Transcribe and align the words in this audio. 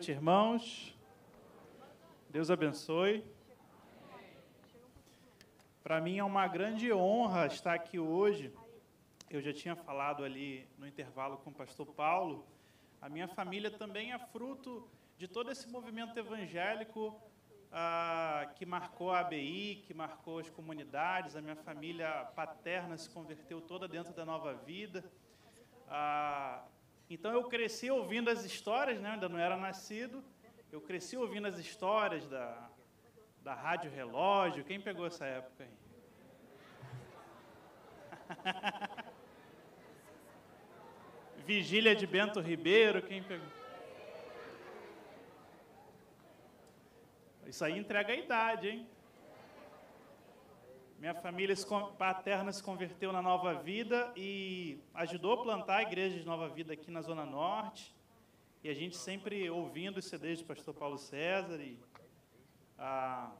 noite, 0.00 0.12
irmãos. 0.12 0.98
Deus 2.30 2.50
abençoe. 2.50 3.22
Para 5.82 6.00
mim 6.00 6.16
é 6.16 6.24
uma 6.24 6.48
grande 6.48 6.90
honra 6.90 7.44
estar 7.46 7.74
aqui 7.74 7.98
hoje. 7.98 8.50
Eu 9.28 9.42
já 9.42 9.52
tinha 9.52 9.76
falado 9.76 10.24
ali 10.24 10.66
no 10.78 10.86
intervalo 10.86 11.36
com 11.36 11.50
o 11.50 11.52
pastor 11.52 11.86
Paulo. 11.88 12.46
A 12.98 13.10
minha 13.10 13.28
família 13.28 13.70
também 13.70 14.14
é 14.14 14.18
fruto 14.18 14.88
de 15.18 15.28
todo 15.28 15.50
esse 15.52 15.68
movimento 15.68 16.18
evangélico 16.18 17.20
ah, 17.70 18.50
que 18.56 18.64
marcou 18.64 19.10
a 19.10 19.20
ABI, 19.20 19.84
que 19.86 19.92
marcou 19.92 20.38
as 20.38 20.48
comunidades. 20.48 21.36
A 21.36 21.42
minha 21.42 21.56
família 21.56 22.24
paterna 22.34 22.96
se 22.96 23.10
converteu 23.10 23.60
toda 23.60 23.86
dentro 23.86 24.14
da 24.14 24.24
nova 24.24 24.54
vida. 24.54 25.04
Ah, 25.86 26.64
então 27.10 27.32
eu 27.32 27.42
cresci 27.44 27.90
ouvindo 27.90 28.30
as 28.30 28.44
histórias, 28.44 29.00
né? 29.00 29.10
ainda 29.10 29.28
não 29.28 29.36
era 29.38 29.56
nascido. 29.56 30.22
Eu 30.70 30.80
cresci 30.80 31.16
ouvindo 31.16 31.48
as 31.48 31.58
histórias 31.58 32.24
da, 32.28 32.70
da 33.42 33.52
Rádio 33.52 33.90
Relógio. 33.90 34.64
Quem 34.64 34.80
pegou 34.80 35.04
essa 35.04 35.26
época 35.26 35.64
aí? 35.64 35.70
Vigília 41.44 41.96
de 41.96 42.06
Bento 42.06 42.40
Ribeiro, 42.40 43.02
quem 43.02 43.24
pegou? 43.24 43.48
Isso 47.44 47.64
aí 47.64 47.76
entrega 47.76 48.12
a 48.12 48.16
idade, 48.16 48.68
hein? 48.68 48.88
Minha 51.00 51.14
família 51.14 51.56
paterna 51.96 52.52
se 52.52 52.62
converteu 52.62 53.10
na 53.10 53.22
Nova 53.22 53.54
Vida 53.54 54.12
e 54.14 54.78
ajudou 54.92 55.32
a 55.32 55.42
plantar 55.42 55.76
a 55.78 55.82
igreja 55.82 56.18
de 56.18 56.26
Nova 56.26 56.46
Vida 56.50 56.74
aqui 56.74 56.90
na 56.90 57.00
Zona 57.00 57.24
Norte. 57.24 57.96
E 58.62 58.68
a 58.68 58.74
gente 58.74 58.98
sempre 58.98 59.48
ouvindo 59.48 59.96
os 59.96 60.04
CDs 60.04 60.40
do 60.40 60.44
pastor 60.44 60.74
Paulo 60.74 60.98
César. 60.98 61.58
E, 61.58 61.78
ah, 62.78 63.32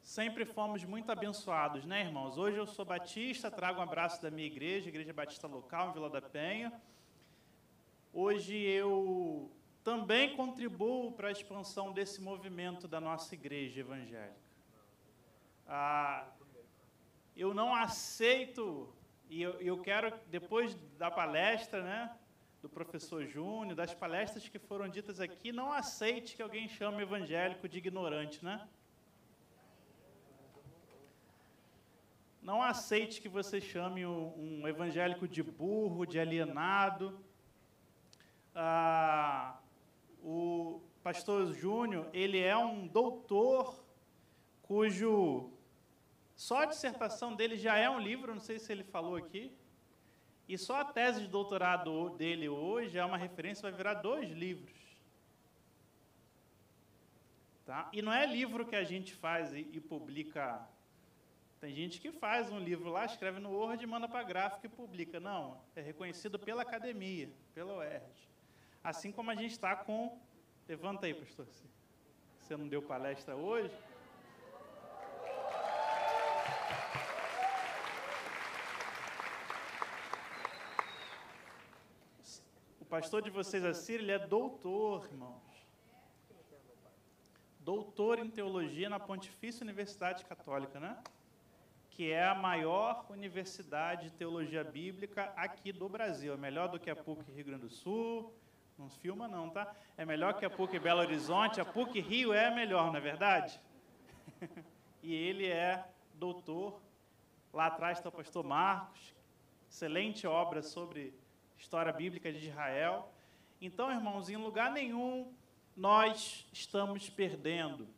sempre 0.00 0.46
fomos 0.46 0.82
muito 0.82 1.12
abençoados, 1.12 1.84
né, 1.84 2.00
irmãos? 2.00 2.38
Hoje 2.38 2.56
eu 2.56 2.66
sou 2.66 2.86
batista, 2.86 3.50
trago 3.50 3.78
um 3.78 3.82
abraço 3.82 4.22
da 4.22 4.30
minha 4.30 4.46
igreja, 4.46 4.88
Igreja 4.88 5.12
Batista 5.12 5.46
Local, 5.46 5.90
em 5.90 5.92
Vila 5.92 6.08
da 6.08 6.22
Penha. 6.22 6.72
Hoje 8.14 8.56
eu 8.56 9.52
também 9.84 10.34
contribuo 10.34 11.12
para 11.12 11.28
a 11.28 11.32
expansão 11.32 11.92
desse 11.92 12.18
movimento 12.22 12.88
da 12.88 12.98
nossa 12.98 13.34
igreja 13.34 13.80
evangélica. 13.80 14.47
Ah, 15.70 16.26
eu 17.36 17.52
não 17.52 17.74
aceito, 17.74 18.88
e 19.28 19.42
eu, 19.42 19.52
eu 19.60 19.78
quero, 19.82 20.18
depois 20.28 20.74
da 20.96 21.10
palestra, 21.10 21.82
né, 21.82 22.16
do 22.62 22.70
professor 22.70 23.26
Júnior, 23.26 23.76
das 23.76 23.92
palestras 23.92 24.48
que 24.48 24.58
foram 24.58 24.88
ditas 24.88 25.20
aqui, 25.20 25.52
não 25.52 25.70
aceite 25.70 26.34
que 26.34 26.42
alguém 26.42 26.66
chame 26.68 27.02
evangélico 27.02 27.68
de 27.68 27.76
ignorante, 27.76 28.42
né? 28.42 28.66
Não 32.40 32.62
aceite 32.62 33.20
que 33.20 33.28
você 33.28 33.60
chame 33.60 34.06
um 34.06 34.66
evangélico 34.66 35.28
de 35.28 35.42
burro, 35.42 36.06
de 36.06 36.18
alienado. 36.18 37.20
Ah, 38.54 39.58
o 40.22 40.80
pastor 41.02 41.52
Júnior, 41.52 42.08
ele 42.10 42.40
é 42.40 42.56
um 42.56 42.86
doutor 42.86 43.84
cujo 44.62 45.52
só 46.38 46.58
a 46.58 46.66
dissertação 46.66 47.34
dele 47.34 47.56
já 47.56 47.76
é 47.76 47.90
um 47.90 47.98
livro, 47.98 48.32
não 48.32 48.40
sei 48.40 48.60
se 48.60 48.70
ele 48.70 48.84
falou 48.84 49.16
aqui. 49.16 49.52
E 50.48 50.56
só 50.56 50.76
a 50.76 50.84
tese 50.84 51.22
de 51.22 51.26
doutorado 51.26 52.10
dele 52.10 52.48
hoje 52.48 52.96
é 52.96 53.04
uma 53.04 53.18
referência, 53.18 53.62
vai 53.62 53.72
virar 53.72 53.94
dois 53.94 54.30
livros. 54.30 54.78
Tá? 57.66 57.90
E 57.92 58.00
não 58.00 58.12
é 58.12 58.24
livro 58.24 58.64
que 58.64 58.76
a 58.76 58.84
gente 58.84 59.16
faz 59.16 59.52
e, 59.52 59.68
e 59.72 59.80
publica. 59.80 60.64
Tem 61.60 61.74
gente 61.74 62.00
que 62.00 62.12
faz 62.12 62.52
um 62.52 62.60
livro 62.60 62.88
lá, 62.88 63.04
escreve 63.04 63.40
no 63.40 63.50
Word, 63.50 63.84
manda 63.84 64.06
para 64.06 64.20
a 64.20 64.22
gráfica 64.22 64.68
e 64.68 64.70
publica. 64.70 65.18
Não, 65.18 65.60
é 65.74 65.80
reconhecido 65.80 66.38
pela 66.38 66.62
academia, 66.62 67.28
pela 67.52 67.78
UERJ. 67.78 68.28
Assim 68.82 69.10
como 69.10 69.32
a 69.32 69.34
gente 69.34 69.50
está 69.50 69.74
com. 69.74 70.16
Levanta 70.68 71.06
aí, 71.06 71.14
pastor. 71.14 71.48
Você 72.40 72.56
não 72.56 72.68
deu 72.68 72.80
palestra 72.80 73.34
hoje? 73.34 73.74
Pastor 82.88 83.20
de 83.20 83.28
vocês, 83.28 83.64
Assir, 83.64 84.00
ele 84.00 84.12
é 84.12 84.18
doutor, 84.18 85.06
irmãos. 85.12 85.42
Doutor 87.60 88.18
em 88.18 88.30
teologia 88.30 88.88
na 88.88 88.98
Pontifícia 88.98 89.62
Universidade 89.62 90.24
Católica, 90.24 90.80
né? 90.80 90.96
Que 91.90 92.10
é 92.10 92.26
a 92.26 92.34
maior 92.34 93.04
universidade 93.10 94.04
de 94.04 94.12
teologia 94.12 94.64
bíblica 94.64 95.32
aqui 95.36 95.70
do 95.70 95.86
Brasil. 95.86 96.32
É 96.32 96.36
melhor 96.36 96.68
do 96.68 96.80
que 96.80 96.88
a 96.88 96.96
PUC 96.96 97.30
Rio 97.30 97.44
Grande 97.44 97.62
do 97.62 97.68
Sul. 97.68 98.32
Não 98.78 98.88
filma, 98.88 99.28
não, 99.28 99.50
tá? 99.50 99.74
É 99.96 100.06
melhor 100.06 100.38
que 100.38 100.46
a 100.46 100.50
PUC 100.50 100.78
Belo 100.78 101.00
Horizonte. 101.00 101.60
A 101.60 101.64
PUC 101.66 102.00
Rio 102.00 102.32
é 102.32 102.54
melhor, 102.54 102.86
não 102.86 102.96
é 102.96 103.00
verdade? 103.00 103.60
e 105.02 105.14
ele 105.14 105.46
é 105.46 105.86
doutor. 106.14 106.80
Lá 107.52 107.66
atrás 107.66 107.98
está 107.98 108.08
o 108.08 108.12
pastor 108.12 108.44
Marcos. 108.44 109.14
Excelente 109.68 110.26
obra 110.26 110.62
sobre 110.62 111.12
história 111.58 111.92
bíblica 111.92 112.32
de 112.32 112.48
Israel. 112.48 113.12
Então, 113.60 113.90
irmãos, 113.90 114.30
em 114.30 114.36
lugar 114.36 114.72
nenhum 114.72 115.30
nós 115.76 116.46
estamos 116.52 117.10
perdendo. 117.10 117.88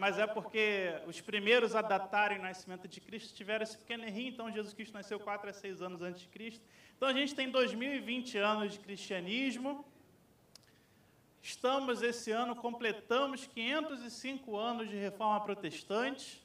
mas 0.00 0.18
é 0.18 0.26
porque 0.26 0.94
os 1.06 1.20
primeiros 1.20 1.74
a 1.74 1.82
datarem 1.82 2.38
o 2.38 2.42
nascimento 2.42 2.88
de 2.88 3.02
Cristo 3.02 3.34
tiveram 3.34 3.64
esse 3.64 3.76
pequeno 3.76 4.02
errinho, 4.04 4.30
então 4.30 4.50
Jesus 4.50 4.72
Cristo 4.72 4.94
nasceu 4.94 5.20
4 5.20 5.50
a 5.50 5.52
6 5.52 5.82
anos 5.82 6.00
antes 6.00 6.22
de 6.22 6.28
Cristo. 6.28 6.64
Então 6.96 7.06
a 7.06 7.12
gente 7.12 7.34
tem 7.34 7.50
2020 7.50 8.38
anos 8.38 8.72
de 8.72 8.80
cristianismo. 8.80 9.84
Estamos 11.42 12.00
esse 12.00 12.30
ano, 12.30 12.56
completamos 12.56 13.46
505 13.46 14.56
anos 14.56 14.88
de 14.88 14.96
reforma 14.96 15.38
protestante. 15.44 16.42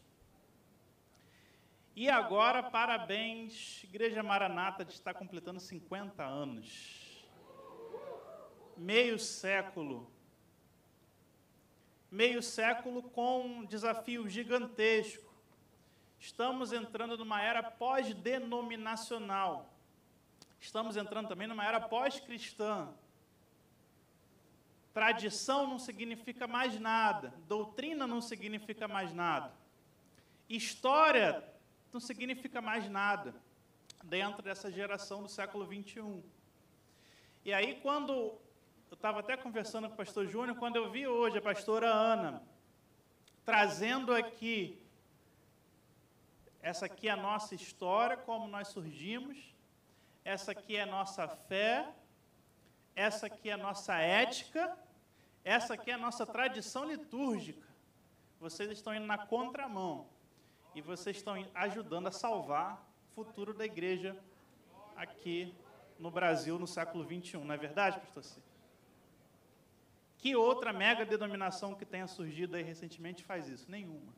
E 1.96 2.10
agora, 2.10 2.62
parabéns, 2.62 3.82
Igreja 3.86 4.22
Maranata 4.22 4.84
de 4.84 4.92
estar 4.92 5.14
completando 5.14 5.62
50 5.62 6.22
anos. 6.22 7.26
Meio 8.76 9.18
século 9.18 10.14
meio 12.16 12.41
século 12.41 13.03
com 13.03 13.46
um 13.46 13.66
desafio 13.66 14.29
gigantesco. 14.29 15.29
Estamos 16.17 16.72
entrando 16.72 17.17
numa 17.17 17.41
era 17.41 17.62
pós-denominacional. 17.62 19.70
Estamos 20.58 20.96
entrando 20.96 21.28
também 21.28 21.46
numa 21.46 21.66
era 21.66 21.82
pós-cristã. 21.82 22.88
Tradição 24.94 25.67
não 25.67 25.78
significa 25.78 26.47
mais 26.47 26.79
nada, 26.79 27.34
doutrina 27.50 28.08
não 28.08 28.22
significa 28.22 28.88
mais 28.88 29.14
nada, 29.14 29.52
história 30.47 31.44
não 31.91 32.00
significa 32.00 32.62
mais 32.62 32.90
nada 32.90 33.35
dentro 34.06 34.41
dessa 34.41 34.72
geração 34.72 35.22
do 35.22 35.28
século 35.28 35.66
21. 35.66 36.23
E 37.44 37.53
aí, 37.53 37.78
quando 37.82 38.40
eu 38.90 38.96
estava 38.96 39.20
até 39.20 39.35
conversando 39.35 39.87
com 39.87 39.93
o 39.93 39.97
pastor 39.97 40.28
Júnior, 40.28 40.58
quando 40.58 40.76
eu 40.76 40.91
vi 40.91 41.08
hoje 41.08 41.37
a 41.37 41.41
pastora 41.41 41.87
Ana 41.87 42.41
trazendo 43.43 44.14
aqui, 44.14 44.82
essa 46.61 46.87
aqui 46.87 47.08
é 47.08 47.11
a 47.11 47.17
nossa 47.17 47.53
história, 47.53 48.17
como 48.17 48.47
nós 48.47 48.70
surgimos, 48.70 49.37
essa 50.23 50.52
aqui 50.52 50.76
é 50.76 50.82
a 50.82 50.85
nossa 50.87 51.28
fé, 51.28 51.87
essa 52.96 53.28
aqui 53.28 53.49
é 53.49 53.53
a 53.53 53.58
nossa 53.58 53.96
ética, 53.96 54.76
essa 55.43 55.76
aqui 55.76 55.91
é 55.91 55.93
a 55.93 55.97
nossa 55.97 56.26
tradição 56.26 56.85
litúrgica. 56.85 57.67
Vocês 58.40 58.72
estão 58.72 58.96
indo 58.96 59.05
na 59.05 59.17
contramão 59.17 60.08
e 60.73 60.81
vocês 60.81 61.17
estão 61.17 61.35
ajudando 61.53 62.08
a 62.08 62.11
salvar 62.11 62.84
o 63.11 63.23
futuro 63.23 63.53
da 63.53 63.66
igreja 63.66 64.17
aqui 64.96 65.53
no 65.99 66.09
Brasil 66.09 66.58
no 66.58 66.67
século 66.67 67.03
21, 67.03 67.46
não 67.46 67.53
é 67.53 67.58
verdade, 67.58 67.99
pastor 67.99 68.23
Ciro? 68.23 68.45
Que 70.17 70.35
outra 70.35 70.73
mega 70.73 71.06
denominação 71.06 71.76
que 71.76 71.85
tenha 71.85 72.08
surgido 72.08 72.56
aí 72.56 72.64
recentemente 72.64 73.23
faz 73.23 73.47
isso? 73.47 73.70
Nenhuma. 73.70 74.14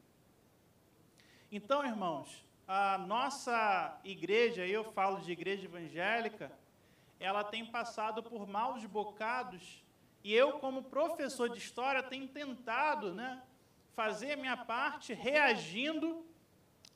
Então, 1.51 1.85
irmãos, 1.85 2.45
a 2.67 2.97
nossa 2.97 3.99
igreja, 4.03 4.65
eu 4.65 4.91
falo 4.91 5.21
de 5.21 5.31
igreja 5.31 5.65
evangélica, 5.65 6.51
ela 7.19 7.43
tem 7.43 7.65
passado 7.65 8.21
por 8.21 8.47
maus 8.47 8.85
bocados 8.85 9.81
e 10.23 10.33
eu, 10.33 10.59
como 10.59 10.83
professor 10.83 11.49
de 11.49 11.57
história, 11.57 12.03
tenho 12.03 12.27
tentado 12.27 13.13
né, 13.13 13.41
fazer 13.95 14.33
a 14.33 14.37
minha 14.37 14.57
parte 14.57 15.13
reagindo 15.13 16.25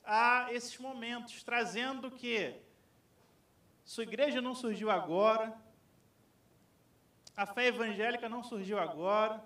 a 0.04 0.48
esses 0.52 0.78
momentos, 0.78 1.42
trazendo 1.44 2.12
que 2.12 2.54
sua 3.86 4.04
igreja 4.04 4.42
não 4.42 4.54
surgiu 4.54 4.92
agora, 4.92 5.58
a 7.36 7.46
fé 7.46 7.68
evangélica 7.68 8.28
não 8.28 8.44
surgiu 8.44 8.80
agora, 8.80 9.44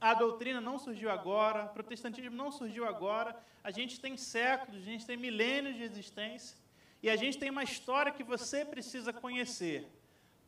a 0.00 0.12
doutrina 0.12 0.60
não 0.60 0.78
surgiu 0.78 1.10
agora, 1.10 1.64
o 1.64 1.68
protestantismo 1.68 2.36
não 2.36 2.52
surgiu 2.52 2.86
agora. 2.86 3.34
A 3.62 3.70
gente 3.70 4.00
tem 4.00 4.16
séculos, 4.16 4.82
a 4.82 4.84
gente 4.84 5.06
tem 5.06 5.16
milênios 5.16 5.76
de 5.76 5.82
existência 5.82 6.56
e 7.02 7.08
a 7.08 7.16
gente 7.16 7.38
tem 7.38 7.50
uma 7.50 7.64
história 7.64 8.12
que 8.12 8.22
você 8.22 8.64
precisa 8.64 9.12
conhecer, 9.12 9.88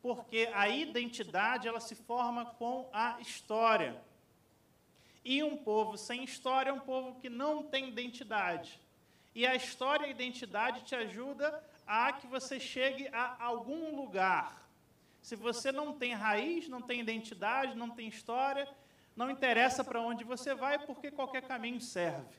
porque 0.01 0.49
a 0.53 0.69
identidade 0.69 1.67
ela 1.67 1.79
se 1.79 1.95
forma 1.95 2.45
com 2.45 2.89
a 2.93 3.19
história. 3.19 3.99
E 5.23 5.43
um 5.43 5.57
povo 5.57 5.97
sem 5.97 6.23
história 6.23 6.69
é 6.69 6.73
um 6.73 6.79
povo 6.79 7.19
que 7.19 7.29
não 7.29 7.63
tem 7.63 7.87
identidade. 7.89 8.79
E 9.35 9.45
a 9.45 9.55
história 9.55 10.05
e 10.05 10.09
a 10.09 10.11
identidade 10.11 10.83
te 10.83 10.95
ajuda 10.95 11.63
a 11.85 12.13
que 12.13 12.27
você 12.27 12.59
chegue 12.59 13.07
a 13.11 13.43
algum 13.43 13.95
lugar. 13.95 14.66
Se 15.27 15.35
você 15.35 15.73
não 15.73 15.91
tem 15.91 16.13
raiz, 16.13 16.69
não 16.69 16.81
tem 16.81 17.01
identidade, 17.01 17.75
não 17.75 17.89
tem 17.89 18.07
história, 18.07 18.65
não 19.13 19.29
interessa 19.29 19.83
para 19.83 19.99
onde 19.99 20.23
você 20.23 20.55
vai, 20.55 20.79
porque 20.79 21.11
qualquer 21.11 21.41
caminho 21.41 21.81
serve. 21.81 22.37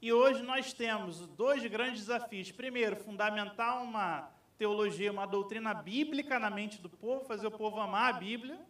E 0.00 0.12
hoje 0.12 0.44
nós 0.44 0.72
temos 0.72 1.26
dois 1.26 1.66
grandes 1.66 2.02
desafios. 2.02 2.52
Primeiro, 2.52 2.94
fundamentar 2.94 3.82
uma 3.82 4.30
teologia, 4.56 5.10
uma 5.10 5.26
doutrina 5.26 5.74
bíblica 5.74 6.38
na 6.38 6.50
mente 6.50 6.80
do 6.80 6.88
povo, 6.88 7.24
fazer 7.24 7.48
o 7.48 7.50
povo 7.50 7.80
amar 7.80 8.14
a 8.14 8.16
Bíblia. 8.16 8.60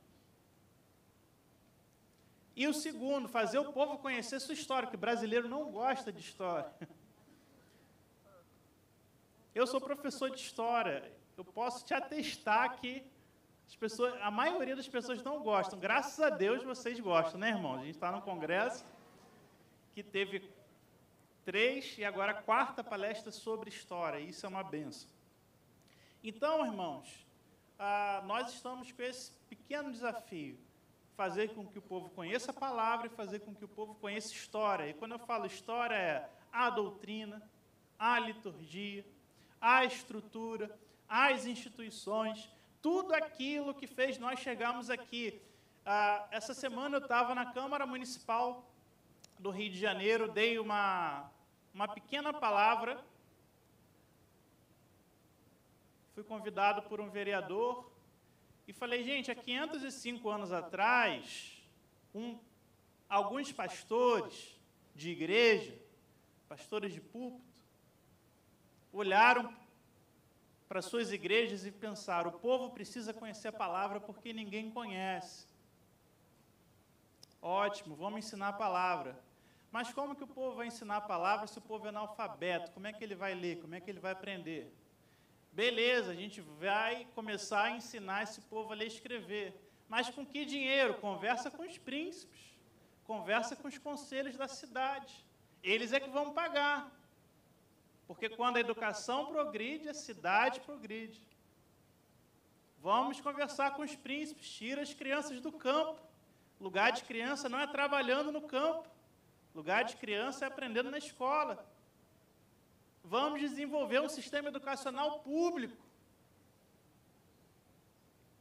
E 2.56 2.66
o 2.66 2.72
segundo, 2.72 3.28
fazer 3.28 3.58
o 3.58 3.74
povo 3.74 3.98
conhecer 3.98 4.40
sua 4.40 4.54
história, 4.54 4.88
que 4.88 4.96
brasileiro 4.96 5.50
não 5.50 5.70
gosta 5.70 6.10
de 6.10 6.20
história. 6.20 6.72
Eu 9.54 9.68
sou 9.68 9.80
professor 9.80 10.30
de 10.30 10.40
história, 10.40 11.12
eu 11.36 11.44
posso 11.44 11.84
te 11.84 11.94
atestar 11.94 12.76
que 12.80 13.04
as 13.68 13.76
pessoas, 13.76 14.12
a 14.20 14.28
maioria 14.28 14.74
das 14.74 14.88
pessoas 14.88 15.22
não 15.22 15.44
gostam. 15.44 15.78
Graças 15.78 16.18
a 16.18 16.28
Deus 16.28 16.64
vocês 16.64 16.98
gostam, 16.98 17.38
né, 17.38 17.50
irmãos? 17.50 17.76
A 17.76 17.84
gente 17.84 17.94
está 17.94 18.10
no 18.10 18.20
congresso 18.20 18.84
que 19.94 20.02
teve 20.02 20.50
três 21.44 21.96
e 21.96 22.04
agora 22.04 22.32
a 22.32 22.42
quarta 22.42 22.82
palestra 22.82 23.30
sobre 23.30 23.70
história. 23.70 24.18
Isso 24.18 24.44
é 24.44 24.48
uma 24.48 24.64
benção. 24.64 25.08
Então, 26.20 26.66
irmãos, 26.66 27.24
ah, 27.78 28.24
nós 28.26 28.52
estamos 28.52 28.90
com 28.90 29.02
esse 29.02 29.30
pequeno 29.48 29.92
desafio: 29.92 30.58
fazer 31.16 31.54
com 31.54 31.64
que 31.64 31.78
o 31.78 31.82
povo 31.82 32.10
conheça 32.10 32.50
a 32.50 32.54
palavra 32.54 33.06
e 33.06 33.10
fazer 33.10 33.38
com 33.38 33.54
que 33.54 33.64
o 33.64 33.68
povo 33.68 33.94
conheça 33.94 34.32
história. 34.32 34.88
E 34.88 34.94
quando 34.94 35.12
eu 35.12 35.18
falo 35.20 35.46
história, 35.46 35.94
é 35.94 36.28
a 36.52 36.70
doutrina, 36.70 37.40
a 37.96 38.18
liturgia, 38.18 39.04
a 39.64 39.82
estrutura, 39.82 40.78
as 41.08 41.46
instituições, 41.46 42.50
tudo 42.82 43.14
aquilo 43.14 43.72
que 43.72 43.86
fez 43.86 44.18
nós 44.18 44.38
chegarmos 44.38 44.90
aqui. 44.90 45.40
Ah, 45.86 46.28
essa 46.30 46.52
semana 46.52 46.98
eu 46.98 47.00
estava 47.00 47.34
na 47.34 47.50
Câmara 47.50 47.86
Municipal 47.86 48.70
do 49.38 49.48
Rio 49.48 49.70
de 49.70 49.78
Janeiro, 49.78 50.30
dei 50.30 50.58
uma, 50.58 51.30
uma 51.72 51.88
pequena 51.88 52.30
palavra. 52.30 53.02
Fui 56.14 56.22
convidado 56.22 56.82
por 56.82 57.00
um 57.00 57.08
vereador 57.08 57.90
e 58.68 58.72
falei, 58.74 59.02
gente, 59.02 59.30
há 59.30 59.34
505 59.34 60.28
anos 60.28 60.52
atrás, 60.52 61.64
um, 62.14 62.38
alguns 63.08 63.50
pastores 63.50 64.60
de 64.94 65.08
igreja, 65.08 65.74
pastores 66.50 66.92
de 66.92 67.00
púlpito, 67.00 67.53
olharam 68.94 69.54
para 70.68 70.80
suas 70.80 71.12
igrejas 71.12 71.66
e 71.66 71.72
pensar: 71.72 72.26
o 72.26 72.32
povo 72.32 72.70
precisa 72.70 73.12
conhecer 73.12 73.48
a 73.48 73.52
palavra 73.52 74.00
porque 74.00 74.32
ninguém 74.32 74.70
conhece. 74.70 75.46
Ótimo, 77.42 77.94
vamos 77.94 78.20
ensinar 78.20 78.48
a 78.48 78.52
palavra. 78.52 79.22
Mas 79.70 79.92
como 79.92 80.14
que 80.14 80.24
o 80.24 80.26
povo 80.26 80.56
vai 80.56 80.68
ensinar 80.68 80.98
a 80.98 81.00
palavra 81.00 81.46
se 81.46 81.58
o 81.58 81.60
povo 81.60 81.86
é 81.86 81.88
analfabeto? 81.88 82.70
Como 82.70 82.86
é 82.86 82.92
que 82.92 83.02
ele 83.02 83.14
vai 83.14 83.34
ler? 83.34 83.60
Como 83.60 83.74
é 83.74 83.80
que 83.80 83.90
ele 83.90 83.98
vai 83.98 84.12
aprender? 84.12 84.72
Beleza, 85.52 86.12
a 86.12 86.14
gente 86.14 86.40
vai 86.40 87.06
começar 87.14 87.64
a 87.64 87.70
ensinar 87.72 88.22
esse 88.22 88.40
povo 88.42 88.72
a 88.72 88.76
ler 88.76 88.84
e 88.84 88.88
escrever. 88.88 89.60
Mas 89.88 90.08
com 90.10 90.24
que 90.24 90.44
dinheiro? 90.44 90.94
Conversa 90.94 91.50
com 91.50 91.64
os 91.64 91.76
príncipes. 91.76 92.56
Conversa 93.04 93.54
com 93.54 93.68
os 93.68 93.76
conselhos 93.76 94.36
da 94.36 94.48
cidade. 94.48 95.24
Eles 95.62 95.92
é 95.92 96.00
que 96.00 96.08
vão 96.08 96.32
pagar. 96.32 96.90
Porque 98.06 98.28
quando 98.28 98.56
a 98.56 98.60
educação 98.60 99.26
progride, 99.26 99.88
a 99.88 99.94
cidade 99.94 100.60
progride. 100.60 101.24
Vamos 102.80 103.20
conversar 103.20 103.74
com 103.74 103.82
os 103.82 103.96
príncipes, 103.96 104.48
tira 104.48 104.82
as 104.82 104.92
crianças 104.92 105.40
do 105.40 105.50
campo. 105.50 106.00
Lugar 106.60 106.92
de 106.92 107.02
criança 107.04 107.48
não 107.48 107.58
é 107.58 107.66
trabalhando 107.66 108.30
no 108.30 108.42
campo. 108.42 108.86
Lugar 109.54 109.84
de 109.84 109.96
criança 109.96 110.44
é 110.44 110.48
aprendendo 110.48 110.90
na 110.90 110.98
escola. 110.98 111.64
Vamos 113.02 113.40
desenvolver 113.40 114.00
um 114.00 114.08
sistema 114.08 114.48
educacional 114.48 115.20
público. 115.20 115.82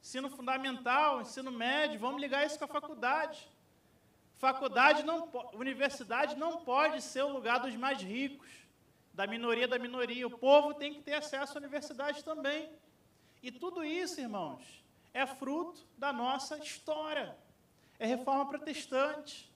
Ensino 0.01 0.29
fundamental, 0.29 1.21
ensino 1.21 1.49
médio, 1.49 1.99
vamos 1.99 2.21
ligar 2.21 2.45
isso 2.45 2.59
com 2.59 2.65
a 2.65 2.67
faculdade. 2.67 3.47
Faculdade 4.35 5.03
não, 5.03 5.29
universidade 5.53 6.35
não 6.35 6.65
pode 6.65 7.01
ser 7.01 7.23
o 7.23 7.31
lugar 7.31 7.59
dos 7.59 7.75
mais 7.77 8.01
ricos 8.01 8.62
da 9.13 9.27
minoria 9.27 9.67
da 9.67 9.77
minoria. 9.77 10.25
O 10.25 10.37
povo 10.37 10.73
tem 10.73 10.93
que 10.93 11.01
ter 11.01 11.13
acesso 11.13 11.57
à 11.57 11.61
universidade 11.61 12.23
também. 12.23 12.69
E 13.41 13.51
tudo 13.51 13.83
isso, 13.83 14.19
irmãos, 14.19 14.83
é 15.13 15.25
fruto 15.25 15.85
da 15.97 16.11
nossa 16.11 16.57
história. 16.57 17.37
É 17.99 18.07
reforma 18.07 18.47
protestante. 18.47 19.51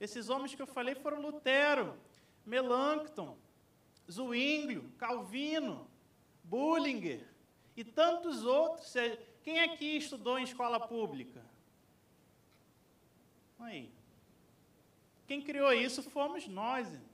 Esses 0.00 0.28
homens 0.28 0.54
que 0.54 0.60
eu 0.60 0.66
falei 0.66 0.94
foram 0.94 1.20
Lutero, 1.20 1.96
Melancton, 2.44 3.38
Zwinglio, 4.10 4.90
Calvino, 4.98 5.88
Bullinger 6.42 7.24
e 7.76 7.84
tantos 7.84 8.44
outros. 8.44 8.92
Quem 9.42 9.60
aqui 9.60 9.98
estudou 9.98 10.38
em 10.38 10.42
escola 10.42 10.80
pública? 10.80 11.40
Aí. 13.60 13.90
Quem 15.26 15.40
criou 15.40 15.72
isso 15.72 16.02
fomos 16.02 16.46
nós. 16.48 16.92
Irmãos. 16.92 17.13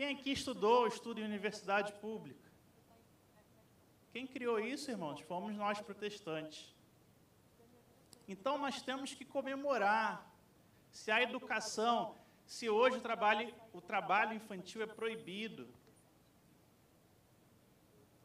Quem 0.00 0.16
aqui 0.16 0.32
estudou, 0.32 0.86
estuda 0.86 1.20
em 1.20 1.24
universidade 1.24 1.92
pública? 2.04 2.50
Quem 4.10 4.26
criou 4.26 4.58
isso, 4.58 4.90
irmãos? 4.90 5.20
Fomos 5.20 5.54
nós 5.54 5.78
protestantes. 5.78 6.74
Então 8.26 8.56
nós 8.56 8.80
temos 8.80 9.12
que 9.12 9.26
comemorar. 9.26 10.26
Se 10.90 11.10
a 11.10 11.20
educação, 11.20 12.16
se 12.46 12.70
hoje 12.70 12.96
o 12.96 13.02
trabalho, 13.02 13.54
o 13.74 13.82
trabalho 13.82 14.32
infantil 14.32 14.80
é 14.80 14.86
proibido, 14.86 15.68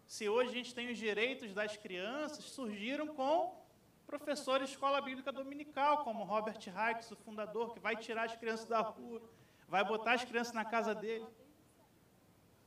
se 0.07 0.29
hoje 0.29 0.51
a 0.51 0.53
gente 0.53 0.73
tem 0.73 0.89
os 0.89 0.97
direitos 0.97 1.53
das 1.53 1.75
crianças, 1.75 2.45
surgiram 2.45 3.07
com 3.07 3.61
professores 4.07 4.69
de 4.69 4.75
escola 4.75 5.01
bíblica 5.01 5.29
dominical, 5.29 6.05
como 6.05 6.23
Robert 6.23 6.55
Hikes, 6.55 7.11
o 7.11 7.17
fundador, 7.17 7.73
que 7.73 7.81
vai 7.81 7.97
tirar 7.97 8.23
as 8.27 8.35
crianças 8.37 8.65
da 8.65 8.79
rua, 8.79 9.21
vai 9.67 9.83
botar 9.83 10.13
as 10.13 10.23
crianças 10.23 10.53
na 10.53 10.63
casa 10.63 10.95
dele. 10.95 11.27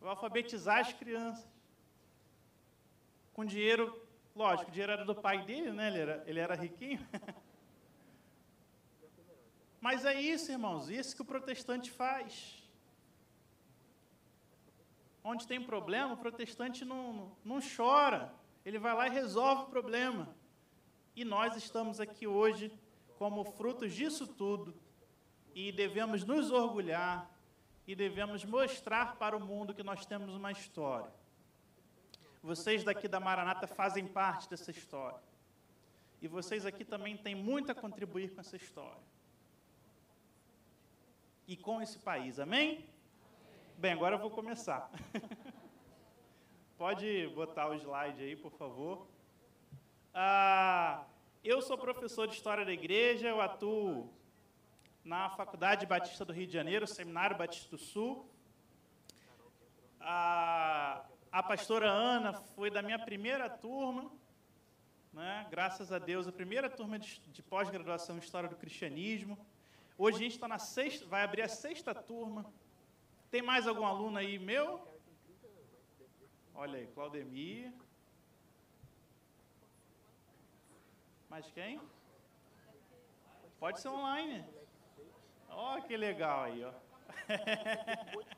Alfabetizar 0.02 0.80
as 0.80 0.92
crianças. 0.92 1.46
Com 3.32 3.44
dinheiro, 3.44 4.00
lógico, 4.34 4.70
o 4.70 4.72
dinheiro 4.72 4.92
era 4.92 5.04
do 5.04 5.14
pai 5.14 5.44
dele, 5.44 5.72
né? 5.72 5.88
Ele 5.88 5.98
era, 5.98 6.24
ele 6.26 6.40
era 6.40 6.54
riquinho. 6.54 7.06
Mas 9.80 10.04
é 10.04 10.20
isso, 10.20 10.50
irmãos, 10.50 10.88
isso 10.88 11.14
que 11.14 11.22
o 11.22 11.24
protestante 11.24 11.90
faz. 11.90 12.62
Onde 15.22 15.46
tem 15.46 15.62
problema, 15.62 16.14
o 16.14 16.16
protestante 16.16 16.84
não, 16.84 17.36
não 17.44 17.60
chora. 17.60 18.34
Ele 18.64 18.78
vai 18.78 18.94
lá 18.94 19.06
e 19.06 19.10
resolve 19.10 19.64
o 19.64 19.66
problema. 19.66 20.34
E 21.14 21.24
nós 21.24 21.56
estamos 21.56 22.00
aqui 22.00 22.26
hoje 22.26 22.72
como 23.18 23.44
frutos 23.44 23.92
disso 23.92 24.26
tudo. 24.26 24.74
E 25.54 25.72
devemos 25.72 26.24
nos 26.24 26.50
orgulhar 26.50 27.30
e 27.88 27.94
devemos 27.94 28.44
mostrar 28.44 29.16
para 29.16 29.34
o 29.34 29.40
mundo 29.40 29.72
que 29.72 29.82
nós 29.82 30.04
temos 30.04 30.34
uma 30.34 30.52
história. 30.52 31.10
Vocês 32.42 32.84
daqui 32.84 33.08
da 33.08 33.18
Maranata 33.18 33.66
fazem 33.66 34.06
parte 34.06 34.46
dessa 34.50 34.70
história. 34.70 35.18
E 36.20 36.28
vocês 36.28 36.66
aqui 36.66 36.84
também 36.84 37.16
têm 37.16 37.34
muito 37.34 37.72
a 37.72 37.74
contribuir 37.74 38.34
com 38.34 38.42
essa 38.42 38.56
história. 38.56 39.00
E 41.46 41.56
com 41.56 41.80
esse 41.80 41.98
país, 41.98 42.38
amém? 42.38 42.84
Bem, 43.78 43.94
agora 43.94 44.16
eu 44.16 44.20
vou 44.20 44.30
começar. 44.30 44.90
Pode 46.76 47.26
botar 47.28 47.70
o 47.70 47.74
slide 47.74 48.22
aí, 48.22 48.36
por 48.36 48.52
favor. 48.52 49.06
Ah, 50.12 51.06
eu 51.42 51.62
sou 51.62 51.78
professor 51.78 52.28
de 52.28 52.34
História 52.34 52.66
da 52.66 52.72
Igreja, 52.72 53.28
eu 53.28 53.40
atuo 53.40 54.12
na 55.08 55.30
Faculdade 55.30 55.86
Batista 55.86 56.22
do 56.22 56.34
Rio 56.34 56.46
de 56.46 56.52
Janeiro, 56.52 56.86
Seminário 56.86 57.34
Batista 57.34 57.70
do 57.70 57.78
Sul. 57.78 58.28
A, 59.98 61.02
a 61.32 61.42
pastora 61.42 61.88
Ana 61.88 62.34
foi 62.34 62.70
da 62.70 62.82
minha 62.82 62.98
primeira 62.98 63.48
turma, 63.48 64.12
né? 65.10 65.46
graças 65.50 65.90
a 65.90 65.98
Deus, 65.98 66.28
a 66.28 66.32
primeira 66.40 66.68
turma 66.68 66.98
de, 66.98 67.20
de 67.20 67.42
pós-graduação 67.42 68.16
em 68.16 68.18
História 68.18 68.50
do 68.50 68.56
Cristianismo. 68.56 69.38
Hoje 69.96 70.18
a 70.18 70.20
gente 70.20 70.34
está 70.34 70.46
na 70.46 70.58
sexta, 70.58 71.06
vai 71.06 71.22
abrir 71.24 71.40
a 71.40 71.48
sexta 71.48 71.94
turma. 71.94 72.44
Tem 73.30 73.40
mais 73.40 73.66
algum 73.66 73.86
aluno 73.86 74.18
aí 74.18 74.38
meu? 74.38 74.86
Olha 76.54 76.80
aí, 76.80 76.86
Claudemir. 76.88 77.72
Mais 81.30 81.50
quem? 81.50 81.80
Pode 83.58 83.80
ser 83.80 83.88
online. 83.88 84.57
Ó, 85.48 85.80
que 85.80 85.96
legal 85.96 86.44
aí, 86.44 86.64
ó. 86.64 86.72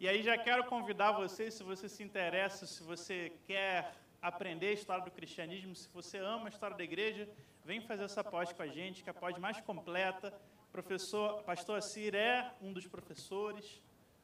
e 0.00 0.08
aí 0.08 0.22
já 0.22 0.38
quero 0.38 0.64
convidar 0.64 1.12
você, 1.12 1.50
se 1.50 1.62
você 1.62 1.88
se 1.88 2.02
interessa, 2.02 2.66
se 2.66 2.82
você 2.82 3.32
quer 3.46 3.94
aprender 4.20 4.68
a 4.68 4.72
história 4.72 5.04
do 5.04 5.10
cristianismo, 5.10 5.74
se 5.74 5.88
você 5.88 6.18
ama 6.18 6.46
a 6.46 6.48
história 6.48 6.76
da 6.76 6.84
igreja, 6.84 7.28
vem 7.64 7.80
fazer 7.80 8.04
essa 8.04 8.24
pós 8.24 8.52
com 8.52 8.62
a 8.62 8.66
gente, 8.66 9.02
que 9.02 9.10
é 9.10 9.12
a 9.12 9.14
pós 9.14 9.36
mais 9.38 9.60
completa. 9.60 10.32
Professor, 10.72 11.42
pastor 11.42 11.78
Assir 11.78 12.14
é 12.14 12.52
um 12.60 12.72
dos 12.72 12.86
professores. 12.86 13.80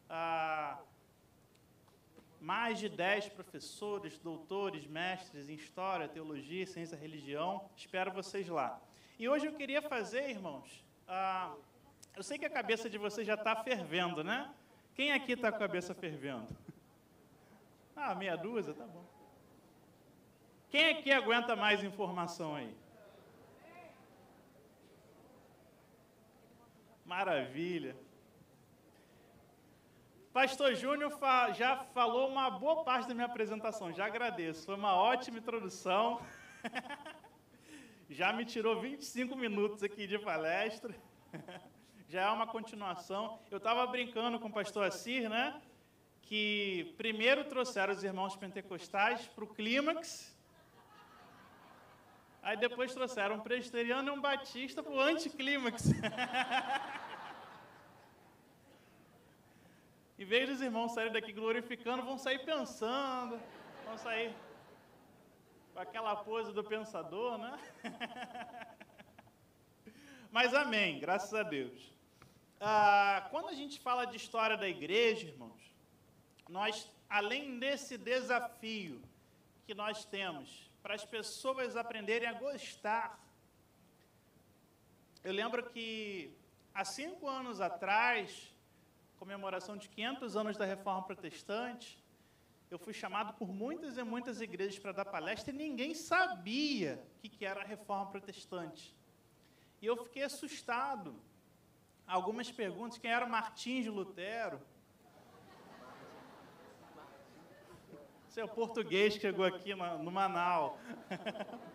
Ah, 0.08 0.78
mais 2.44 2.78
de 2.78 2.90
10 2.90 3.30
professores, 3.30 4.18
doutores, 4.18 4.86
mestres 4.86 5.48
em 5.48 5.54
História, 5.54 6.06
Teologia, 6.06 6.66
Ciência 6.66 6.94
Religião. 6.94 7.70
Espero 7.74 8.12
vocês 8.12 8.46
lá. 8.48 8.78
E 9.18 9.26
hoje 9.26 9.46
eu 9.46 9.54
queria 9.54 9.80
fazer, 9.80 10.28
irmãos, 10.28 10.84
ah, 11.08 11.54
eu 12.14 12.22
sei 12.22 12.36
que 12.36 12.44
a 12.44 12.50
cabeça 12.50 12.90
de 12.90 12.98
vocês 12.98 13.26
já 13.26 13.32
está 13.32 13.56
fervendo, 13.56 14.22
né? 14.22 14.52
Quem 14.94 15.10
aqui 15.10 15.32
está 15.32 15.50
com 15.50 15.56
a 15.56 15.60
cabeça 15.60 15.94
fervendo? 15.94 16.48
Ah, 17.96 18.12
meia 18.12 18.36
dúzia, 18.36 18.74
tá 18.74 18.84
bom. 18.84 19.04
Quem 20.68 20.90
aqui 20.90 21.12
aguenta 21.12 21.54
mais 21.54 21.82
informação 21.84 22.56
aí? 22.56 22.74
Maravilha. 27.06 27.94
Pastor 30.34 30.74
Júnior 30.74 31.12
fa 31.12 31.52
já 31.52 31.76
falou 31.94 32.28
uma 32.28 32.50
boa 32.50 32.82
parte 32.82 33.06
da 33.06 33.14
minha 33.14 33.26
apresentação, 33.26 33.92
já 33.92 34.06
agradeço. 34.06 34.66
Foi 34.66 34.74
uma 34.74 34.92
ótima 34.92 35.38
introdução. 35.38 36.20
já 38.10 38.32
me 38.32 38.44
tirou 38.44 38.80
25 38.80 39.36
minutos 39.36 39.84
aqui 39.84 40.08
de 40.08 40.18
palestra. 40.18 40.92
já 42.10 42.22
é 42.22 42.30
uma 42.30 42.48
continuação. 42.48 43.38
Eu 43.48 43.58
estava 43.58 43.86
brincando 43.86 44.40
com 44.40 44.48
o 44.48 44.52
pastor 44.52 44.86
Assir, 44.86 45.30
né? 45.30 45.62
Que 46.20 46.92
primeiro 46.96 47.44
trouxeram 47.44 47.92
os 47.92 48.02
irmãos 48.02 48.34
pentecostais 48.34 49.28
para 49.28 49.44
o 49.44 49.46
clímax. 49.46 50.36
Aí 52.42 52.56
depois 52.56 52.92
trouxeram 52.92 53.36
um 53.36 53.40
presbiteriano 53.40 54.08
e 54.08 54.10
um 54.10 54.20
batista 54.20 54.82
para 54.82 54.92
o 54.92 55.00
anticlímax. 55.00 55.90
Em 60.16 60.24
vez 60.24 60.48
dos 60.48 60.60
irmãos 60.60 60.92
saírem 60.92 61.12
daqui 61.12 61.32
glorificando, 61.32 62.04
vão 62.04 62.16
sair 62.16 62.44
pensando, 62.44 63.40
vão 63.84 63.98
sair 63.98 64.32
com 65.72 65.80
aquela 65.80 66.14
pose 66.14 66.52
do 66.52 66.62
pensador, 66.62 67.36
né? 67.36 67.58
Mas 70.30 70.54
amém, 70.54 71.00
graças 71.00 71.34
a 71.34 71.42
Deus. 71.42 71.92
Ah, 72.60 73.26
quando 73.32 73.48
a 73.48 73.54
gente 73.54 73.80
fala 73.80 74.04
de 74.04 74.16
história 74.16 74.56
da 74.56 74.68
igreja, 74.68 75.26
irmãos, 75.26 75.74
nós, 76.48 76.88
além 77.10 77.58
desse 77.58 77.98
desafio 77.98 79.02
que 79.66 79.74
nós 79.74 80.04
temos 80.04 80.70
para 80.80 80.94
as 80.94 81.04
pessoas 81.04 81.76
aprenderem 81.76 82.28
a 82.28 82.34
gostar, 82.34 83.18
eu 85.24 85.32
lembro 85.32 85.68
que 85.70 86.32
há 86.72 86.84
cinco 86.84 87.28
anos 87.28 87.60
atrás, 87.60 88.53
comemoração 89.24 89.74
de 89.74 89.88
500 89.88 90.36
anos 90.36 90.54
da 90.54 90.66
Reforma 90.66 91.02
Protestante, 91.02 91.98
eu 92.70 92.78
fui 92.78 92.92
chamado 92.92 93.32
por 93.32 93.48
muitas 93.48 93.96
e 93.96 94.04
muitas 94.04 94.42
igrejas 94.42 94.78
para 94.78 94.92
dar 94.92 95.06
palestra 95.06 95.50
e 95.50 95.56
ninguém 95.56 95.94
sabia 95.94 97.02
o 97.16 97.20
que, 97.22 97.30
que 97.30 97.46
era 97.46 97.62
a 97.62 97.64
Reforma 97.64 98.10
Protestante. 98.10 98.94
E 99.80 99.86
eu 99.86 99.96
fiquei 99.96 100.24
assustado. 100.24 101.14
Algumas 102.06 102.52
perguntas: 102.52 102.98
quem 102.98 103.10
era 103.10 103.24
Martins 103.24 103.86
Lutero? 103.86 104.60
Seu 108.28 108.46
português 108.46 109.14
que 109.14 109.20
chegou 109.20 109.46
aqui 109.46 109.74
no, 109.74 110.02
no 110.02 110.10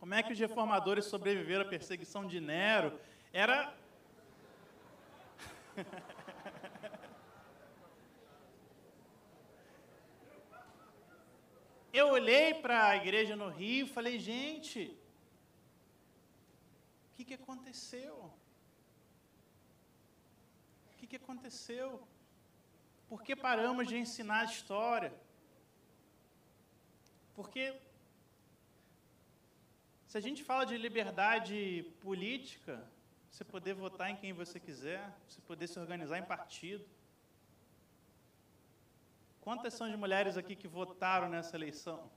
Como 0.00 0.14
é 0.14 0.22
que 0.22 0.32
os 0.32 0.38
reformadores 0.38 1.06
sobreviveram 1.06 1.62
à 1.62 1.68
perseguição 1.68 2.26
de 2.26 2.40
Nero? 2.40 2.98
Era. 3.32 3.74
Eu 11.92 12.10
olhei 12.10 12.54
para 12.54 12.88
a 12.88 12.96
igreja 12.96 13.34
no 13.34 13.48
Rio 13.48 13.86
e 13.86 13.88
falei, 13.88 14.18
gente, 14.20 14.96
o 17.12 17.16
que, 17.16 17.24
que 17.24 17.34
aconteceu? 17.34 18.32
O 20.92 20.96
que, 20.98 21.06
que 21.08 21.16
aconteceu? 21.16 22.06
Por 23.08 23.22
que 23.22 23.34
paramos 23.34 23.88
de 23.88 23.96
ensinar 23.96 24.40
a 24.42 24.44
história? 24.44 25.12
Porque 27.34 27.74
se 30.08 30.16
a 30.16 30.20
gente 30.22 30.42
fala 30.42 30.64
de 30.64 30.74
liberdade 30.78 31.84
política, 32.00 32.82
você 33.30 33.44
poder 33.44 33.74
votar 33.74 34.10
em 34.10 34.16
quem 34.16 34.32
você 34.32 34.58
quiser, 34.58 35.14
você 35.28 35.38
poder 35.42 35.66
se 35.66 35.78
organizar 35.78 36.18
em 36.18 36.24
partido. 36.24 36.82
Quantas 39.42 39.74
são 39.74 39.90
de 39.90 39.98
mulheres 39.98 40.38
aqui 40.38 40.56
que 40.56 40.66
votaram 40.66 41.28
nessa 41.28 41.54
eleição? 41.54 42.10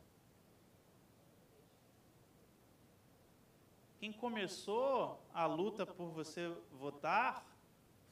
Quem 4.00 4.14
começou 4.14 5.22
a 5.34 5.46
luta 5.46 5.86
por 5.86 6.12
você 6.12 6.48
votar 6.72 7.46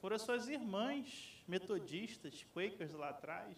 foram 0.01 0.17
as 0.17 0.23
suas 0.23 0.49
irmãs 0.49 1.41
metodistas, 1.47 2.45
quakers 2.53 2.93
lá 2.93 3.09
atrás, 3.11 3.57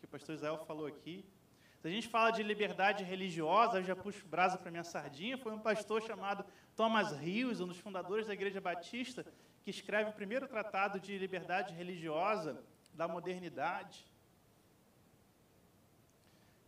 que 0.00 0.06
o 0.06 0.08
pastor 0.08 0.34
Israel 0.34 0.58
falou 0.66 0.88
aqui. 0.88 1.24
Se 1.84 1.88
a 1.88 1.90
gente 1.90 2.08
fala 2.08 2.30
de 2.30 2.42
liberdade 2.42 3.04
religiosa, 3.04 3.76
eu 3.76 3.84
já 3.84 3.94
puxo 3.94 4.26
brasa 4.26 4.56
para 4.56 4.70
minha 4.70 4.82
sardinha, 4.82 5.36
foi 5.36 5.52
um 5.52 5.58
pastor 5.58 6.00
chamado 6.00 6.42
Thomas 6.74 7.12
Rios, 7.12 7.60
um 7.60 7.66
dos 7.66 7.76
fundadores 7.76 8.26
da 8.26 8.32
Igreja 8.32 8.58
Batista, 8.58 9.22
que 9.62 9.68
escreve 9.68 10.08
o 10.08 10.14
primeiro 10.14 10.48
tratado 10.48 10.98
de 10.98 11.18
liberdade 11.18 11.74
religiosa 11.74 12.64
da 12.94 13.06
modernidade. 13.06 14.02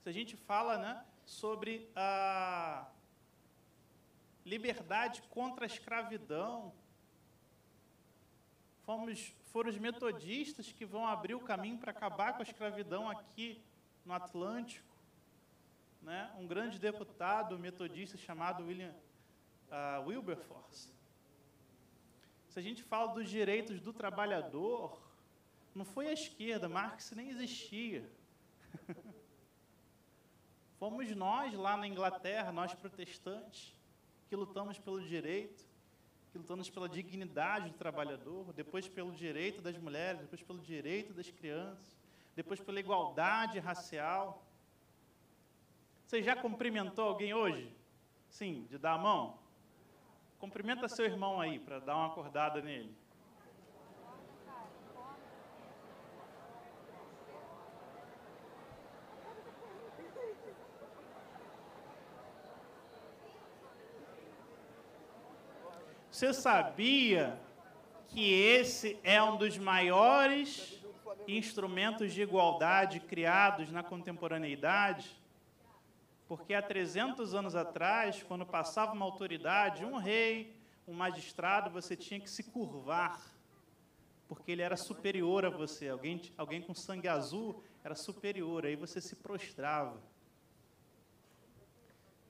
Se 0.02 0.10
a 0.10 0.12
gente 0.12 0.36
fala 0.36 0.76
né, 0.76 1.02
sobre 1.24 1.90
a 1.96 2.86
liberdade 4.44 5.22
contra 5.30 5.64
a 5.64 5.66
escravidão, 5.66 6.74
fomos, 8.84 9.32
foram 9.46 9.70
os 9.70 9.78
metodistas 9.78 10.70
que 10.70 10.84
vão 10.84 11.06
abrir 11.06 11.34
o 11.34 11.40
caminho 11.40 11.78
para 11.78 11.90
acabar 11.90 12.34
com 12.34 12.40
a 12.40 12.42
escravidão 12.42 13.08
aqui 13.08 13.64
no 14.04 14.12
Atlântico 14.12 14.95
né, 16.02 16.32
um 16.38 16.46
grande 16.46 16.78
deputado 16.78 17.58
metodista 17.58 18.16
chamado 18.16 18.64
William 18.64 18.94
uh, 19.70 20.06
Wilberforce. 20.06 20.90
Se 22.48 22.58
a 22.58 22.62
gente 22.62 22.82
fala 22.82 23.12
dos 23.12 23.28
direitos 23.28 23.80
do 23.80 23.92
trabalhador, 23.92 24.98
não 25.74 25.84
foi 25.84 26.08
a 26.08 26.12
esquerda, 26.12 26.68
Marx 26.68 27.10
nem 27.12 27.28
existia. 27.30 28.08
Fomos 30.78 31.10
nós 31.14 31.52
lá 31.54 31.76
na 31.76 31.86
Inglaterra, 31.86 32.52
nós 32.52 32.74
protestantes, 32.74 33.74
que 34.28 34.36
lutamos 34.36 34.78
pelo 34.78 35.00
direito, 35.00 35.64
que 36.32 36.38
lutamos 36.38 36.68
pela 36.68 36.88
dignidade 36.88 37.70
do 37.70 37.76
trabalhador, 37.76 38.52
depois 38.52 38.88
pelo 38.88 39.12
direito 39.12 39.62
das 39.62 39.76
mulheres, 39.78 40.20
depois 40.20 40.42
pelo 40.42 40.58
direito 40.60 41.14
das 41.14 41.30
crianças, 41.30 41.96
depois 42.34 42.60
pela 42.60 42.78
igualdade 42.78 43.58
racial. 43.58 44.45
Você 46.06 46.22
já 46.22 46.36
cumprimentou 46.36 47.08
alguém 47.08 47.34
hoje? 47.34 47.68
Sim, 48.28 48.64
de 48.70 48.78
dar 48.78 48.92
a 48.92 48.98
mão? 48.98 49.40
Cumprimenta 50.38 50.86
seu 50.86 51.04
irmão 51.04 51.40
aí, 51.40 51.58
para 51.58 51.80
dar 51.80 51.96
uma 51.96 52.06
acordada 52.06 52.62
nele. 52.62 52.94
Você 66.08 66.32
sabia 66.32 67.36
que 68.06 68.32
esse 68.32 68.96
é 69.02 69.20
um 69.20 69.36
dos 69.36 69.58
maiores 69.58 70.80
instrumentos 71.26 72.14
de 72.14 72.22
igualdade 72.22 73.00
criados 73.00 73.72
na 73.72 73.82
contemporaneidade? 73.82 75.25
Porque 76.28 76.54
há 76.54 76.62
300 76.62 77.34
anos 77.34 77.54
atrás, 77.54 78.22
quando 78.22 78.44
passava 78.44 78.92
uma 78.92 79.04
autoridade, 79.04 79.84
um 79.84 79.96
rei, 79.96 80.56
um 80.86 80.92
magistrado, 80.92 81.70
você 81.70 81.96
tinha 81.96 82.20
que 82.20 82.28
se 82.28 82.42
curvar, 82.42 83.20
porque 84.28 84.50
ele 84.50 84.62
era 84.62 84.76
superior 84.76 85.44
a 85.44 85.50
você. 85.50 85.88
Alguém, 85.88 86.20
alguém 86.36 86.60
com 86.60 86.74
sangue 86.74 87.08
azul 87.08 87.62
era 87.84 87.94
superior, 87.94 88.66
aí 88.66 88.74
você 88.74 89.00
se 89.00 89.16
prostrava. 89.16 90.00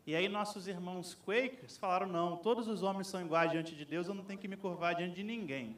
E 0.06 0.14
aí 0.14 0.28
nossos 0.28 0.68
irmãos 0.68 1.14
Quakers 1.14 1.76
falaram, 1.78 2.06
não, 2.06 2.36
todos 2.36 2.68
os 2.68 2.82
homens 2.82 3.08
são 3.08 3.20
iguais 3.20 3.50
diante 3.50 3.74
de 3.74 3.84
Deus, 3.84 4.06
eu 4.06 4.14
não 4.14 4.24
tenho 4.24 4.38
que 4.38 4.46
me 4.46 4.56
curvar 4.56 4.94
diante 4.94 5.16
de 5.16 5.24
ninguém. 5.24 5.76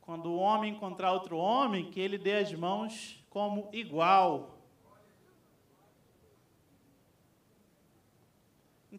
Quando 0.00 0.26
o 0.26 0.36
homem 0.36 0.72
encontrar 0.72 1.12
outro 1.12 1.36
homem, 1.36 1.90
que 1.90 1.98
ele 1.98 2.16
dê 2.16 2.36
as 2.36 2.54
mãos 2.54 3.20
como 3.28 3.68
igual. 3.72 4.55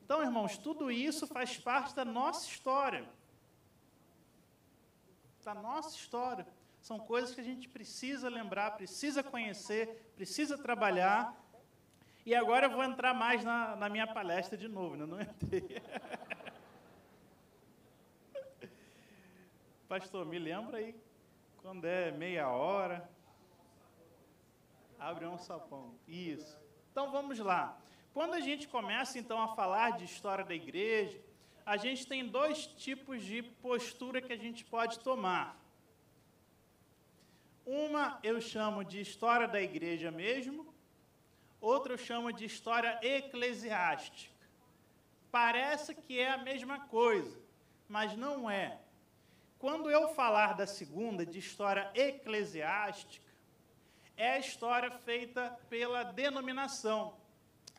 Então, 0.07 0.23
irmãos, 0.23 0.57
tudo 0.57 0.89
isso 0.89 1.27
faz 1.27 1.57
parte 1.57 1.93
da 1.93 2.05
nossa 2.05 2.47
história. 2.47 3.05
Da 5.43 5.53
nossa 5.53 5.93
história. 5.93 6.47
São 6.79 6.97
coisas 6.97 7.35
que 7.35 7.41
a 7.41 7.43
gente 7.43 7.67
precisa 7.67 8.29
lembrar, 8.29 8.77
precisa 8.77 9.21
conhecer, 9.21 10.09
precisa 10.15 10.57
trabalhar 10.57 11.35
e 12.25 12.33
agora 12.33 12.67
eu 12.67 12.71
vou 12.71 12.85
entrar 12.85 13.13
mais 13.13 13.43
na, 13.43 13.75
na 13.75 13.89
minha 13.89 14.07
palestra 14.07 14.57
de 14.57 14.69
novo, 14.69 14.95
né? 14.95 15.05
não 15.05 15.19
entrei. 15.19 15.81
Pastor, 19.89 20.25
me 20.25 20.39
lembra 20.39 20.77
aí, 20.77 20.95
quando 21.61 21.83
é 21.83 22.11
meia 22.11 22.47
hora, 22.47 23.09
abre 24.97 25.25
um 25.25 25.37
sapão. 25.37 25.95
Isso. 26.07 26.57
Então 26.93 27.11
vamos 27.11 27.37
lá. 27.39 27.77
Quando 28.17 28.33
a 28.33 28.39
gente 28.39 28.67
começa 28.67 29.19
então 29.19 29.39
a 29.39 29.50
falar 29.50 29.91
de 29.97 30.03
história 30.03 30.43
da 30.43 30.55
igreja, 30.55 31.19
a 31.63 31.77
gente 31.77 32.07
tem 32.07 32.25
dois 32.25 32.65
tipos 32.65 33.24
de 33.24 33.43
postura 33.43 34.19
que 34.19 34.33
a 34.33 34.38
gente 34.45 34.65
pode 34.65 34.97
tomar. 35.01 35.56
Uma 37.63 38.19
eu 38.23 38.41
chamo 38.41 38.84
de 38.84 38.99
história 38.99 39.47
da 39.47 39.62
igreja 39.62 40.10
mesmo, 40.10 40.73
Outro 41.62 41.93
eu 41.93 41.97
chamo 41.99 42.34
de 42.34 42.43
história 42.45 42.99
eclesiástica. 43.03 44.34
Parece 45.32 45.93
que 45.93 46.19
é 46.19 46.32
a 46.32 46.39
mesma 46.39 46.80
coisa, 46.80 47.39
mas 47.88 48.17
não 48.17 48.49
é. 48.49 48.80
Quando 49.60 49.91
eu 49.91 50.15
falar 50.15 50.53
da 50.53 50.65
segunda, 50.65 51.23
de 51.23 51.38
história 51.38 51.91
eclesiástica, 51.93 53.32
é 54.15 54.32
a 54.32 54.39
história 54.39 54.89
feita 54.89 55.56
pela 55.69 56.01
denominação, 56.01 57.15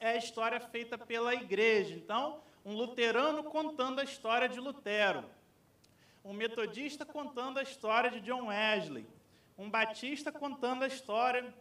é 0.00 0.10
a 0.10 0.16
história 0.16 0.60
feita 0.60 0.96
pela 0.96 1.34
igreja. 1.34 1.94
Então, 1.94 2.40
um 2.64 2.74
luterano 2.74 3.44
contando 3.44 4.00
a 4.00 4.04
história 4.04 4.48
de 4.48 4.60
Lutero, 4.60 5.24
um 6.24 6.32
metodista 6.32 7.04
contando 7.04 7.58
a 7.58 7.62
história 7.62 8.10
de 8.10 8.20
John 8.20 8.46
Wesley, 8.46 9.06
um 9.56 9.70
batista 9.70 10.30
contando 10.30 10.82
a 10.84 10.86
história, 10.86 11.52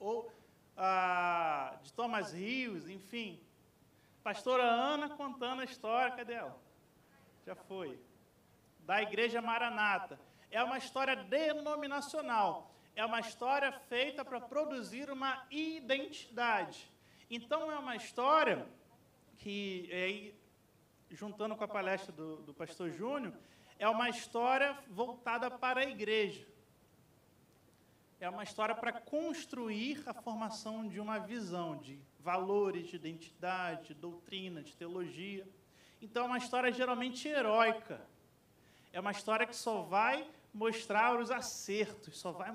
ou 0.00 0.32
ah, 0.76 1.76
de 1.82 1.92
Thomas 1.92 2.32
Rios, 2.32 2.88
enfim. 2.88 3.40
Pastora 4.22 4.64
Ana 4.64 5.10
contando 5.10 5.60
a 5.60 5.64
história, 5.64 6.16
cadê 6.16 6.34
ela? 6.34 6.58
Já 7.46 7.54
foi. 7.54 7.98
Da 8.80 9.02
Igreja 9.02 9.40
Maranata. 9.40 10.18
É 10.50 10.62
uma 10.62 10.78
história 10.78 11.16
denominacional. 11.16 12.70
É 12.96 13.04
uma 13.04 13.20
história 13.20 13.72
feita 13.72 14.24
para 14.24 14.40
produzir 14.40 15.10
uma 15.10 15.44
identidade. 15.50 16.90
Então, 17.30 17.70
é 17.70 17.78
uma 17.78 17.96
história 17.96 18.66
que, 19.38 19.88
é, 19.90 20.32
juntando 21.10 21.56
com 21.56 21.64
a 21.64 21.68
palestra 21.68 22.12
do, 22.12 22.36
do 22.42 22.54
pastor 22.54 22.90
Júnior, 22.90 23.32
é 23.78 23.88
uma 23.88 24.08
história 24.08 24.78
voltada 24.88 25.50
para 25.50 25.80
a 25.80 25.84
igreja 25.84 26.46
é 28.24 28.28
uma 28.28 28.42
história 28.42 28.74
para 28.74 28.90
construir 28.92 30.02
a 30.06 30.14
formação 30.14 30.88
de 30.88 30.98
uma 30.98 31.18
visão 31.18 31.76
de 31.76 31.98
valores, 32.18 32.88
de 32.88 32.96
identidade, 32.96 33.88
de 33.88 33.94
doutrina, 33.94 34.62
de 34.62 34.74
teologia. 34.74 35.46
Então, 36.00 36.24
é 36.24 36.26
uma 36.28 36.38
história 36.38 36.72
geralmente 36.72 37.28
heróica. 37.28 38.00
É 38.94 39.00
uma 39.00 39.10
história 39.10 39.46
que 39.46 39.54
só 39.54 39.82
vai 39.82 40.26
mostrar 40.54 41.20
os 41.20 41.30
acertos, 41.30 42.18
só 42.18 42.32
vai. 42.32 42.50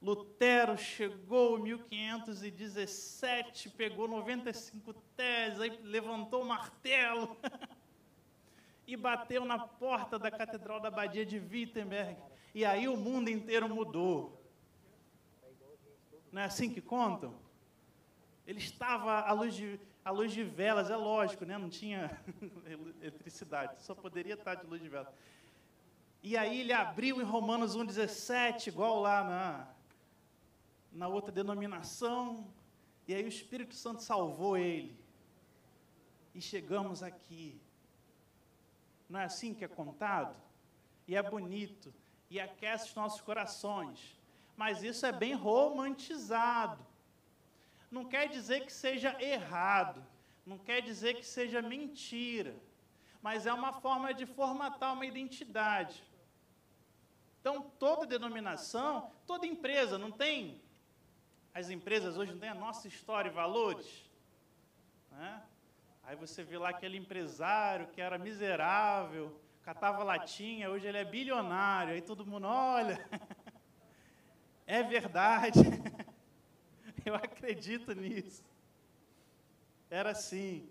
Lutero 0.00 0.76
chegou 0.76 1.58
em 1.58 1.62
1517, 1.62 3.70
pegou 3.70 4.06
95 4.06 4.94
teses, 5.16 5.60
aí 5.60 5.76
levantou 5.82 6.42
o 6.42 6.46
martelo 6.46 7.36
e 8.86 8.96
bateu 8.96 9.44
na 9.44 9.58
porta 9.58 10.16
da 10.16 10.30
Catedral 10.30 10.78
da 10.78 10.86
Abadia 10.86 11.26
de 11.26 11.38
Wittenberg. 11.38 12.16
E 12.54 12.64
aí 12.64 12.88
o 12.88 12.96
mundo 12.96 13.28
inteiro 13.28 13.68
mudou. 13.68 14.40
Não 16.30 16.42
é 16.42 16.44
assim 16.44 16.70
que 16.70 16.80
contam? 16.80 17.34
Ele 18.46 18.60
estava 18.60 19.20
à 19.20 19.32
luz 19.32 19.54
de, 19.54 19.80
à 20.04 20.12
luz 20.12 20.32
de 20.32 20.44
velas, 20.44 20.90
é 20.90 20.96
lógico, 20.96 21.44
né? 21.44 21.58
não 21.58 21.68
tinha 21.68 22.22
eletricidade, 23.02 23.82
só 23.82 23.96
poderia 23.96 24.34
estar 24.34 24.54
de 24.54 24.66
luz 24.66 24.80
de 24.80 24.88
velas. 24.88 25.12
E 26.22 26.36
aí 26.36 26.60
ele 26.60 26.72
abriu 26.72 27.20
em 27.20 27.24
Romanos 27.24 27.76
1,17, 27.76 28.68
igual 28.68 29.00
lá 29.00 29.24
na, 29.24 29.68
na 30.92 31.08
outra 31.08 31.32
denominação, 31.32 32.52
e 33.06 33.14
aí 33.14 33.24
o 33.24 33.28
Espírito 33.28 33.74
Santo 33.74 34.02
salvou 34.02 34.56
ele. 34.56 34.98
E 36.34 36.40
chegamos 36.40 37.02
aqui. 37.02 37.60
Não 39.08 39.20
é 39.20 39.24
assim 39.24 39.54
que 39.54 39.64
é 39.64 39.68
contado? 39.68 40.36
E 41.06 41.16
é 41.16 41.22
bonito, 41.22 41.92
e 42.28 42.38
aquece 42.38 42.88
os 42.88 42.94
nossos 42.94 43.20
corações 43.20 44.18
mas 44.58 44.82
isso 44.82 45.06
é 45.06 45.12
bem 45.12 45.34
romantizado. 45.34 46.84
Não 47.88 48.04
quer 48.04 48.28
dizer 48.28 48.66
que 48.66 48.72
seja 48.72 49.16
errado, 49.22 50.04
não 50.44 50.58
quer 50.58 50.82
dizer 50.82 51.14
que 51.14 51.24
seja 51.24 51.62
mentira, 51.62 52.56
mas 53.22 53.46
é 53.46 53.52
uma 53.52 53.72
forma 53.72 54.12
de 54.12 54.26
formatar 54.26 54.94
uma 54.94 55.06
identidade. 55.06 56.02
Então, 57.40 57.70
toda 57.78 58.04
denominação, 58.04 59.12
toda 59.24 59.46
empresa, 59.46 59.96
não 59.96 60.10
tem. 60.10 60.60
As 61.58 61.70
empresas 61.70 62.16
hoje 62.16 62.30
não 62.30 62.38
têm 62.38 62.50
a 62.50 62.54
nossa 62.54 62.86
história 62.86 63.28
e 63.28 63.32
valores. 63.32 64.08
Né? 65.10 65.42
Aí 66.04 66.14
você 66.14 66.44
vê 66.44 66.56
lá 66.56 66.68
aquele 66.68 66.96
empresário 66.96 67.88
que 67.88 68.00
era 68.00 68.16
miserável, 68.16 69.36
catava 69.64 70.04
latinha, 70.04 70.70
hoje 70.70 70.86
ele 70.86 70.98
é 70.98 71.04
bilionário. 71.04 71.94
Aí 71.94 72.00
todo 72.00 72.24
mundo 72.24 72.46
olha. 72.46 72.98
É 74.70 74.82
verdade. 74.82 75.60
Eu 77.02 77.14
acredito 77.14 77.94
nisso. 77.94 78.44
Era 79.88 80.10
assim. 80.10 80.68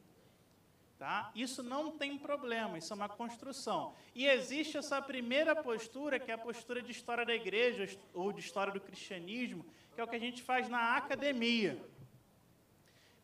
Tá? 1.00 1.32
Isso 1.34 1.64
não 1.64 1.98
tem 1.98 2.16
problema, 2.16 2.78
isso 2.78 2.94
é 2.94 2.96
uma 2.96 3.10
construção. 3.10 3.96
E 4.14 4.28
existe 4.28 4.78
essa 4.78 5.02
primeira 5.02 5.56
postura, 5.56 6.20
que 6.20 6.30
é 6.30 6.36
a 6.36 6.38
postura 6.38 6.80
de 6.80 6.92
história 6.92 7.26
da 7.26 7.34
igreja 7.34 8.00
ou 8.14 8.32
de 8.32 8.40
história 8.40 8.72
do 8.72 8.80
cristianismo, 8.80 9.66
que 9.98 10.02
é 10.02 10.04
o 10.04 10.08
que 10.08 10.16
a 10.16 10.20
gente 10.20 10.44
faz 10.44 10.70
na 10.70 10.96
academia. 10.96 11.84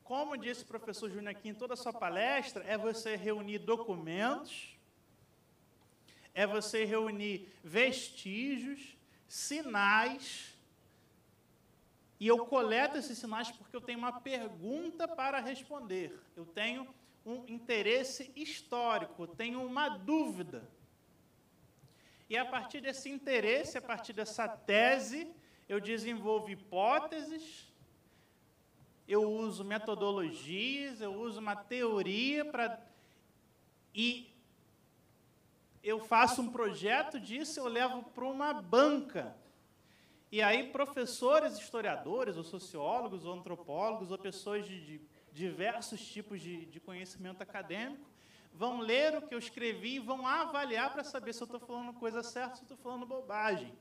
Como 0.04 0.36
disse 0.36 0.64
o 0.64 0.66
professor 0.66 1.08
Júnior 1.08 1.30
aqui 1.30 1.50
em 1.50 1.54
toda 1.54 1.76
a 1.76 1.78
sua 1.78 1.94
palestra, 1.94 2.64
é 2.64 2.76
você 2.76 3.16
reunir 3.16 3.60
documentos, 3.60 4.76
é 6.34 6.48
você 6.48 6.84
reunir 6.84 7.48
vestígios, 7.64 8.98
sinais, 9.28 10.58
e 12.20 12.26
eu 12.26 12.44
coleto 12.44 12.98
esses 12.98 13.20
sinais 13.20 13.52
porque 13.52 13.76
eu 13.76 13.82
tenho 13.82 14.00
uma 14.00 14.20
pergunta 14.20 15.08
para 15.08 15.40
responder. 15.40 16.20
Eu 16.36 16.44
tenho 16.44 16.92
um 17.24 17.46
interesse 17.48 18.32
histórico, 18.36 19.28
tenho 19.28 19.64
uma 19.64 19.90
dúvida. 19.90 20.68
E 22.28 22.36
a 22.36 22.44
partir 22.44 22.82
desse 22.82 23.12
interesse, 23.12 23.78
a 23.78 23.82
partir 23.82 24.14
dessa 24.14 24.48
tese, 24.48 25.32
eu 25.68 25.80
desenvolvo 25.80 26.50
hipóteses, 26.50 27.72
eu 29.08 29.30
uso 29.30 29.64
metodologias, 29.64 31.02
eu 31.02 31.14
uso 31.14 31.40
uma 31.40 31.56
teoria 31.56 32.46
para. 32.46 32.82
E 33.94 34.34
eu 35.84 36.00
faço 36.00 36.42
um 36.42 36.52
projeto 36.52 37.20
disso, 37.20 37.60
eu 37.60 37.68
levo 37.68 38.04
para 38.04 38.26
uma 38.26 38.54
banca. 38.54 39.36
E 40.32 40.42
aí, 40.42 40.72
professores, 40.72 41.60
historiadores, 41.60 42.38
ou 42.38 42.44
sociólogos, 42.44 43.26
ou 43.26 43.34
antropólogos, 43.34 44.10
ou 44.10 44.18
pessoas 44.18 44.66
de, 44.66 44.80
de 44.80 45.02
diversos 45.32 46.04
tipos 46.08 46.42
de, 46.42 46.66
de 46.66 46.80
conhecimento 46.80 47.44
acadêmico, 47.44 48.10
vão 48.54 48.80
ler 48.80 49.16
o 49.18 49.22
que 49.22 49.34
eu 49.36 49.40
escrevi 49.40 49.96
e 49.96 50.00
vão 50.00 50.26
avaliar 50.26 50.92
para 50.92 51.04
saber 51.04 51.34
se 51.34 51.42
eu 51.42 51.46
estou 51.46 51.60
falando 51.60 51.94
coisa 51.94 52.24
certa, 52.24 52.56
se 52.56 52.62
eu 52.62 52.66
estou 52.66 52.78
falando 52.78 53.06
bobagem. 53.06 53.74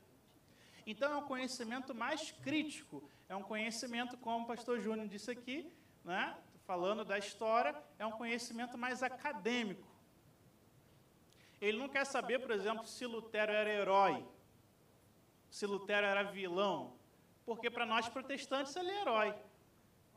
Então, 0.86 1.12
é 1.12 1.16
um 1.16 1.26
conhecimento 1.26 1.94
mais 1.94 2.32
crítico, 2.32 3.02
é 3.28 3.36
um 3.36 3.42
conhecimento, 3.42 4.16
como 4.16 4.44
o 4.44 4.46
pastor 4.46 4.80
Júnior 4.80 5.08
disse 5.08 5.30
aqui, 5.30 5.72
né, 6.04 6.36
falando 6.66 7.04
da 7.04 7.18
história, 7.18 7.74
é 7.98 8.06
um 8.06 8.12
conhecimento 8.12 8.76
mais 8.76 9.02
acadêmico. 9.02 9.86
Ele 11.60 11.78
não 11.78 11.88
quer 11.88 12.04
saber, 12.04 12.40
por 12.40 12.50
exemplo, 12.50 12.86
se 12.86 13.06
Lutero 13.06 13.52
era 13.52 13.72
herói, 13.72 14.26
se 15.48 15.64
Lutero 15.66 16.06
era 16.06 16.22
vilão, 16.24 16.94
porque 17.46 17.70
para 17.70 17.86
nós 17.86 18.08
protestantes 18.08 18.74
ele 18.74 18.90
é 18.90 19.00
herói. 19.00 19.34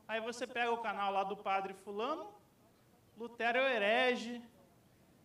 Aí 0.08 0.20
você 0.20 0.46
pega 0.46 0.72
o 0.72 0.78
canal 0.78 1.12
lá 1.12 1.22
do 1.22 1.36
padre 1.36 1.74
fulano, 1.74 2.32
Lutero 3.16 3.58
é 3.58 3.62
o 3.62 3.68
herege, 3.68 4.42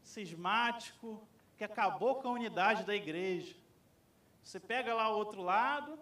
cismático, 0.04 1.28
que 1.58 1.64
acabou 1.64 2.16
com 2.16 2.30
a 2.30 2.32
unidade 2.32 2.84
da 2.84 2.96
igreja. 2.96 3.56
Você 4.44 4.60
pega 4.60 4.94
lá 4.94 5.10
o 5.10 5.18
outro 5.18 5.42
lado, 5.42 6.00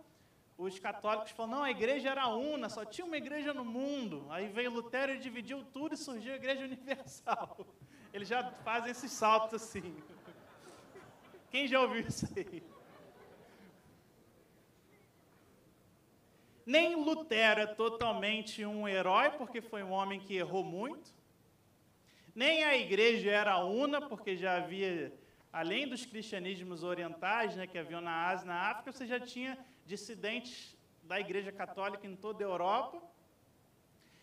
os 0.58 0.78
católicos 0.78 1.32
falam, 1.32 1.58
não, 1.58 1.64
a 1.64 1.72
igreja 1.72 2.10
era 2.10 2.28
una, 2.28 2.68
só 2.68 2.84
tinha 2.84 3.06
uma 3.06 3.18
igreja 3.18 3.54
no 3.54 3.64
mundo. 3.64 4.26
Aí 4.30 4.48
veio 4.48 4.72
Lutero 4.72 5.14
e 5.14 5.18
dividiu 5.18 5.64
tudo 5.72 5.94
e 5.94 5.98
surgiu 5.98 6.34
a 6.34 6.36
igreja 6.36 6.64
universal. 6.66 7.66
Eles 8.14 8.28
já 8.28 8.52
fazem 8.64 8.92
esses 8.92 9.12
saltos 9.12 9.62
assim. 9.62 9.96
Quem 11.50 11.68
já 11.68 11.80
ouviu 11.82 12.02
isso 12.02 12.28
aí? 12.36 12.64
Nem 16.66 16.96
Lutero 16.96 17.62
é 17.62 17.66
totalmente 17.66 18.64
um 18.64 18.88
herói, 18.88 19.32
porque 19.32 19.60
foi 19.62 19.82
um 19.82 19.92
homem 19.92 20.20
que 20.20 20.36
errou 20.36 20.64
muito. 20.64 21.10
Nem 22.36 22.64
a 22.64 22.78
igreja 22.78 23.32
era 23.32 23.58
una, 23.64 24.00
porque 24.00 24.38
já 24.38 24.58
havia, 24.58 25.12
além 25.52 25.88
dos 25.88 26.06
cristianismos 26.06 26.84
orientais, 26.84 27.56
né, 27.56 27.66
que 27.66 27.78
haviam 27.78 28.02
na 28.02 28.28
Ásia 28.28 28.46
e 28.46 28.48
na 28.48 28.72
África, 28.72 28.92
você 28.92 29.08
já 29.08 29.20
tinha 29.20 29.58
dissidentes 29.86 30.78
da 31.04 31.20
igreja 31.20 31.52
católica 31.52 32.06
em 32.06 32.16
toda 32.16 32.44
a 32.44 32.48
Europa. 32.48 33.02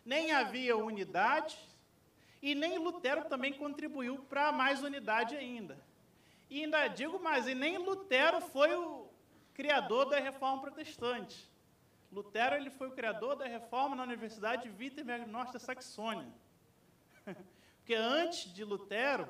Nem 0.04 0.30
havia 0.30 0.76
unidade, 0.76 1.58
e 2.40 2.54
nem 2.54 2.78
Lutero 2.78 3.24
também 3.24 3.52
contribuiu 3.52 4.18
para 4.28 4.52
mais 4.52 4.82
unidade 4.82 5.36
ainda. 5.36 5.78
E 6.48 6.62
ainda 6.62 6.86
digo 6.86 7.18
mais, 7.18 7.48
e 7.48 7.54
nem 7.54 7.76
Lutero 7.76 8.40
foi 8.40 8.72
o 8.74 9.08
criador 9.52 10.08
da 10.08 10.20
reforma 10.20 10.62
protestante. 10.62 11.50
Lutero 12.12 12.54
ele 12.54 12.70
foi 12.70 12.88
o 12.88 12.92
criador 12.92 13.34
da 13.34 13.46
reforma 13.46 13.96
na 13.96 14.04
Universidade 14.04 14.68
de 14.68 14.76
Wittenberg 14.78 15.28
Norte 15.28 15.54
da 15.54 15.58
Saxônia. 15.58 16.32
Porque 17.78 17.94
antes 17.94 18.52
de 18.54 18.64
Lutero, 18.64 19.28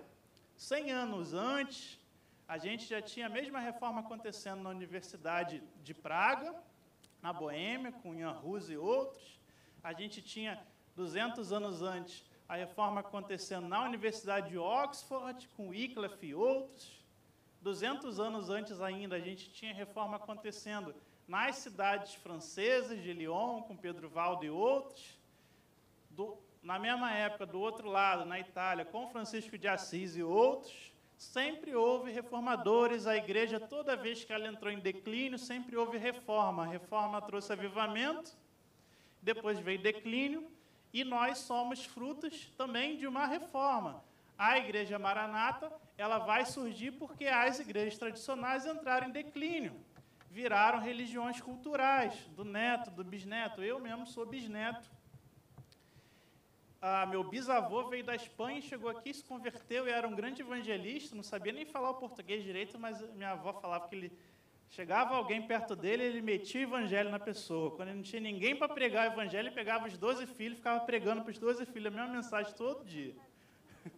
100 0.57 0.91
anos 0.91 1.35
antes, 1.35 2.01
a 2.49 2.57
gente 2.57 2.87
já 2.87 3.03
tinha 3.03 3.27
a 3.27 3.29
mesma 3.29 3.61
reforma 3.61 4.01
acontecendo 4.01 4.63
na 4.63 4.71
Universidade 4.71 5.63
de 5.83 5.93
Praga, 5.93 6.55
na 7.21 7.33
Boêmia, 7.33 7.93
com 7.93 8.17
Jan 8.17 8.39
Hus 8.43 8.71
e 8.71 8.77
outros. 8.77 9.39
A 9.83 9.93
gente 9.93 10.23
tinha, 10.23 10.61
200 10.95 11.53
anos 11.53 11.83
antes, 11.83 12.25
a 12.49 12.57
reforma 12.57 13.01
acontecendo 13.01 13.69
na 13.69 13.83
Universidade 13.85 14.51
de 14.51 14.59
Oxford, 14.59 15.49
com 15.57 15.69
Wycliffe 15.69 16.27
e 16.27 16.35
outros. 16.35 17.05
200 17.61 18.21
anos 18.21 18.49
antes 18.49 18.81
ainda, 18.81 19.17
a 19.17 19.21
gente 19.21 19.51
tinha 19.51 19.75
reforma 19.75 20.17
acontecendo 20.17 20.95
nas 21.27 21.57
cidades 21.57 22.15
francesas 22.15 23.03
de 23.03 23.13
Lyon, 23.13 23.63
com 23.63 23.77
Pedro 23.77 24.09
Valdo 24.09 24.45
e 24.45 24.51
outros. 24.51 25.19
Do, 26.11 26.39
na 26.67 26.81
mesma 26.81 27.13
época, 27.13 27.47
do 27.47 27.61
outro 27.61 27.89
lado, 27.89 28.25
na 28.25 28.41
Itália, 28.41 28.85
com 28.85 29.09
Francisco 29.09 29.57
de 29.57 29.69
Assis 29.69 30.17
e 30.17 30.23
outros. 30.25 30.93
Sempre 31.17 31.77
houve 31.77 32.11
reformadores, 32.11 33.07
a 33.07 33.17
igreja, 33.17 33.61
toda 33.61 33.95
vez 33.95 34.25
que 34.25 34.33
ela 34.33 34.49
entrou 34.49 34.73
em 34.73 34.81
declínio, 34.81 35.39
sempre 35.39 35.77
houve 35.77 35.97
reforma. 35.97 36.65
A 36.65 36.67
reforma 36.67 37.23
trouxe 37.23 37.53
avivamento, 37.53 38.37
depois 39.23 39.61
veio 39.61 39.79
declínio, 39.79 40.51
e 40.93 41.05
nós 41.05 41.39
somos 41.39 41.85
frutos 41.85 42.53
também 42.59 42.97
de 42.97 43.07
uma 43.07 43.27
reforma. 43.27 44.03
A 44.37 44.59
igreja 44.59 44.99
maranata, 44.99 45.73
ela 45.97 46.19
vai 46.19 46.45
surgir 46.45 46.91
porque 46.91 47.27
as 47.27 47.61
igrejas 47.61 47.97
tradicionais 47.97 48.67
entraram 48.67 49.09
em 49.09 49.13
declínio 49.13 49.73
viraram 50.29 50.81
religiões 50.81 51.41
culturais, 51.41 52.13
do 52.37 52.45
neto, 52.45 52.91
do 52.91 53.03
bisneto. 53.03 53.63
Eu 53.63 53.81
mesmo 53.81 54.07
sou 54.07 54.27
bisneto. 54.27 54.87
Ah, 56.89 57.05
meu 57.05 57.25
bisavô 57.25 57.89
veio 57.89 58.05
da 58.05 58.15
Espanha, 58.15 58.63
chegou 58.63 58.89
aqui, 58.89 59.13
se 59.13 59.25
converteu 59.25 59.89
e 59.89 59.91
era 59.91 60.07
um 60.07 60.15
grande 60.15 60.43
evangelista, 60.43 61.17
não 61.17 61.23
sabia 61.25 61.53
nem 61.53 61.65
falar 61.65 61.91
o 61.91 61.95
português 61.95 62.45
direito, 62.45 62.79
mas 62.79 63.01
minha 63.15 63.33
avó 63.33 63.53
falava 63.55 63.89
que 63.89 63.97
ele 63.97 64.13
chegava 64.69 65.17
alguém 65.17 65.43
perto 65.43 65.75
dele, 65.75 66.05
ele 66.05 66.23
metia 66.23 66.61
o 66.61 66.63
evangelho 66.71 67.11
na 67.11 67.19
pessoa. 67.19 67.73
Quando 67.73 67.89
ele 67.89 67.97
não 67.97 68.05
tinha 68.05 68.23
ninguém 68.23 68.55
para 68.55 68.73
pregar 68.73 69.11
o 69.11 69.13
evangelho, 69.15 69.49
ele 69.49 69.55
pegava 69.57 69.89
os 69.89 69.99
12 69.99 70.27
filhos 70.27 70.53
e 70.53 70.59
ficava 70.59 70.79
pregando 70.85 71.23
para 71.23 71.33
os 71.33 71.39
12 71.41 71.67
filhos 71.67 71.93
a 71.93 71.97
mesma 71.97 72.15
mensagem 72.15 72.55
todo 72.55 72.85
dia. 72.85 73.17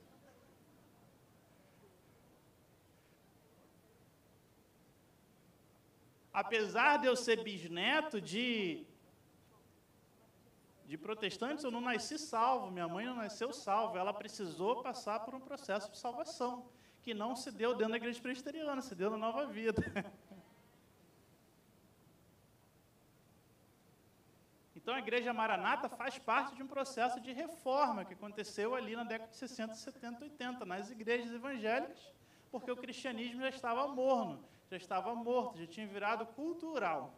apesar 6.32 6.96
de 6.96 7.06
eu 7.06 7.16
ser 7.16 7.44
bisneto 7.44 8.18
de, 8.18 8.86
de 10.88 10.96
protestantes, 10.96 11.62
eu 11.62 11.70
não 11.70 11.82
nasci 11.82 12.18
salvo, 12.18 12.70
minha 12.70 12.88
mãe 12.88 13.04
não 13.04 13.14
nasceu 13.14 13.52
salva, 13.52 13.98
ela 13.98 14.12
precisou 14.12 14.82
passar 14.82 15.20
por 15.20 15.34
um 15.34 15.40
processo 15.40 15.90
de 15.90 15.98
salvação, 15.98 16.64
que 17.02 17.12
não 17.12 17.36
se 17.36 17.52
deu 17.52 17.74
dentro 17.74 17.92
da 17.92 17.98
igreja 17.98 18.18
presbiteriana, 18.22 18.80
se 18.80 18.94
deu 18.94 19.10
na 19.10 19.18
nova 19.18 19.46
vida. 19.46 19.82
Então 24.74 24.96
a 24.96 25.00
igreja 25.00 25.34
maranata 25.34 25.86
faz 25.86 26.18
parte 26.18 26.54
de 26.54 26.62
um 26.62 26.66
processo 26.66 27.20
de 27.20 27.30
reforma 27.30 28.06
que 28.06 28.14
aconteceu 28.14 28.74
ali 28.74 28.96
na 28.96 29.04
década 29.04 29.30
de 29.30 29.36
60, 29.36 29.74
70, 29.74 30.24
80, 30.24 30.64
nas 30.64 30.90
igrejas 30.90 31.30
evangélicas, 31.30 32.10
porque 32.50 32.70
o 32.70 32.76
cristianismo 32.76 33.42
já 33.42 33.50
estava 33.50 33.86
morno, 33.88 34.42
já 34.70 34.78
estava 34.78 35.14
morto, 35.14 35.58
já 35.58 35.66
tinha 35.66 35.86
virado 35.86 36.24
cultural. 36.28 37.12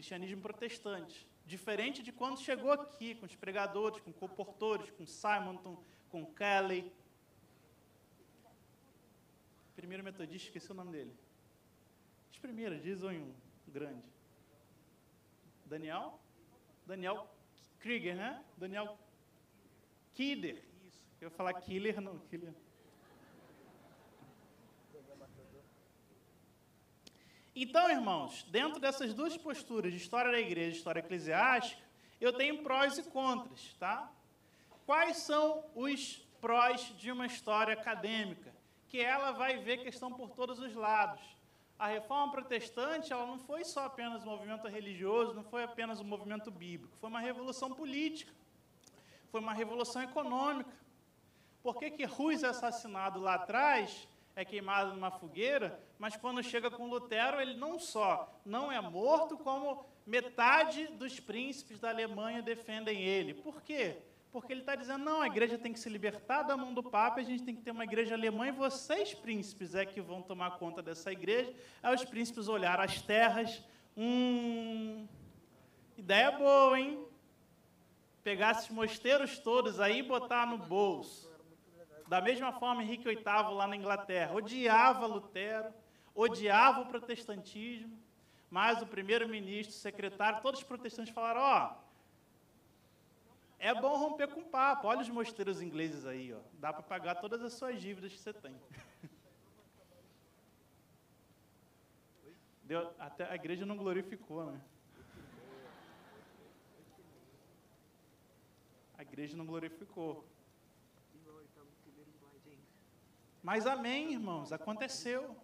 Cristianismo 0.00 0.40
protestante. 0.40 1.28
Diferente 1.44 2.02
de 2.02 2.10
quando 2.10 2.40
chegou 2.40 2.72
aqui, 2.72 3.14
com 3.16 3.26
os 3.26 3.36
pregadores, 3.36 4.00
com 4.00 4.10
comportores, 4.10 4.90
com 4.92 5.04
Simonton, 5.04 5.76
com 6.08 6.24
Kelly. 6.24 6.90
Primeiro 9.76 10.02
metodista, 10.02 10.48
esqueci 10.48 10.72
o 10.72 10.74
nome 10.74 10.92
dele. 10.92 11.14
Os 12.32 12.38
primeiros, 12.38 12.82
diz 12.82 13.02
um 13.02 13.30
grande. 13.68 14.08
Daniel? 15.66 16.18
Daniel 16.86 17.28
Krieger, 17.78 18.16
né? 18.16 18.42
Daniel 18.56 18.98
Kidder. 20.14 20.64
Isso. 20.82 21.04
Eu 21.20 21.28
ia 21.28 21.30
falar 21.30 21.52
Killer, 21.60 22.00
não. 22.00 22.18
Killer. 22.20 22.54
Então, 27.54 27.90
irmãos, 27.90 28.44
dentro 28.44 28.78
dessas 28.78 29.12
duas 29.12 29.36
posturas 29.36 29.92
de 29.92 29.98
história 29.98 30.30
da 30.30 30.38
igreja 30.38 30.76
e 30.76 30.78
história 30.78 31.00
eclesiástica, 31.00 31.82
eu 32.20 32.32
tenho 32.32 32.62
prós 32.62 32.96
e 32.96 33.02
contras, 33.02 33.74
tá? 33.78 34.10
Quais 34.86 35.18
são 35.18 35.64
os 35.74 36.16
prós 36.40 36.94
de 36.96 37.10
uma 37.10 37.26
história 37.26 37.74
acadêmica? 37.74 38.54
Que 38.88 39.00
ela 39.00 39.32
vai 39.32 39.58
ver 39.58 39.78
questão 39.78 40.12
por 40.12 40.30
todos 40.30 40.58
os 40.60 40.74
lados. 40.74 41.20
A 41.78 41.86
reforma 41.86 42.30
protestante, 42.30 43.12
ela 43.12 43.26
não 43.26 43.38
foi 43.38 43.64
só 43.64 43.86
apenas 43.86 44.22
um 44.22 44.30
movimento 44.30 44.68
religioso, 44.68 45.34
não 45.34 45.44
foi 45.44 45.64
apenas 45.64 45.98
um 45.98 46.04
movimento 46.04 46.50
bíblico, 46.50 46.96
foi 46.98 47.08
uma 47.08 47.20
revolução 47.20 47.72
política, 47.72 48.32
foi 49.30 49.40
uma 49.40 49.54
revolução 49.54 50.02
econômica. 50.02 50.70
Por 51.62 51.78
que, 51.78 51.90
que 51.90 52.04
Ruz 52.04 52.42
é 52.42 52.48
assassinado 52.48 53.18
lá 53.18 53.34
atrás 53.34 54.06
é 54.36 54.44
queimado 54.44 54.94
numa 54.94 55.10
fogueira, 55.10 55.78
mas 55.98 56.16
quando 56.16 56.42
chega 56.42 56.70
com 56.70 56.88
Lutero, 56.88 57.40
ele 57.40 57.54
não 57.54 57.78
só 57.78 58.40
não 58.44 58.70
é 58.70 58.80
morto, 58.80 59.36
como 59.36 59.84
metade 60.06 60.86
dos 60.88 61.20
príncipes 61.20 61.78
da 61.78 61.90
Alemanha 61.90 62.42
defendem 62.42 63.02
ele. 63.02 63.34
Por 63.34 63.62
quê? 63.62 63.98
Porque 64.32 64.52
ele 64.52 64.60
está 64.60 64.76
dizendo, 64.76 65.04
não, 65.04 65.20
a 65.20 65.26
igreja 65.26 65.58
tem 65.58 65.72
que 65.72 65.80
se 65.80 65.88
libertar 65.88 66.42
da 66.42 66.56
mão 66.56 66.72
do 66.72 66.82
Papa, 66.82 67.20
a 67.20 67.24
gente 67.24 67.42
tem 67.42 67.54
que 67.54 67.62
ter 67.62 67.72
uma 67.72 67.84
igreja 67.84 68.14
alemã 68.14 68.46
e 68.48 68.52
vocês, 68.52 69.12
príncipes, 69.12 69.74
é 69.74 69.84
que 69.84 70.00
vão 70.00 70.22
tomar 70.22 70.52
conta 70.52 70.80
dessa 70.80 71.10
igreja. 71.10 71.52
Aí 71.82 71.94
os 71.94 72.04
príncipes 72.04 72.46
olharam 72.46 72.84
as 72.84 73.02
terras, 73.02 73.62
hum, 73.96 75.06
ideia 75.96 76.30
boa, 76.30 76.78
hein? 76.78 77.04
Pegar 78.22 78.52
esses 78.52 78.68
mosteiros 78.68 79.38
todos 79.38 79.80
aí 79.80 79.98
e 79.98 80.02
botar 80.02 80.46
no 80.46 80.58
bolso. 80.58 81.29
Da 82.10 82.20
mesma 82.20 82.50
forma, 82.52 82.82
Henrique 82.82 83.04
VIII, 83.04 83.54
lá 83.54 83.68
na 83.68 83.76
Inglaterra, 83.76 84.34
odiava 84.34 85.06
Lutero, 85.06 85.72
odiava 86.12 86.80
o 86.80 86.86
protestantismo, 86.86 87.96
mas 88.50 88.82
o 88.82 88.86
primeiro-ministro, 88.94 89.72
o 89.72 89.78
secretário, 89.78 90.42
todos 90.42 90.58
os 90.58 90.66
protestantes 90.66 91.14
falaram, 91.14 91.40
ó, 91.40 91.70
oh, 91.70 91.76
é 93.60 93.72
bom 93.80 93.96
romper 93.96 94.26
com 94.26 94.40
o 94.40 94.44
papo. 94.44 94.88
Olha 94.88 95.02
os 95.02 95.08
mosteiros 95.08 95.62
ingleses 95.62 96.04
aí, 96.04 96.34
ó. 96.34 96.40
Dá 96.54 96.72
para 96.72 96.82
pagar 96.82 97.14
todas 97.20 97.40
as 97.42 97.52
suas 97.52 97.80
dívidas 97.80 98.12
que 98.12 98.18
você 98.18 98.32
tem. 98.32 98.56
Deu, 102.64 102.92
até 102.98 103.30
a 103.30 103.36
igreja 103.36 103.64
não 103.64 103.76
glorificou, 103.76 104.46
né? 104.46 104.60
A 108.98 109.02
igreja 109.02 109.36
não 109.36 109.46
glorificou. 109.46 110.26
Mas 113.42 113.66
amém, 113.66 114.12
irmãos, 114.12 114.52
aconteceu. 114.52 115.34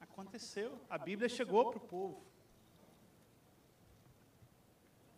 Aconteceu. 0.00 0.80
A 0.88 0.96
Bíblia 0.96 1.28
chegou 1.28 1.70
para 1.70 1.78
o 1.78 1.80
povo. 1.80 2.24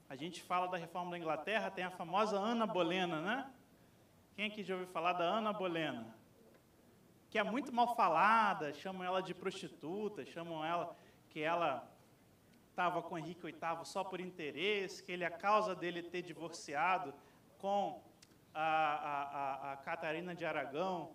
A 0.08 0.16
gente 0.16 0.42
fala 0.42 0.68
da 0.68 0.78
reforma 0.78 1.10
da 1.10 1.18
Inglaterra, 1.18 1.70
tem 1.70 1.84
a 1.84 1.90
famosa 1.90 2.38
Ana 2.38 2.66
Bolena, 2.66 3.20
né? 3.20 3.50
Quem 4.34 4.46
aqui 4.46 4.62
já 4.62 4.74
ouviu 4.74 4.88
falar 4.88 5.12
da 5.12 5.24
Ana 5.24 5.52
Bolena? 5.52 6.16
Que 7.28 7.38
é 7.38 7.42
muito 7.42 7.72
mal 7.72 7.94
falada, 7.94 8.72
chamam 8.72 9.04
ela 9.04 9.20
de 9.20 9.34
prostituta, 9.34 10.24
chamam 10.24 10.64
ela 10.64 10.96
que 11.28 11.40
ela 11.40 11.86
estava 12.70 13.02
com 13.02 13.18
Henrique 13.18 13.42
VIII 13.42 13.84
só 13.84 14.02
por 14.02 14.20
interesse, 14.20 15.02
que 15.02 15.12
ele, 15.12 15.24
a 15.24 15.30
causa 15.30 15.74
dele 15.74 16.02
ter 16.02 16.22
divorciado 16.22 17.12
com 17.58 18.02
a, 18.54 18.62
a, 18.62 19.22
a, 19.22 19.72
a 19.72 19.76
Catarina 19.78 20.34
de 20.34 20.44
Aragão, 20.44 21.14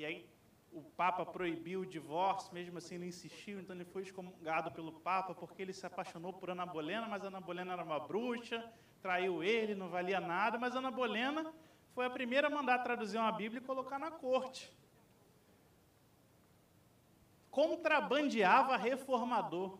e 0.00 0.04
aí 0.06 0.26
o 0.72 0.80
Papa 0.80 1.26
proibiu 1.26 1.80
o 1.80 1.86
divórcio, 1.86 2.54
mesmo 2.54 2.78
assim 2.78 2.94
ele 2.94 3.06
insistiu, 3.06 3.60
então 3.60 3.76
ele 3.76 3.84
foi 3.84 4.02
excomungado 4.02 4.70
pelo 4.72 4.92
Papa 4.92 5.34
porque 5.34 5.60
ele 5.60 5.74
se 5.74 5.84
apaixonou 5.84 6.32
por 6.32 6.48
Ana 6.48 6.64
Bolena, 6.64 7.06
mas 7.06 7.22
Ana 7.22 7.38
Bolena 7.40 7.74
era 7.74 7.84
uma 7.84 8.00
bruxa, 8.00 8.72
traiu 9.02 9.44
ele, 9.44 9.74
não 9.74 9.90
valia 9.90 10.18
nada, 10.18 10.58
mas 10.58 10.74
Ana 10.74 10.90
Bolena 10.90 11.52
foi 11.94 12.06
a 12.06 12.10
primeira 12.10 12.46
a 12.46 12.50
mandar 12.50 12.78
traduzir 12.78 13.18
uma 13.18 13.30
Bíblia 13.30 13.60
e 13.60 13.64
colocar 13.64 13.98
na 13.98 14.10
corte. 14.10 14.74
Contrabandeava 17.50 18.78
reformador. 18.78 19.78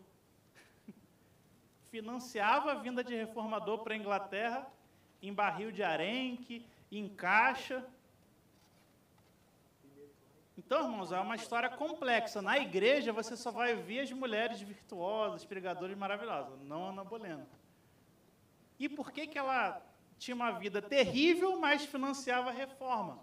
Financiava 1.89 2.73
a 2.73 2.75
vinda 2.75 3.03
de 3.03 3.15
reformador 3.15 3.79
para 3.79 3.95
a 3.95 3.97
Inglaterra 3.97 4.71
em 5.19 5.33
barril 5.33 5.71
de 5.71 5.81
arenque, 5.81 6.63
em 6.91 7.09
caixa, 7.09 7.83
então, 10.71 10.89
irmãos, 10.89 11.11
é 11.11 11.19
uma 11.19 11.35
história 11.35 11.69
complexa. 11.69 12.41
Na 12.41 12.57
igreja, 12.57 13.11
você 13.11 13.35
só 13.35 13.51
vai 13.51 13.75
ver 13.75 13.99
as 13.99 14.11
mulheres 14.13 14.61
virtuosas, 14.61 15.43
pregadoras 15.43 15.97
maravilhosas, 15.97 16.61
não 16.61 16.87
Ana 16.87 17.03
Bolena. 17.03 17.45
E 18.79 18.87
por 18.87 19.11
que, 19.11 19.27
que 19.27 19.37
ela 19.37 19.85
tinha 20.17 20.33
uma 20.33 20.51
vida 20.51 20.81
terrível, 20.81 21.59
mas 21.59 21.83
financiava 21.83 22.51
a 22.51 22.53
reforma? 22.53 23.21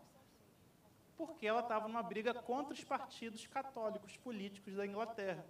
Porque 1.16 1.46
ela 1.46 1.60
estava 1.60 1.88
numa 1.88 2.02
briga 2.02 2.34
contra 2.34 2.74
os 2.74 2.84
partidos 2.84 3.46
católicos 3.46 4.14
políticos 4.18 4.74
da 4.74 4.86
Inglaterra. 4.86 5.42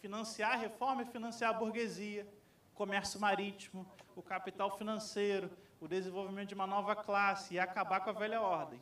Financiar 0.00 0.52
a 0.52 0.56
reforma 0.56 1.02
é 1.02 1.06
financiar 1.06 1.50
a 1.50 1.58
burguesia, 1.58 2.24
o 2.72 2.76
comércio 2.76 3.18
marítimo, 3.18 3.84
o 4.14 4.22
capital 4.22 4.78
financeiro, 4.78 5.50
o 5.80 5.88
desenvolvimento 5.88 6.50
de 6.50 6.54
uma 6.54 6.68
nova 6.68 6.94
classe 6.94 7.54
e 7.54 7.58
acabar 7.58 7.98
com 7.98 8.10
a 8.10 8.12
velha 8.12 8.40
ordem 8.40 8.80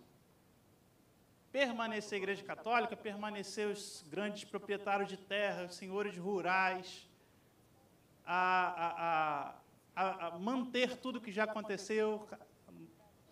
permanecer 1.53 2.17
a 2.17 2.19
Igreja 2.19 2.45
Católica, 2.45 2.97
permanecer 2.97 3.69
os 3.69 4.05
grandes 4.09 4.45
proprietários 4.45 5.09
de 5.09 5.17
terra, 5.17 5.65
os 5.65 5.75
senhores 5.75 6.17
rurais, 6.17 7.09
a, 8.25 9.55
a, 9.97 10.03
a, 10.05 10.27
a 10.27 10.39
manter 10.39 10.97
tudo 10.97 11.21
que 11.21 11.33
já 11.33 11.45
aconteceu, 11.45 12.29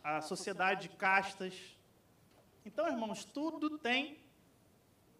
a 0.03 0.21
sociedade 0.21 0.89
de 0.89 0.97
castas. 0.97 1.77
Então, 2.65 2.87
irmãos, 2.87 3.25
tudo 3.25 3.79
tem 3.79 4.19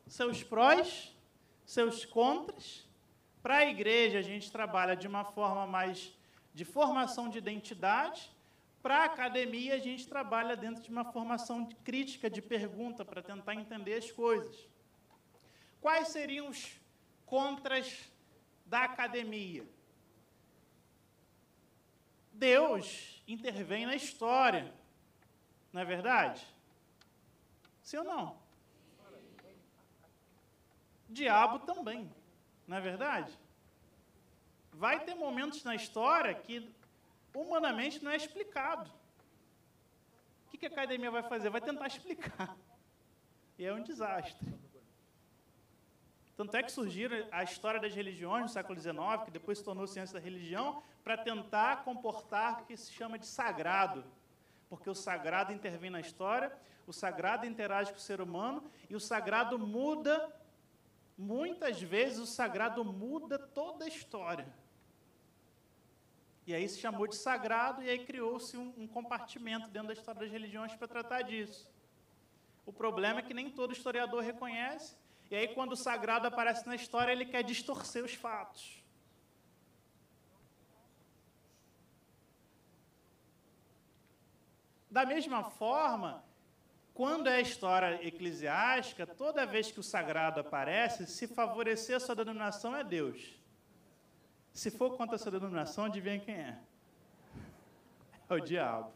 seus 0.07 0.43
prós, 0.43 1.15
seus 1.65 2.05
contras. 2.05 2.89
Para 3.43 3.59
a 3.59 3.67
igreja, 3.67 4.19
a 4.19 4.23
gente 4.23 4.51
trabalha 4.51 4.97
de 4.97 5.07
uma 5.07 5.25
forma 5.25 5.67
mais 5.67 6.13
de 6.55 6.65
formação 6.65 7.29
de 7.29 7.39
identidade, 7.39 8.35
para 8.87 8.99
a 8.99 9.05
academia, 9.07 9.75
a 9.75 9.79
gente 9.79 10.07
trabalha 10.07 10.57
dentro 10.57 10.81
de 10.81 10.89
uma 10.89 11.05
formação 11.05 11.65
de 11.65 11.75
crítica, 11.75 12.31
de 12.31 12.41
pergunta, 12.41 13.05
para 13.05 13.21
tentar 13.21 13.57
entender 13.57 13.95
as 13.95 14.13
coisas. 14.13 14.69
Quais 15.81 16.07
seriam 16.07 16.49
os 16.49 16.79
contras 17.25 18.09
da 18.65 18.85
academia? 18.85 19.67
Deus 22.33 23.21
intervém 23.27 23.87
na 23.87 23.97
história, 23.97 24.73
não 25.73 25.81
é 25.81 25.85
verdade? 25.85 26.47
Sim 27.83 27.97
ou 27.97 28.05
não? 28.05 28.39
Diabo 31.09 31.59
também, 31.59 32.09
não 32.69 32.77
é 32.77 32.81
verdade? 32.81 33.37
Vai 34.71 35.01
ter 35.05 35.17
momentos 35.17 35.65
na 35.65 35.75
história 35.75 36.33
que 36.33 36.73
humanamente 37.41 38.03
não 38.03 38.11
é 38.11 38.17
explicado. 38.17 38.91
O 40.47 40.59
que 40.59 40.67
a 40.67 40.69
academia 40.69 41.11
vai 41.11 41.23
fazer? 41.23 41.51
Vai 41.51 41.61
tentar 41.61 41.87
explicar. 41.87 42.57
E 43.59 43.65
é 43.65 43.73
um 43.73 43.83
desastre. 43.83 44.47
Tanto 46.37 46.55
é 46.55 46.63
que 46.63 46.71
surgiram 46.71 47.27
a 47.31 47.43
história 47.43 47.81
das 47.81 47.95
religiões 47.95 48.43
no 48.43 48.49
século 48.49 48.79
XIX, 48.79 49.25
que 49.25 49.31
depois 49.31 49.59
se 49.59 49.65
tornou 49.65 49.87
ciência 49.87 50.19
da 50.19 50.25
religião, 50.25 50.83
para 51.03 51.17
tentar 51.17 51.85
comportar 51.85 52.63
o 52.63 52.67
que 52.67 52.77
se 52.77 52.93
chama 52.93 53.19
de 53.19 53.27
sagrado. 53.27 54.05
Porque 54.69 54.91
o 54.91 54.95
sagrado 54.95 55.53
intervém 55.53 55.91
na 55.91 56.01
história, 56.01 56.53
o 56.87 56.93
sagrado 56.93 57.47
interage 57.47 57.91
com 57.91 57.99
o 57.99 58.01
ser 58.01 58.21
humano, 58.21 58.71
e 58.89 58.95
o 58.95 59.01
sagrado 59.01 59.59
muda, 59.59 60.31
muitas 61.17 61.81
vezes 61.81 62.19
o 62.19 62.27
sagrado 62.27 62.85
muda 62.85 63.39
toda 63.39 63.87
a 63.87 63.89
história. 63.89 64.47
E 66.47 66.55
aí 66.55 66.69
se 66.69 66.79
chamou 66.79 67.07
de 67.09 67.17
sagrado 67.17 67.83
e 67.83 67.91
aí 67.91 67.99
criou-se 68.07 68.57
um, 68.57 68.73
um 68.79 68.87
compartimento 68.87 69.69
dentro 69.69 69.89
da 69.89 69.95
história 69.95 70.21
das 70.21 70.31
religiões 70.31 70.73
para 70.75 70.87
tratar 70.87 71.23
disso. 71.23 71.69
O 72.65 72.73
problema 72.73 73.19
é 73.19 73.23
que 73.23 73.35
nem 73.35 73.51
todo 73.51 73.73
historiador 73.73 74.23
reconhece, 74.23 74.97
e 75.31 75.35
aí 75.35 75.49
quando 75.49 75.73
o 75.73 75.77
sagrado 75.77 76.29
aparece 76.29 76.67
na 76.67 76.77
história, 76.77 77.11
ele 77.11 77.27
quer 77.27 77.43
distorcer 77.43 78.05
os 78.05 78.15
fatos. 78.15 78.85
Da 84.89 85.05
mesma 85.05 85.43
forma, 85.43 86.25
quando 86.95 87.29
é 87.29 87.37
a 87.37 87.41
história 87.41 88.07
eclesiástica, 88.07 89.07
toda 89.07 89.45
vez 89.45 89.71
que 89.71 89.81
o 89.81 89.83
sagrado 89.83 90.41
aparece, 90.41 91.07
se 91.07 91.27
favorecer 91.27 91.97
a 91.97 92.01
sua 92.01 92.15
denominação 92.15 92.75
é 92.75 92.83
Deus. 92.83 93.37
Se 94.57 94.71
for 94.71 94.97
contra 94.97 95.17
essa 95.17 95.31
denominação, 95.31 95.85
adivinha 95.85 96.19
quem 96.19 96.35
é? 96.35 96.59
É 98.27 98.35
o 98.35 98.41
diabo. 98.41 98.91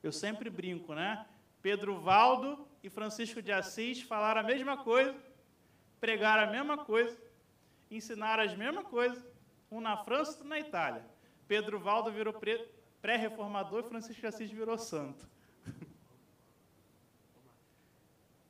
Eu 0.00 0.12
sempre 0.12 0.48
brinco, 0.48 0.94
né? 0.94 1.26
Pedro 1.60 2.00
Valdo 2.00 2.64
e 2.80 2.88
Francisco 2.88 3.42
de 3.42 3.50
Assis 3.50 4.00
falaram 4.02 4.40
a 4.40 4.44
mesma 4.44 4.76
coisa, 4.84 5.12
pregaram 6.00 6.48
a 6.48 6.52
mesma 6.52 6.78
coisa, 6.78 7.18
ensinaram 7.90 8.44
as 8.44 8.56
mesmas 8.56 8.86
coisas, 8.86 9.20
um 9.68 9.80
na 9.80 9.96
França 10.04 10.30
e 10.30 10.34
outro 10.34 10.48
na 10.48 10.60
Itália. 10.60 11.04
Pedro 11.48 11.80
Valdo 11.80 12.12
virou 12.12 12.32
pré-reformador 13.02 13.80
e 13.80 13.88
Francisco 13.88 14.20
de 14.20 14.28
Assis 14.28 14.48
virou 14.48 14.78
santo. 14.78 15.28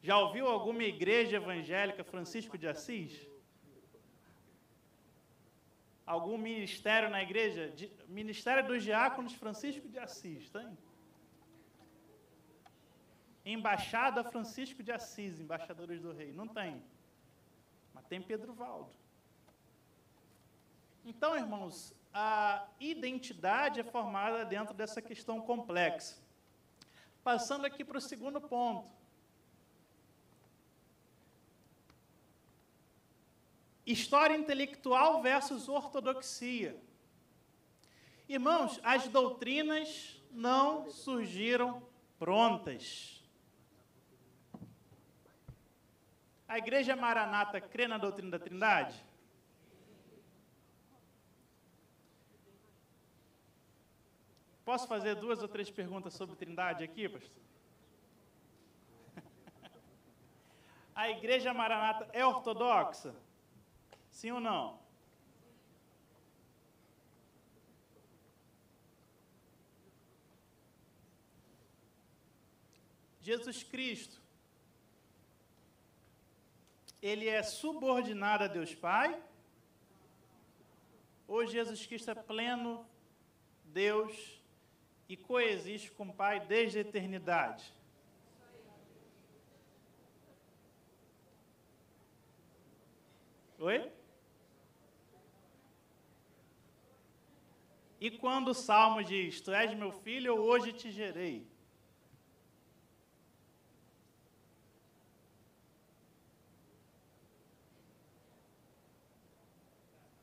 Já 0.02 0.18
ouviu 0.18 0.46
alguma 0.48 0.82
igreja 0.84 1.36
evangélica 1.36 2.02
Francisco 2.02 2.56
de 2.56 2.66
Assis? 2.66 3.28
Algum 6.06 6.38
ministério 6.38 7.10
na 7.10 7.22
igreja? 7.22 7.72
ministério 8.08 8.66
dos 8.66 8.82
Diáconos 8.82 9.34
Francisco 9.34 9.88
de 9.88 9.98
Assis, 9.98 10.50
tem? 10.50 10.76
embaixada 13.44 14.22
Francisco 14.24 14.82
de 14.82 14.92
Assis, 14.92 15.40
embaixadores 15.40 16.00
do 16.00 16.12
rei. 16.12 16.32
Não 16.32 16.46
tem. 16.46 16.82
Mas 17.94 18.04
tem 18.06 18.20
Pedro 18.20 18.52
Valdo. 18.52 18.90
Então, 21.04 21.36
irmãos, 21.36 21.94
a 22.12 22.66
identidade 22.78 23.80
é 23.80 23.84
formada 23.84 24.44
dentro 24.44 24.74
dessa 24.74 25.00
questão 25.00 25.40
complexa. 25.40 26.18
Passando 27.24 27.64
aqui 27.64 27.84
para 27.84 27.98
o 27.98 28.00
segundo 28.00 28.40
ponto. 28.40 28.99
História 33.90 34.37
intelectual 34.37 35.20
versus 35.20 35.68
ortodoxia. 35.68 36.81
Irmãos, 38.29 38.79
as 38.85 39.09
doutrinas 39.09 40.22
não 40.31 40.88
surgiram 40.92 41.83
prontas. 42.16 43.20
A 46.46 46.57
igreja 46.57 46.94
maranata 46.94 47.61
crê 47.61 47.88
na 47.88 47.98
doutrina 47.98 48.31
da 48.31 48.38
Trindade? 48.38 49.05
Posso 54.64 54.87
fazer 54.87 55.16
duas 55.16 55.42
ou 55.42 55.48
três 55.48 55.68
perguntas 55.68 56.14
sobre 56.14 56.37
Trindade 56.37 56.85
aqui, 56.85 57.09
pastor? 57.09 57.42
A 60.94 61.11
igreja 61.11 61.53
maranata 61.53 62.09
é 62.12 62.24
ortodoxa? 62.24 63.12
Sim 64.11 64.33
ou 64.33 64.40
não? 64.40 64.79
Jesus 73.20 73.62
Cristo, 73.62 74.20
ele 77.01 77.29
é 77.29 77.42
subordinado 77.42 78.44
a 78.44 78.49
Deus 78.49 78.75
Pai? 78.75 79.23
Ou 81.29 81.46
Jesus 81.46 81.87
Cristo 81.87 82.11
é 82.11 82.14
pleno 82.14 82.85
Deus 83.64 84.40
e 85.09 85.16
coexiste 85.16 85.92
com 85.92 86.09
o 86.09 86.12
Pai 86.12 86.40
desde 86.40 86.79
a 86.79 86.81
eternidade. 86.81 87.73
Oi? 93.59 93.99
E 98.00 98.10
quando 98.10 98.48
o 98.48 98.54
Salmo 98.54 99.04
diz: 99.04 99.40
Tu 99.40 99.52
és 99.52 99.74
meu 99.74 99.92
filho, 99.92 100.28
eu 100.28 100.42
hoje 100.42 100.72
te 100.72 100.90
gerei. 100.90 101.46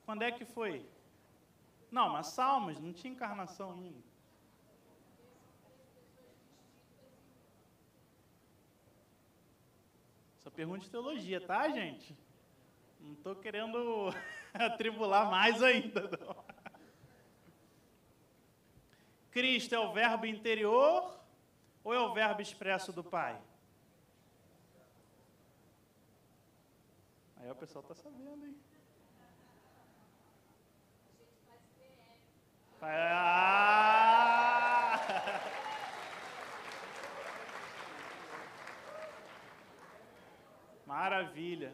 Quando 0.05 0.23
é 0.23 0.31
que 0.31 0.45
foi? 0.45 0.85
Não, 1.91 2.09
mas 2.09 2.27
Salmos 2.27 2.79
não 2.79 2.93
tinha 2.93 3.13
encarnação 3.13 3.73
ainda. 3.73 4.07
pergunta 10.57 10.79
de 10.79 10.89
teologia, 10.89 11.39
tá, 11.39 11.69
gente? 11.69 12.17
Não 12.99 13.13
estou 13.13 13.35
querendo 13.35 14.11
atribular 14.51 15.29
mais 15.29 15.61
ainda. 15.61 16.09
Não. 16.19 16.56
Cristo 19.31 19.75
é 19.75 19.79
o 19.79 19.93
verbo 19.93 20.25
interior 20.25 21.19
ou 21.83 21.93
é 21.93 21.99
o 21.99 22.13
verbo 22.13 22.41
expresso 22.41 22.91
do 22.91 23.03
Pai? 23.03 23.39
Aí 27.37 27.51
o 27.51 27.55
pessoal 27.55 27.81
está 27.81 27.95
sabendo, 27.95 28.45
hein? 28.45 28.55
Ah! 32.81 33.97
Maravilha. 40.85 41.73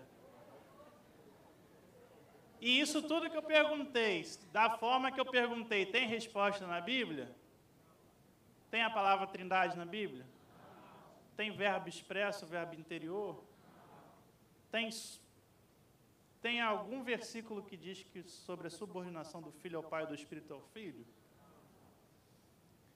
E 2.61 2.79
isso 2.79 3.01
tudo 3.01 3.29
que 3.29 3.35
eu 3.35 3.43
perguntei, 3.43 4.25
da 4.51 4.77
forma 4.77 5.11
que 5.11 5.19
eu 5.19 5.25
perguntei, 5.25 5.85
tem 5.85 6.07
resposta 6.07 6.65
na 6.65 6.79
Bíblia? 6.79 7.35
Tem 8.73 8.81
a 8.81 8.89
palavra 8.89 9.27
trindade 9.27 9.77
na 9.77 9.85
Bíblia? 9.85 10.25
Tem 11.37 11.51
verbo 11.51 11.87
expresso, 11.87 12.47
verbo 12.47 12.73
interior? 12.73 13.43
Tem, 14.71 14.89
tem 16.41 16.59
algum 16.59 17.03
versículo 17.03 17.61
que 17.61 17.77
diz 17.77 18.01
que 18.01 18.23
sobre 18.23 18.65
a 18.65 18.71
subordinação 18.71 19.43
do 19.43 19.51
Filho 19.51 19.77
ao 19.77 19.83
Pai 19.83 20.05
e 20.05 20.07
do 20.07 20.15
Espírito 20.15 20.55
ao 20.55 20.59
Filho? 20.73 21.05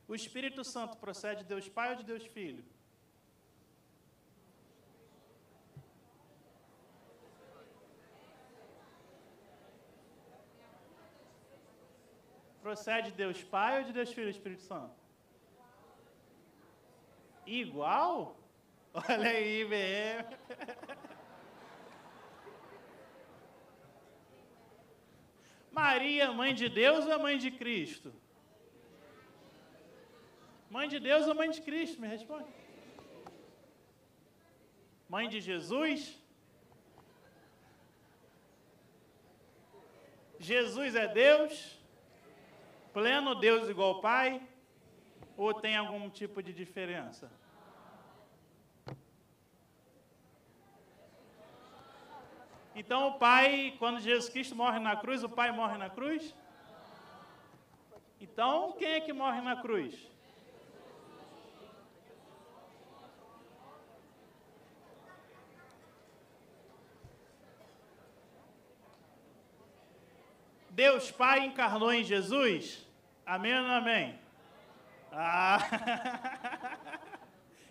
O 0.08 0.16
Espírito 0.16 0.64
Santo 0.64 0.98
procede 0.98 1.44
de 1.44 1.50
Deus 1.54 1.70
Pai 1.70 1.92
ou 1.92 1.96
de 1.96 2.04
Deus 2.04 2.26
Filho? 2.26 2.66
Procede 12.64 13.12
de 13.12 13.18
Deus 13.18 13.44
Pai 13.44 13.78
ou 13.78 13.84
de 13.84 13.94
Deus 13.94 14.12
Filho 14.12 14.32
Espírito 14.32 14.64
Santo? 14.64 15.07
Igual? 17.48 18.38
Olha 18.94 19.30
aí, 19.30 19.64
BM. 19.64 20.38
Maria, 25.72 26.32
mãe 26.34 26.54
de 26.54 26.68
Deus 26.68 27.06
ou 27.06 27.20
mãe 27.20 27.38
de 27.38 27.50
Cristo? 27.52 28.14
Mãe 30.70 30.88
de 30.90 31.00
Deus 31.00 31.28
ou 31.28 31.36
mãe 31.36 31.50
de 31.50 31.62
Cristo? 31.62 32.02
Me 32.02 32.08
responde. 32.08 32.52
Mãe 35.08 35.30
de 35.30 35.40
Jesus? 35.40 36.20
Jesus 40.40 40.96
é 40.96 41.08
Deus? 41.08 41.78
pleno 42.98 43.36
Deus 43.36 43.70
igual 43.70 44.02
Pai? 44.02 44.42
Ou 45.38 45.54
tem 45.54 45.78
algum 45.78 46.10
tipo 46.10 46.42
de 46.42 46.52
diferença? 46.52 47.32
Então 52.76 53.08
o 53.10 53.14
Pai, 53.20 53.76
quando 53.80 54.00
Jesus 54.00 54.30
Cristo 54.30 54.56
morre 54.56 54.80
na 54.80 54.96
cruz, 54.96 55.24
o 55.24 55.30
Pai 55.30 55.52
morre 55.52 55.78
na 55.78 55.90
cruz? 55.90 56.34
Então, 58.20 58.74
quem 58.74 58.94
é 58.94 59.00
que 59.00 59.14
morre 59.14 59.42
na 59.42 59.56
cruz? 59.56 59.96
Deus 70.70 71.10
Pai 71.10 71.46
encarnou 71.46 71.92
em 71.92 72.04
Jesus? 72.04 72.86
Amém 73.26 73.56
ou 73.56 73.64
não 73.64 73.72
amém? 73.72 74.27
Ah. 75.20 75.58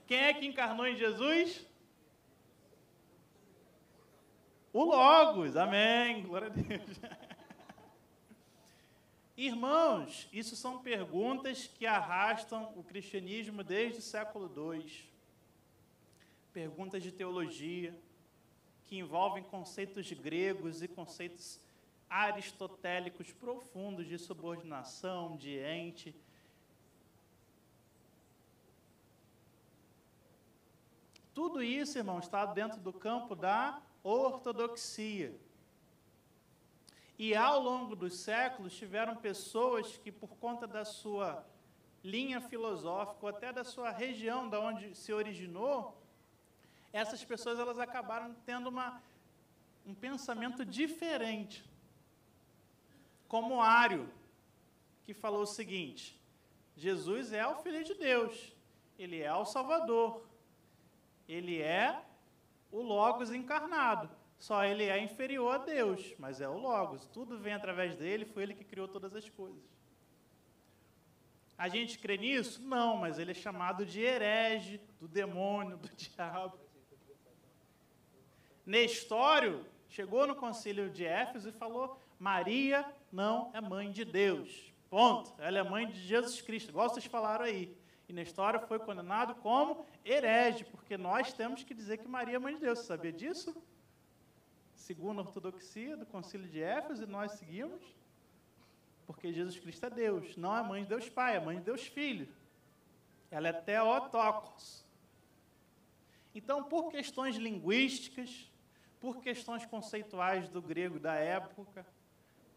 Quem 0.04 0.18
é 0.18 0.34
que 0.34 0.44
encarnou 0.44 0.84
em 0.84 0.96
Jesus? 0.96 1.64
O 4.72 4.82
Logos, 4.82 5.56
amém, 5.56 6.24
glória 6.24 6.48
a 6.48 6.50
Deus. 6.50 7.00
Irmãos, 9.36 10.28
isso 10.32 10.56
são 10.56 10.82
perguntas 10.82 11.68
que 11.68 11.86
arrastam 11.86 12.72
o 12.74 12.82
cristianismo 12.82 13.62
desde 13.62 14.00
o 14.00 14.02
século 14.02 14.50
II. 14.74 15.08
Perguntas 16.52 17.00
de 17.00 17.12
teologia, 17.12 17.96
que 18.84 18.98
envolvem 18.98 19.44
conceitos 19.44 20.12
gregos 20.12 20.82
e 20.82 20.88
conceitos 20.88 21.60
aristotélicos 22.10 23.32
profundos 23.32 24.08
de 24.08 24.18
subordinação, 24.18 25.36
de 25.36 25.56
ente. 25.58 26.12
Tudo 31.36 31.62
isso, 31.62 31.98
irmão, 31.98 32.18
está 32.18 32.46
dentro 32.46 32.80
do 32.80 32.94
campo 32.94 33.34
da 33.34 33.78
ortodoxia. 34.02 35.38
E 37.18 37.34
ao 37.34 37.60
longo 37.60 37.94
dos 37.94 38.20
séculos 38.20 38.74
tiveram 38.74 39.14
pessoas 39.14 39.98
que, 39.98 40.10
por 40.10 40.30
conta 40.38 40.66
da 40.66 40.82
sua 40.82 41.46
linha 42.02 42.40
filosófica, 42.40 43.18
ou 43.20 43.28
até 43.28 43.52
da 43.52 43.64
sua 43.64 43.90
região 43.90 44.48
da 44.48 44.58
onde 44.58 44.94
se 44.94 45.12
originou, 45.12 46.02
essas 46.90 47.22
pessoas 47.22 47.58
elas 47.58 47.78
acabaram 47.78 48.34
tendo 48.46 48.70
uma, 48.70 49.02
um 49.84 49.94
pensamento 49.94 50.64
diferente 50.64 51.62
como 53.28 53.60
Ário, 53.60 54.08
que 55.04 55.12
falou 55.12 55.42
o 55.42 55.46
seguinte: 55.46 56.18
Jesus 56.74 57.30
é 57.34 57.46
o 57.46 57.56
Filho 57.56 57.84
de 57.84 57.92
Deus, 57.92 58.54
ele 58.98 59.20
é 59.20 59.34
o 59.34 59.44
Salvador. 59.44 60.25
Ele 61.28 61.60
é 61.60 62.02
o 62.70 62.82
Logos 62.82 63.32
encarnado. 63.32 64.08
Só 64.38 64.64
ele 64.64 64.84
é 64.84 64.98
inferior 64.98 65.54
a 65.54 65.58
Deus, 65.58 66.14
mas 66.18 66.40
é 66.40 66.48
o 66.48 66.58
Logos. 66.58 67.06
Tudo 67.06 67.38
vem 67.38 67.54
através 67.54 67.96
dele, 67.96 68.24
foi 68.24 68.42
ele 68.42 68.54
que 68.54 68.64
criou 68.64 68.86
todas 68.86 69.14
as 69.14 69.28
coisas. 69.28 69.62
A 71.56 71.68
gente 71.68 71.98
crê 71.98 72.18
nisso? 72.18 72.62
Não, 72.62 72.98
mas 72.98 73.18
ele 73.18 73.30
é 73.30 73.34
chamado 73.34 73.86
de 73.86 74.02
herege, 74.02 74.78
do 75.00 75.08
demônio, 75.08 75.78
do 75.78 75.88
diabo. 75.96 76.58
Nestório 78.64 79.64
chegou 79.88 80.26
no 80.26 80.34
concílio 80.34 80.90
de 80.90 81.06
Éfeso 81.06 81.48
e 81.48 81.52
falou: 81.52 81.98
Maria 82.18 82.84
não 83.10 83.50
é 83.54 83.60
mãe 83.60 83.90
de 83.90 84.04
Deus. 84.04 84.72
Ponto. 84.90 85.34
Ela 85.38 85.58
é 85.58 85.62
mãe 85.62 85.86
de 85.86 86.00
Jesus 86.00 86.42
Cristo, 86.42 86.70
igual 86.70 86.90
vocês 86.90 87.06
falaram 87.06 87.44
aí. 87.44 87.74
E 88.08 88.12
Nestório 88.12 88.60
foi 88.60 88.78
condenado 88.78 89.34
como 89.36 89.84
herege, 90.04 90.64
porque 90.64 90.96
nós 90.96 91.32
temos 91.32 91.64
que 91.64 91.74
dizer 91.74 91.98
que 91.98 92.06
Maria 92.06 92.36
é 92.36 92.38
mãe 92.38 92.54
de 92.54 92.60
Deus. 92.60 92.78
Você 92.78 92.86
sabia 92.86 93.12
disso? 93.12 93.56
Segundo 94.74 95.20
a 95.20 95.24
ortodoxia 95.24 95.96
do 95.96 96.06
concílio 96.06 96.48
de 96.48 96.62
Éfeso, 96.62 97.02
e 97.02 97.06
nós 97.06 97.32
seguimos. 97.32 97.82
Porque 99.06 99.32
Jesus 99.32 99.58
Cristo 99.58 99.86
é 99.86 99.90
Deus, 99.90 100.36
não 100.36 100.56
é 100.56 100.62
mãe 100.62 100.82
de 100.82 100.88
Deus 100.88 101.08
Pai, 101.08 101.36
é 101.36 101.40
mãe 101.40 101.58
de 101.58 101.64
Deus 101.64 101.86
Filho. 101.86 102.28
Ela 103.30 103.48
é 103.48 103.52
Theotokos. 103.52 104.84
Então, 106.34 106.62
por 106.64 106.90
questões 106.90 107.36
linguísticas, 107.36 108.50
por 109.00 109.20
questões 109.20 109.64
conceituais 109.64 110.48
do 110.48 110.60
grego 110.60 110.98
da 110.98 111.14
época, 111.14 111.86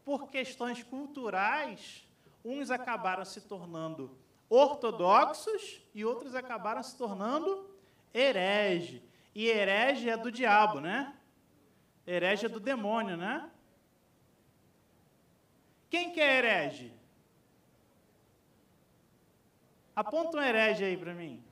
por 0.04 0.30
questões 0.30 0.84
culturais, 0.84 2.08
uns 2.44 2.72
acabaram 2.72 3.24
se 3.24 3.42
tornando 3.42 4.18
ortodoxos 4.50 5.82
e 5.94 6.04
outros 6.04 6.34
acabaram 6.34 6.82
se 6.82 6.98
tornando 6.98 7.70
herege. 8.14 9.04
E 9.36 9.48
herege 9.48 10.10
é 10.10 10.18
do 10.18 10.32
diabo, 10.32 10.80
né? 10.80 11.16
Herege 12.06 12.48
é 12.48 12.50
do 12.50 12.60
demônio, 12.60 13.16
né? 13.16 13.50
Quem 15.90 16.12
que 16.12 16.20
é 16.20 16.38
herege? 16.38 16.94
Aponta 19.96 20.38
um 20.38 20.42
herege 20.42 20.84
aí 20.84 20.98
para 20.98 21.14
mim. 21.14 21.44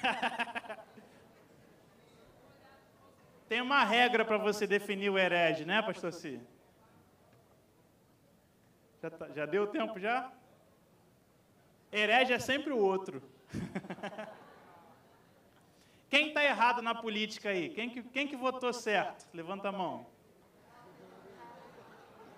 Tem 3.48 3.60
uma 3.60 3.84
regra 3.84 4.24
para 4.24 4.38
você 4.38 4.66
definir 4.66 5.10
o 5.10 5.18
herege, 5.18 5.64
né, 5.64 5.82
pastor? 5.82 6.12
Já, 9.02 9.10
tá, 9.10 9.28
já 9.28 9.46
deu 9.46 9.66
tempo 9.66 9.98
já? 9.98 10.30
Herege 11.90 12.34
é 12.34 12.38
sempre 12.38 12.72
o 12.72 12.78
outro. 12.78 13.22
Quem 16.10 16.28
está 16.28 16.44
errado 16.44 16.82
na 16.82 16.94
política 16.94 17.48
aí? 17.50 17.70
Quem 17.70 17.88
que, 17.88 18.02
quem 18.02 18.26
que 18.26 18.36
votou 18.36 18.72
certo? 18.72 19.26
Levanta 19.32 19.68
a 19.68 19.72
mão. 19.72 20.06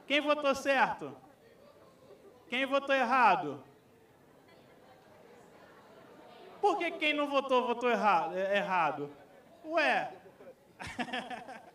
Quem 0.07 0.21
votou 0.21 0.55
certo? 0.55 1.17
Quem 2.49 2.67
votou 2.67 2.95
errado? 2.95 3.65
Por 6.61 6.79
que 6.79 6.91
quem 6.93 7.15
não 7.15 7.29
votou, 7.29 7.67
votou 7.67 7.91
errado? 7.91 8.37
Errado? 8.37 9.11
Ué. 9.65 10.13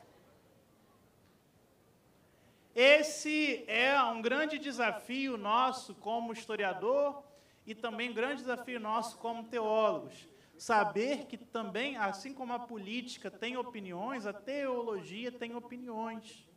Esse 2.79 3.63
é 3.65 3.99
um 4.03 4.21
grande 4.21 4.59
desafio 4.59 5.35
nosso 5.35 5.95
como 5.95 6.31
historiador 6.31 7.23
e 7.65 7.73
também 7.73 8.11
um 8.11 8.13
grande 8.13 8.43
desafio 8.43 8.79
nosso 8.79 9.17
como 9.17 9.45
teólogos. 9.45 10.27
Saber 10.59 11.25
que 11.25 11.39
também, 11.39 11.97
assim 11.97 12.35
como 12.35 12.53
a 12.53 12.59
política 12.59 13.31
tem 13.31 13.57
opiniões, 13.57 14.27
a 14.27 14.31
teologia 14.31 15.31
tem 15.31 15.55
opiniões. 15.55 16.47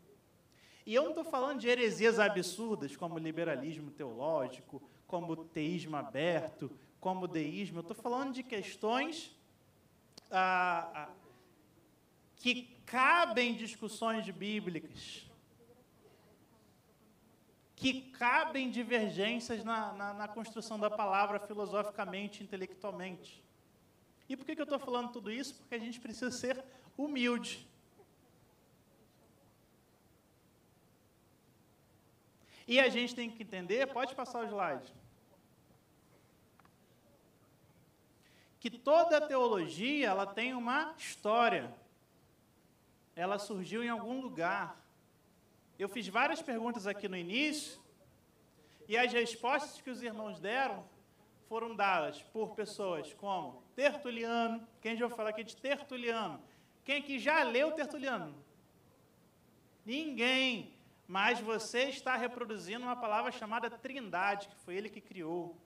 E 0.84 0.94
eu 0.94 1.04
não 1.04 1.08
estou 1.08 1.24
falando 1.24 1.60
de 1.60 1.68
heresias 1.68 2.18
absurdas, 2.18 2.94
como 2.94 3.18
liberalismo 3.18 3.90
teológico, 3.90 4.82
como 5.06 5.34
teísmo 5.34 5.96
aberto, 5.96 6.70
como 7.00 7.26
deísmo. 7.26 7.78
Eu 7.78 7.80
estou 7.80 7.96
falando 7.96 8.34
de 8.34 8.42
questões 8.42 9.34
ah, 10.30 10.86
ah, 10.94 11.08
que 12.36 12.76
cabem 12.84 13.54
discussões 13.54 14.28
bíblicas 14.28 15.29
que 17.80 18.02
cabem 18.10 18.70
divergências 18.70 19.64
na, 19.64 19.94
na, 19.94 20.12
na 20.12 20.28
construção 20.28 20.78
da 20.78 20.90
palavra 20.90 21.40
filosoficamente, 21.40 22.42
intelectualmente. 22.42 23.42
E 24.28 24.36
por 24.36 24.44
que, 24.44 24.54
que 24.54 24.60
eu 24.60 24.64
estou 24.64 24.78
falando 24.78 25.10
tudo 25.10 25.32
isso? 25.32 25.54
Porque 25.54 25.76
a 25.76 25.78
gente 25.78 25.98
precisa 25.98 26.30
ser 26.30 26.62
humilde. 26.94 27.66
E 32.68 32.78
a 32.78 32.90
gente 32.90 33.14
tem 33.14 33.30
que 33.30 33.42
entender, 33.42 33.86
pode 33.86 34.14
passar 34.14 34.44
o 34.44 34.46
slide, 34.46 34.92
que 38.60 38.68
toda 38.68 39.26
teologia 39.26 40.08
ela 40.08 40.26
tem 40.26 40.52
uma 40.52 40.94
história. 40.98 41.74
Ela 43.16 43.38
surgiu 43.38 43.82
em 43.82 43.88
algum 43.88 44.20
lugar. 44.20 44.79
Eu 45.80 45.88
fiz 45.88 46.06
várias 46.08 46.42
perguntas 46.42 46.86
aqui 46.86 47.08
no 47.08 47.16
início, 47.16 47.80
e 48.86 48.98
as 48.98 49.10
respostas 49.10 49.80
que 49.80 49.88
os 49.88 50.02
irmãos 50.02 50.38
deram 50.38 50.84
foram 51.48 51.74
dadas 51.74 52.22
por 52.34 52.54
pessoas 52.54 53.14
como 53.14 53.62
Tertuliano. 53.74 54.68
Quem 54.82 54.94
já 54.94 55.06
ouviu 55.06 55.16
falar 55.16 55.30
aqui 55.30 55.42
de 55.42 55.56
Tertuliano? 55.56 56.38
Quem 56.84 57.00
que 57.00 57.18
já 57.18 57.42
leu 57.44 57.72
Tertuliano? 57.72 58.34
Ninguém. 59.82 60.74
Mas 61.08 61.40
você 61.40 61.84
está 61.84 62.14
reproduzindo 62.14 62.84
uma 62.84 62.96
palavra 62.96 63.32
chamada 63.32 63.70
Trindade, 63.70 64.48
que 64.48 64.56
foi 64.56 64.74
ele 64.74 64.90
que 64.90 65.00
criou. 65.00 65.56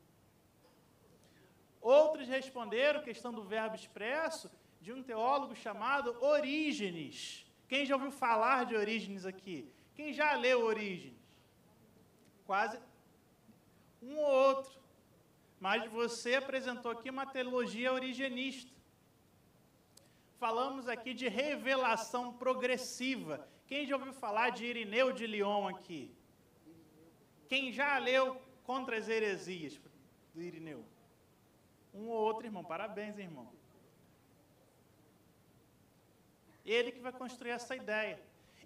Outros 1.80 2.28
responderam, 2.28 3.02
questão 3.02 3.32
do 3.32 3.42
verbo 3.42 3.74
expresso, 3.74 4.48
de 4.80 4.92
um 4.92 5.02
teólogo 5.02 5.56
chamado 5.56 6.16
Orígenes. 6.22 7.44
Quem 7.66 7.84
já 7.84 7.96
ouviu 7.96 8.12
falar 8.12 8.64
de 8.64 8.76
Orígenes 8.76 9.26
aqui? 9.26 9.74
Quem 9.94 10.12
já 10.12 10.34
leu 10.34 10.64
Origens? 10.64 11.14
Quase 12.46 12.78
um 14.02 14.16
ou 14.16 14.30
outro. 14.48 14.80
Mas 15.58 15.90
você 15.90 16.34
apresentou 16.34 16.92
aqui 16.92 17.08
uma 17.10 17.26
teologia 17.26 17.92
originista. 17.92 18.70
Falamos 20.38 20.88
aqui 20.88 21.14
de 21.14 21.28
revelação 21.28 22.32
progressiva. 22.32 23.48
Quem 23.66 23.86
já 23.86 23.96
ouviu 23.96 24.12
falar 24.12 24.50
de 24.50 24.66
Irineu 24.66 25.12
de 25.12 25.26
Lyon 25.26 25.68
aqui? 25.68 26.14
Quem 27.48 27.72
já 27.72 27.96
leu 27.98 28.40
Contra 28.64 28.96
as 28.96 29.08
Heresias 29.08 29.78
do 30.34 30.40
Irineu? 30.40 30.82
Um 31.92 32.08
ou 32.08 32.16
outro 32.16 32.46
irmão. 32.46 32.64
Parabéns, 32.64 33.18
irmão. 33.18 33.46
Ele 36.64 36.90
que 36.90 37.00
vai 37.00 37.12
construir 37.12 37.50
essa 37.50 37.76
ideia. 37.76 38.18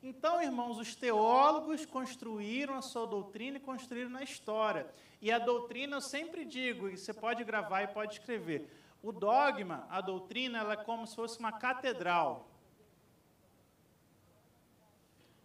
Então, 0.03 0.41
irmãos, 0.41 0.79
os 0.79 0.95
teólogos 0.95 1.85
construíram 1.85 2.75
a 2.75 2.83
sua 2.83 3.07
doutrina 3.07 3.57
e 3.57 3.61
construíram 3.61 4.11
na 4.11 4.23
história. 4.23 4.87
E 5.21 5.33
a 5.33 5.39
doutrina, 5.39 5.97
eu 5.97 6.01
sempre 6.01 6.45
digo, 6.45 6.89
e 6.89 6.97
você 6.97 7.13
pode 7.13 7.43
gravar 7.43 7.83
e 7.83 7.89
pode 7.89 8.15
escrever, 8.15 8.71
o 9.03 9.13
dogma, 9.13 9.87
a 9.91 10.01
doutrina, 10.01 10.59
ela 10.59 10.75
é 10.75 10.77
como 10.77 11.07
se 11.07 11.17
fosse 11.17 11.39
uma 11.39 11.53
catedral. 11.53 12.49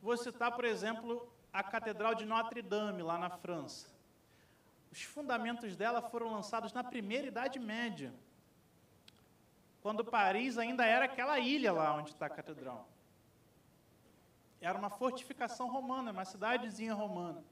Vou 0.02 0.18
citar, 0.18 0.52
por 0.52 0.66
exemplo, 0.66 1.32
a 1.52 1.64
Catedral 1.64 2.14
de 2.14 2.26
Notre 2.26 2.62
Dame, 2.62 3.02
lá 3.02 3.18
na 3.18 3.30
França. 3.30 3.88
Os 4.92 5.02
fundamentos 5.02 5.76
dela 5.76 6.02
foram 6.02 6.32
lançados 6.32 6.74
na 6.74 6.84
primeira 6.84 7.28
Idade 7.28 7.60
Média, 7.60 8.14
quando 9.82 10.04
Paris 10.04 10.58
ainda 10.58 10.86
era 10.86 11.06
aquela 11.06 11.40
ilha 11.40 11.72
lá 11.72 11.96
onde 11.96 12.10
está 12.10 12.26
a 12.26 12.30
catedral. 12.30 12.88
Era 14.66 14.78
uma 14.78 14.90
fortificação 14.90 15.68
romana, 15.70 16.12
uma 16.12 16.24
cidadezinha 16.24 16.94
romana. 16.94 17.44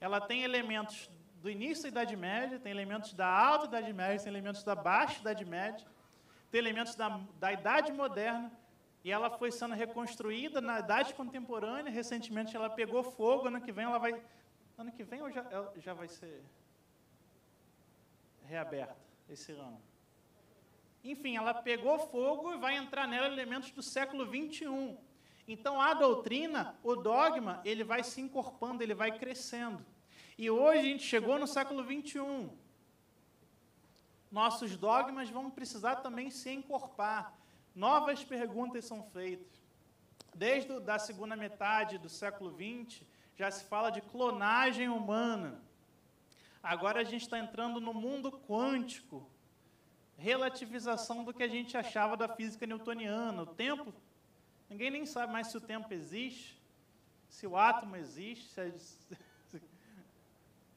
Ela 0.00 0.18
tem 0.18 0.42
elementos 0.42 1.10
do 1.42 1.50
início 1.50 1.82
da 1.84 1.88
Idade 1.88 2.16
Média, 2.16 2.58
tem 2.58 2.72
elementos 2.72 3.12
da 3.12 3.26
Alta 3.26 3.66
Idade 3.66 3.92
Média, 3.92 4.18
tem 4.18 4.32
elementos 4.32 4.64
da 4.64 4.74
Baixa 4.74 5.20
Idade 5.20 5.44
Média, 5.44 5.86
tem 6.50 6.58
elementos 6.58 6.94
da, 6.94 7.20
da 7.38 7.52
Idade 7.52 7.92
Moderna, 7.92 8.50
e 9.04 9.12
ela 9.12 9.28
foi 9.30 9.52
sendo 9.52 9.74
reconstruída 9.74 10.60
na 10.60 10.80
Idade 10.80 11.12
Contemporânea. 11.12 11.92
Recentemente 11.92 12.56
ela 12.56 12.70
pegou 12.70 13.02
fogo, 13.02 13.48
ano 13.48 13.60
que 13.60 13.70
vem 13.70 13.84
ela 13.84 13.98
vai. 13.98 14.20
Ano 14.76 14.90
que 14.90 15.04
vem 15.04 15.20
ou 15.20 15.30
já, 15.30 15.44
já 15.76 15.92
vai 15.92 16.08
ser 16.08 16.42
reaberta 18.46 18.96
esse 19.28 19.52
ano? 19.52 19.80
Enfim, 21.04 21.36
ela 21.36 21.54
pegou 21.54 21.98
fogo 21.98 22.54
e 22.54 22.58
vai 22.58 22.76
entrar 22.76 23.06
nela 23.06 23.26
elementos 23.26 23.70
do 23.70 23.82
século 23.82 24.24
21. 24.26 25.07
Então 25.48 25.80
a 25.80 25.94
doutrina, 25.94 26.78
o 26.84 26.94
dogma, 26.94 27.62
ele 27.64 27.82
vai 27.82 28.04
se 28.04 28.20
encorpando, 28.20 28.82
ele 28.82 28.94
vai 28.94 29.18
crescendo. 29.18 29.84
E 30.36 30.50
hoje 30.50 30.78
a 30.78 30.82
gente 30.82 31.02
chegou 31.02 31.38
no 31.38 31.46
século 31.46 31.82
21. 31.82 32.50
Nossos 34.30 34.76
dogmas 34.76 35.30
vão 35.30 35.50
precisar 35.50 35.96
também 35.96 36.30
se 36.30 36.50
encorpar. 36.50 37.32
Novas 37.74 38.22
perguntas 38.22 38.84
são 38.84 39.02
feitas. 39.04 39.58
Desde 40.34 40.70
a 40.86 40.98
segunda 40.98 41.34
metade 41.34 41.96
do 41.96 42.10
século 42.10 42.54
XX, 42.54 43.02
já 43.34 43.50
se 43.50 43.64
fala 43.64 43.88
de 43.90 44.02
clonagem 44.02 44.90
humana. 44.90 45.62
Agora 46.62 47.00
a 47.00 47.04
gente 47.04 47.22
está 47.22 47.38
entrando 47.38 47.80
no 47.80 47.94
mundo 47.94 48.30
quântico, 48.46 49.26
relativização 50.18 51.24
do 51.24 51.32
que 51.32 51.42
a 51.42 51.48
gente 51.48 51.76
achava 51.76 52.16
da 52.16 52.28
física 52.28 52.66
newtoniana. 52.66 53.42
O 53.42 53.46
tempo, 53.46 53.94
ninguém 54.68 54.90
nem 54.90 55.06
sabe 55.06 55.32
mais 55.32 55.48
se 55.48 55.56
o 55.56 55.60
tempo 55.60 55.92
existe, 55.92 56.58
se 57.28 57.46
o 57.46 57.56
átomo 57.56 57.96
existe, 57.96 58.48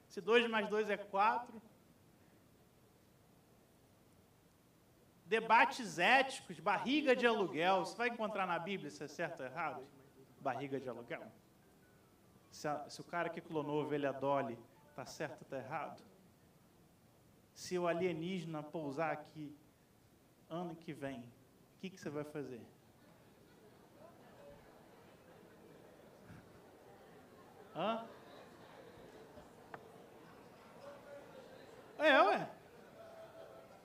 se 0.08 0.22
2 0.22 0.50
mais 0.52 0.68
2 0.70 0.90
é 0.90 0.98
4. 0.98 1.62
Debates 5.26 5.98
éticos, 5.98 6.60
barriga 6.60 7.16
de 7.16 7.26
aluguel. 7.26 7.86
Você 7.86 7.96
vai 7.96 8.10
encontrar 8.10 8.46
na 8.46 8.60
Bíblia 8.60 8.90
se 8.90 9.02
é 9.04 9.08
certo 9.08 9.40
ou 9.40 9.46
errado? 9.46 9.88
Barriga 10.42 10.78
de 10.80 10.90
aluguel. 10.90 11.26
Se, 12.52 12.68
a, 12.68 12.90
se 12.90 13.00
o 13.00 13.04
cara 13.04 13.30
que 13.30 13.40
clonou 13.40 13.80
a 13.80 13.86
ovelha 13.86 14.12
Dolly 14.12 14.58
está 14.90 15.06
certo 15.06 15.38
ou 15.38 15.44
está 15.44 15.58
errado? 15.58 16.04
Se 17.54 17.80
o 17.80 17.88
alienígena 17.88 18.62
pousar 18.62 19.14
aqui 19.14 19.56
ano 20.50 20.76
que 20.76 20.92
vem, 20.92 21.20
o 21.20 21.80
que, 21.80 21.90
que 21.90 22.00
você 22.00 22.10
vai 22.10 22.26
fazer? 22.26 22.62
Hã? 27.76 28.06
É, 32.00 32.22
ué. 32.24 32.50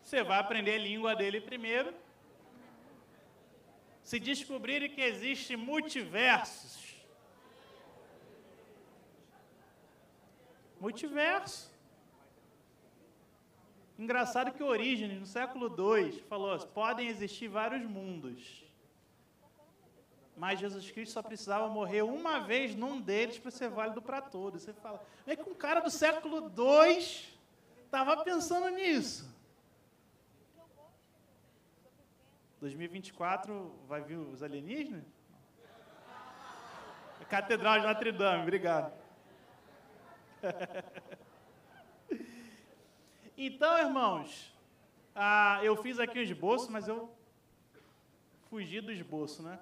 Você 0.03 0.23
vai 0.23 0.39
aprender 0.39 0.75
a 0.75 0.79
língua 0.79 1.15
dele 1.15 1.41
primeiro. 1.41 1.95
Se 4.03 4.21
descobrirem 4.21 4.91
que 4.91 5.01
existem 5.01 5.57
multiversos, 5.57 6.87
Multiverso. 10.81 11.75
Engraçado 13.99 14.53
que 14.53 14.63
Orígenes, 14.63 15.19
no 15.19 15.27
século 15.27 15.69
II, 15.69 16.23
falou: 16.29 16.59
podem 16.67 17.09
existir 17.09 17.49
vários 17.49 17.83
mundos. 17.83 18.66
Mas 20.37 20.61
Jesus 20.61 20.91
Cristo 20.91 21.13
só 21.13 21.23
precisava 21.23 21.67
morrer 21.69 22.03
uma 22.03 22.41
vez 22.41 22.75
num 22.75 23.01
deles 23.01 23.39
para 23.39 23.51
ser 23.51 23.71
válido 23.71 24.03
para 24.03 24.21
todos. 24.21 24.63
Você 24.63 24.73
fala, 24.75 25.03
é 25.27 25.35
que 25.35 25.49
um 25.49 25.55
cara 25.55 25.81
do 25.81 25.91
século 25.91 26.53
II 26.57 26.99
estava 27.85 28.23
pensando 28.23 28.69
nisso. 28.69 29.35
2024 32.61 33.75
vai 33.87 34.03
vir 34.03 34.17
os 34.17 34.43
alienígenas? 34.43 35.05
Catedral 37.29 37.81
de 37.81 37.87
Notre 37.87 38.13
Dame, 38.13 38.43
obrigado. 38.43 38.93
então, 43.37 43.79
irmãos, 43.79 44.55
ah, 45.15 45.59
eu 45.63 45.77
fiz 45.83 45.99
aqui 45.99 46.21
um 46.21 46.23
esboço, 46.23 46.71
mas 46.71 46.87
eu 46.87 47.13
fugi 48.49 48.81
do 48.81 48.93
esboço, 48.93 49.43
né? 49.43 49.59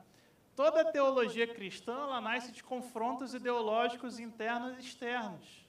Toda 0.55 0.84
teologia 0.84 1.52
cristã 1.52 1.92
ela 1.92 2.20
nasce 2.20 2.52
de 2.52 2.62
confrontos 2.62 3.34
ideológicos 3.34 4.20
internos 4.20 4.76
e 4.76 4.80
externos. 4.80 5.64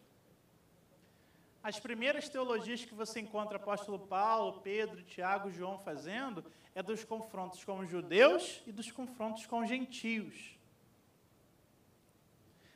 As 1.63 1.79
primeiras 1.79 2.29
teologias 2.29 2.86
que 2.86 2.93
você 2.93 3.19
encontra 3.19 3.57
apóstolo 3.57 3.97
Paulo, 3.97 4.61
Pedro, 4.61 5.01
Tiago, 5.01 5.49
João 5.49 5.79
fazendo 5.79 6.45
é 6.75 6.83
dos 6.83 7.03
confrontos 7.03 7.63
com 7.63 7.79
os 7.79 7.89
judeus 7.89 8.61
e 8.67 8.71
dos 8.71 8.91
confrontos 8.91 9.47
com 9.47 9.61
os 9.61 9.69
gentios. 9.69 10.55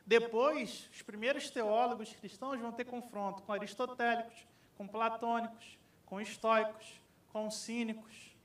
Depois, 0.03 0.89
os 0.91 1.03
primeiros 1.03 1.51
teólogos 1.51 2.11
cristãos 2.13 2.59
vão 2.59 2.71
ter 2.71 2.85
confronto 2.85 3.43
com 3.43 3.53
aristotélicos, 3.53 4.47
com 4.75 4.87
platônicos, 4.87 5.77
com 6.07 6.19
estoicos, 6.19 6.99
com 7.31 7.51
cínicos. 7.51 8.35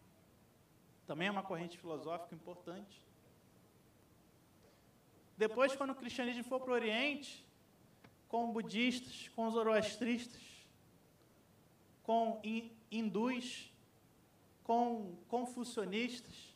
Também 1.06 1.28
é 1.28 1.30
uma 1.30 1.42
corrente 1.42 1.78
filosófica 1.78 2.34
importante. 2.34 3.03
Depois, 5.36 5.74
quando 5.74 5.90
o 5.90 5.94
cristianismo 5.94 6.44
for 6.44 6.60
para 6.60 6.70
o 6.70 6.74
Oriente, 6.74 7.44
com 8.28 8.52
budistas, 8.52 9.28
com 9.34 9.50
zoroastristas, 9.50 10.42
com 12.02 12.40
hindus, 12.90 13.72
com 14.62 15.16
confucionistas, 15.28 16.54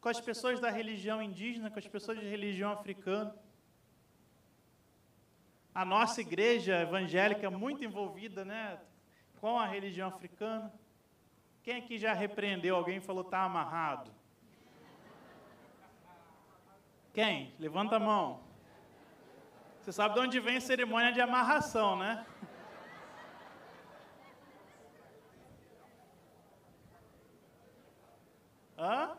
com 0.00 0.08
as 0.08 0.20
pessoas 0.20 0.60
da 0.60 0.70
religião 0.70 1.22
indígena, 1.22 1.70
com 1.70 1.78
as 1.78 1.86
pessoas 1.86 2.18
de 2.20 2.26
religião 2.26 2.72
africana. 2.72 3.34
A 5.74 5.84
nossa 5.84 6.20
igreja 6.20 6.80
evangélica 6.80 7.46
é 7.46 7.50
muito 7.50 7.84
envolvida 7.84 8.44
né, 8.44 8.78
com 9.40 9.58
a 9.58 9.66
religião 9.66 10.08
africana. 10.08 10.72
Quem 11.62 11.76
aqui 11.76 11.98
já 11.98 12.12
repreendeu 12.12 12.76
alguém 12.76 12.96
e 12.96 13.00
falou 13.00 13.22
está 13.22 13.44
amarrado? 13.44 14.17
Quem? 17.18 17.52
Levanta 17.58 17.96
a 17.96 17.98
mão. 17.98 18.38
Você 19.80 19.90
sabe 19.90 20.14
de 20.14 20.20
onde 20.20 20.38
vem 20.38 20.60
cerimônia 20.60 21.12
de 21.12 21.20
amarração, 21.20 21.96
né? 21.96 22.24
Hã? 28.78 29.18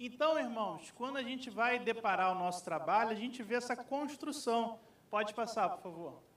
Então, 0.00 0.38
irmãos, 0.38 0.90
quando 0.92 1.18
a 1.18 1.22
gente 1.22 1.50
vai 1.50 1.78
deparar 1.78 2.32
o 2.32 2.38
nosso 2.38 2.64
trabalho, 2.64 3.10
a 3.10 3.14
gente 3.14 3.42
vê 3.42 3.56
essa 3.56 3.76
construção. 3.76 4.80
Pode 5.10 5.34
passar, 5.34 5.68
por 5.68 5.82
favor. 5.82 6.31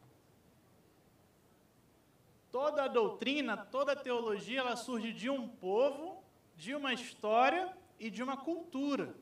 Toda 2.55 2.87
doutrina, 2.87 3.57
toda 3.57 3.97
teologia, 3.97 4.61
ela 4.61 4.77
surge 4.77 5.11
de 5.11 5.29
um 5.29 5.45
povo, 5.45 6.23
de 6.55 6.73
uma 6.73 6.93
história 6.93 7.77
e 7.99 8.09
de 8.09 8.23
uma 8.23 8.37
cultura. 8.37 9.13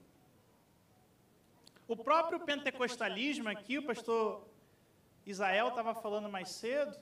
O 1.87 1.97
próprio 1.97 2.41
pentecostalismo 2.41 3.49
aqui, 3.49 3.79
o 3.79 3.87
pastor 3.87 4.47
Israel 5.25 5.69
estava 5.69 5.95
falando 5.95 6.29
mais 6.29 6.49
cedo, 6.49 6.95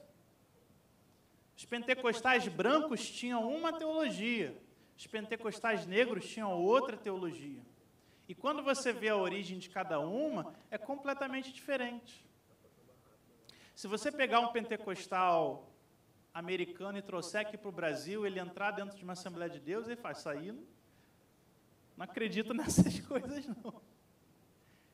os 1.57 1.65
pentecostais 1.65 2.47
brancos 2.47 3.09
tinham 3.09 3.53
uma 3.53 3.73
teologia, 3.73 4.57
os 4.97 5.05
pentecostais 5.05 5.85
negros 5.85 6.25
tinham 6.29 6.53
outra 6.53 6.95
teologia. 6.95 7.61
E 8.25 8.33
quando 8.33 8.63
você 8.63 8.93
vê 8.93 9.09
a 9.09 9.17
origem 9.17 9.59
de 9.59 9.69
cada 9.69 9.99
uma, 9.99 10.55
é 10.69 10.77
completamente 10.77 11.51
diferente. 11.51 12.25
Se 13.75 13.85
você 13.85 14.09
pegar 14.09 14.39
um 14.39 14.53
pentecostal 14.53 15.67
americano 16.33 16.97
e 16.97 17.01
trouxer 17.01 17.41
aqui 17.41 17.57
para 17.57 17.69
o 17.69 17.71
Brasil, 17.71 18.25
ele 18.25 18.39
entrar 18.39 18.71
dentro 18.71 18.97
de 18.97 19.03
uma 19.03 19.13
Assembleia 19.13 19.49
de 19.49 19.59
Deus, 19.59 19.87
ele 19.87 19.95
faz 19.95 20.19
sair. 20.19 20.53
Não 21.97 22.05
acredito 22.05 22.53
nessas 22.55 22.99
coisas, 22.99 23.45
não. 23.47 23.81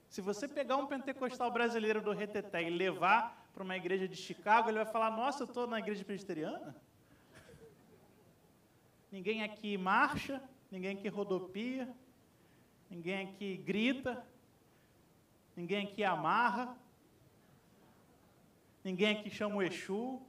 Se 0.10 0.22
você 0.22 0.48
pegar 0.48 0.78
um 0.78 0.88
pentecostal 0.88 1.52
brasileiro 1.52 2.02
do 2.02 2.12
Reteté 2.12 2.64
e 2.64 2.70
levar 2.70 3.50
para 3.54 3.64
uma 3.64 3.76
igreja 3.76 4.08
de 4.08 4.16
Chicago, 4.16 4.70
ele 4.70 4.84
vai 4.84 4.92
falar: 4.92 5.12
Nossa, 5.12 5.44
eu 5.44 5.48
estou 5.48 5.68
na 5.68 5.80
igreja 5.80 6.04
presbiteriana? 6.04 6.76
Ninguém 9.12 9.44
aqui 9.44 9.78
marcha, 9.78 10.42
ninguém 10.72 10.98
aqui 10.98 11.08
rodopia, 11.08 11.94
ninguém 12.90 13.28
aqui 13.28 13.58
grita, 13.58 14.26
ninguém 15.56 15.88
aqui 15.88 16.04
amarra, 16.04 16.76
ninguém 18.84 19.18
aqui 19.18 19.30
chama 19.30 19.58
o 19.58 19.62
Exu. 19.62 20.22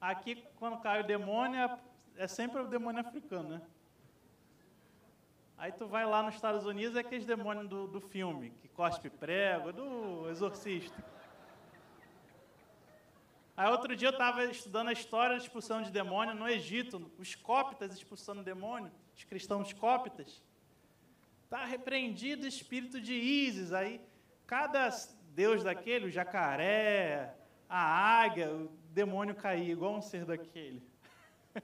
Aqui, 0.00 0.44
quando 0.56 0.80
cai 0.80 1.00
o 1.00 1.06
demônio, 1.06 1.58
é, 1.58 1.78
é 2.16 2.26
sempre 2.26 2.60
o 2.60 2.68
demônio 2.68 3.00
africano, 3.00 3.48
né? 3.48 3.62
Aí 5.58 5.72
tu 5.72 5.86
vai 5.86 6.04
lá 6.04 6.22
nos 6.22 6.34
Estados 6.34 6.66
Unidos, 6.66 6.96
é 6.96 7.00
aqueles 7.00 7.24
demônios 7.24 7.66
do, 7.66 7.86
do 7.88 8.00
filme, 8.00 8.50
que 8.60 8.68
cospe 8.68 9.08
prego, 9.08 9.72
do 9.72 10.28
exorcista. 10.28 11.02
Aí 13.56 13.70
outro 13.70 13.96
dia 13.96 14.08
eu 14.08 14.12
estava 14.12 14.44
estudando 14.44 14.88
a 14.88 14.92
história 14.92 15.34
da 15.34 15.42
expulsão 15.42 15.80
de 15.80 15.90
demônio 15.90 16.34
no 16.34 16.46
Egito, 16.46 17.10
os 17.18 17.34
cópitas 17.34 17.94
expulsando 17.94 18.42
demônio, 18.42 18.92
os 19.16 19.24
cristãos 19.24 19.72
cópitas. 19.72 20.42
Está 21.44 21.64
repreendido 21.64 22.44
o 22.44 22.48
espírito 22.48 23.00
de 23.00 23.14
Ísis. 23.14 23.72
Aí 23.72 23.98
cada 24.46 24.90
deus 25.34 25.64
daquele, 25.64 26.06
o 26.06 26.10
jacaré, 26.10 27.34
a 27.66 27.78
águia, 27.78 28.50
o 28.52 28.68
demônio 29.00 29.34
caía, 29.34 29.72
igual 29.72 29.94
um 29.94 30.00
ser 30.00 30.24
daquele. 30.24 30.82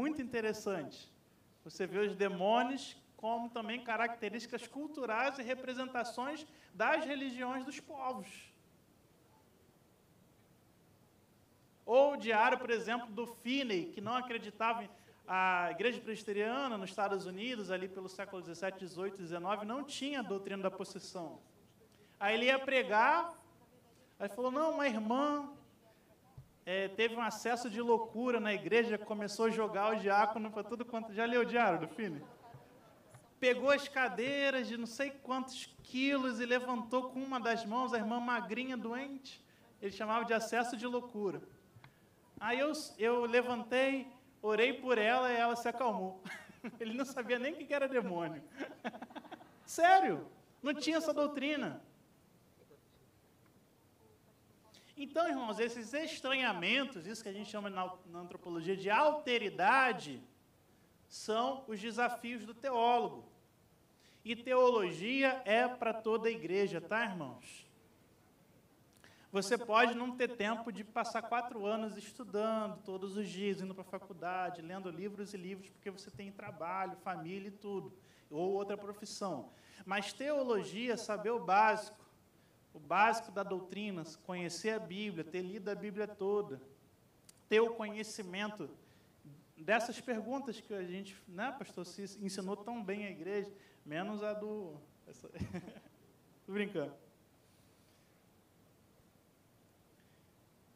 muito 0.00 0.22
interessante. 0.22 1.12
Você 1.64 1.86
vê 1.86 1.98
os 1.98 2.14
demônios 2.16 2.96
como 3.16 3.50
também 3.50 3.84
características 3.84 4.66
culturais 4.66 5.38
e 5.38 5.42
representações 5.42 6.46
das 6.74 7.04
religiões 7.04 7.64
dos 7.64 7.78
povos. 7.78 8.30
Ou 11.84 12.14
o 12.14 12.16
diário, 12.16 12.58
por 12.58 12.70
exemplo, 12.70 13.08
do 13.18 13.26
Finney, 13.26 13.92
que 13.92 14.00
não 14.00 14.16
acreditava 14.16 14.84
em 14.84 14.90
a 15.26 15.70
igreja 15.70 16.00
presbiteriana 16.00 16.76
nos 16.76 16.90
Estados 16.90 17.26
Unidos, 17.26 17.70
ali 17.70 17.88
pelo 17.88 18.08
século 18.08 18.42
17, 18.42 18.78
18, 18.78 19.18
19, 19.18 19.64
não 19.64 19.84
tinha 19.84 20.20
a 20.20 20.22
doutrina 20.22 20.62
da 20.62 20.70
possessão. 20.70 21.40
Aí 22.18 22.34
ele 22.34 22.46
ia 22.46 22.58
pregar, 22.58 23.32
aí 24.22 24.28
falou: 24.28 24.50
não, 24.50 24.72
uma 24.74 24.86
irmã 24.86 25.50
é, 26.64 26.88
teve 26.88 27.16
um 27.16 27.20
acesso 27.20 27.68
de 27.68 27.80
loucura 27.80 28.38
na 28.38 28.54
igreja, 28.54 28.96
começou 28.96 29.46
a 29.46 29.50
jogar 29.50 29.96
o 29.96 29.98
diácono 29.98 30.50
para 30.50 30.62
tudo 30.62 30.84
quanto. 30.84 31.12
Já 31.12 31.24
leu 31.24 31.42
o 31.42 31.44
diário 31.44 31.80
do 31.80 31.88
Fini? 31.88 32.22
Pegou 33.40 33.70
as 33.70 33.88
cadeiras 33.88 34.68
de 34.68 34.76
não 34.76 34.86
sei 34.86 35.10
quantos 35.10 35.74
quilos 35.82 36.38
e 36.38 36.46
levantou 36.46 37.10
com 37.10 37.20
uma 37.20 37.40
das 37.40 37.66
mãos, 37.66 37.92
a 37.92 37.98
irmã 37.98 38.20
magrinha, 38.20 38.76
doente. 38.76 39.44
Ele 39.80 39.90
chamava 39.90 40.24
de 40.24 40.32
acesso 40.32 40.76
de 40.76 40.86
loucura. 40.86 41.42
Aí 42.38 42.60
eu, 42.60 42.72
eu 42.98 43.24
levantei, 43.24 44.06
orei 44.40 44.72
por 44.72 44.98
ela 44.98 45.32
e 45.32 45.36
ela 45.36 45.56
se 45.56 45.68
acalmou. 45.68 46.22
Ele 46.78 46.94
não 46.94 47.04
sabia 47.04 47.40
nem 47.40 47.52
o 47.52 47.56
que 47.56 47.74
era 47.74 47.88
demônio. 47.88 48.40
Sério, 49.66 50.28
não 50.62 50.72
tinha 50.72 50.98
essa 50.98 51.12
doutrina. 51.12 51.82
Então, 54.96 55.28
irmãos, 55.28 55.58
esses 55.58 55.92
estranhamentos, 55.94 57.06
isso 57.06 57.22
que 57.22 57.28
a 57.28 57.32
gente 57.32 57.50
chama 57.50 57.70
na, 57.70 57.92
na 58.06 58.20
antropologia 58.20 58.76
de 58.76 58.90
alteridade, 58.90 60.22
são 61.08 61.64
os 61.66 61.80
desafios 61.80 62.44
do 62.44 62.54
teólogo. 62.54 63.30
E 64.24 64.36
teologia 64.36 65.42
é 65.44 65.66
para 65.66 65.92
toda 65.92 66.28
a 66.28 66.30
igreja, 66.30 66.80
tá, 66.80 67.04
irmãos? 67.04 67.66
Você 69.32 69.56
pode 69.56 69.94
não 69.94 70.14
ter 70.14 70.36
tempo 70.36 70.70
de 70.70 70.84
passar 70.84 71.22
quatro 71.22 71.64
anos 71.64 71.96
estudando 71.96 72.76
todos 72.84 73.16
os 73.16 73.26
dias, 73.26 73.62
indo 73.62 73.74
para 73.74 73.80
a 73.80 73.98
faculdade, 73.98 74.60
lendo 74.60 74.90
livros 74.90 75.32
e 75.32 75.38
livros, 75.38 75.70
porque 75.70 75.90
você 75.90 76.10
tem 76.10 76.30
trabalho, 76.30 76.98
família 76.98 77.48
e 77.48 77.52
tudo, 77.52 77.92
ou 78.30 78.52
outra 78.52 78.76
profissão. 78.76 79.50
Mas 79.86 80.12
teologia, 80.12 80.98
saber 80.98 81.30
o 81.30 81.42
básico, 81.42 82.01
o 82.74 82.78
básico 82.78 83.30
da 83.30 83.42
doutrina, 83.42 84.04
conhecer 84.24 84.70
a 84.70 84.78
Bíblia, 84.78 85.24
ter 85.24 85.42
lido 85.42 85.68
a 85.68 85.74
Bíblia 85.74 86.06
toda, 86.06 86.60
ter 87.48 87.60
o 87.60 87.74
conhecimento 87.74 88.70
dessas 89.56 90.00
perguntas 90.00 90.60
que 90.60 90.72
a 90.72 90.82
gente, 90.82 91.16
né, 91.28 91.54
pastor 91.58 91.86
Cis, 91.86 92.16
ensinou 92.20 92.56
tão 92.56 92.82
bem 92.82 93.06
a 93.06 93.10
igreja, 93.10 93.52
menos 93.84 94.22
a 94.22 94.32
do. 94.32 94.80
Tô 96.46 96.52
brincando. 96.52 96.94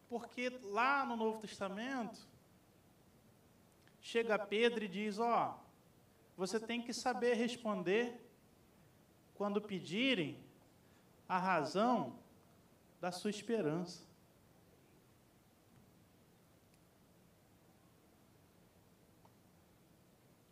Porque 0.09 0.49
lá 0.63 1.05
no 1.05 1.17
Novo 1.17 1.41
Testamento, 1.41 2.21
chega 4.01 4.39
Pedro 4.39 4.85
e 4.85 4.89
diz: 4.89 5.19
Ó, 5.19 5.59
você 6.37 6.61
tem 6.61 6.81
que 6.81 6.93
saber 6.93 7.35
responder 7.35 8.21
quando 9.35 9.61
pedirem 9.61 10.46
a 11.29 11.39
razão 11.39 12.19
da 13.01 13.11
sua 13.11 13.31
esperança. 13.31 14.05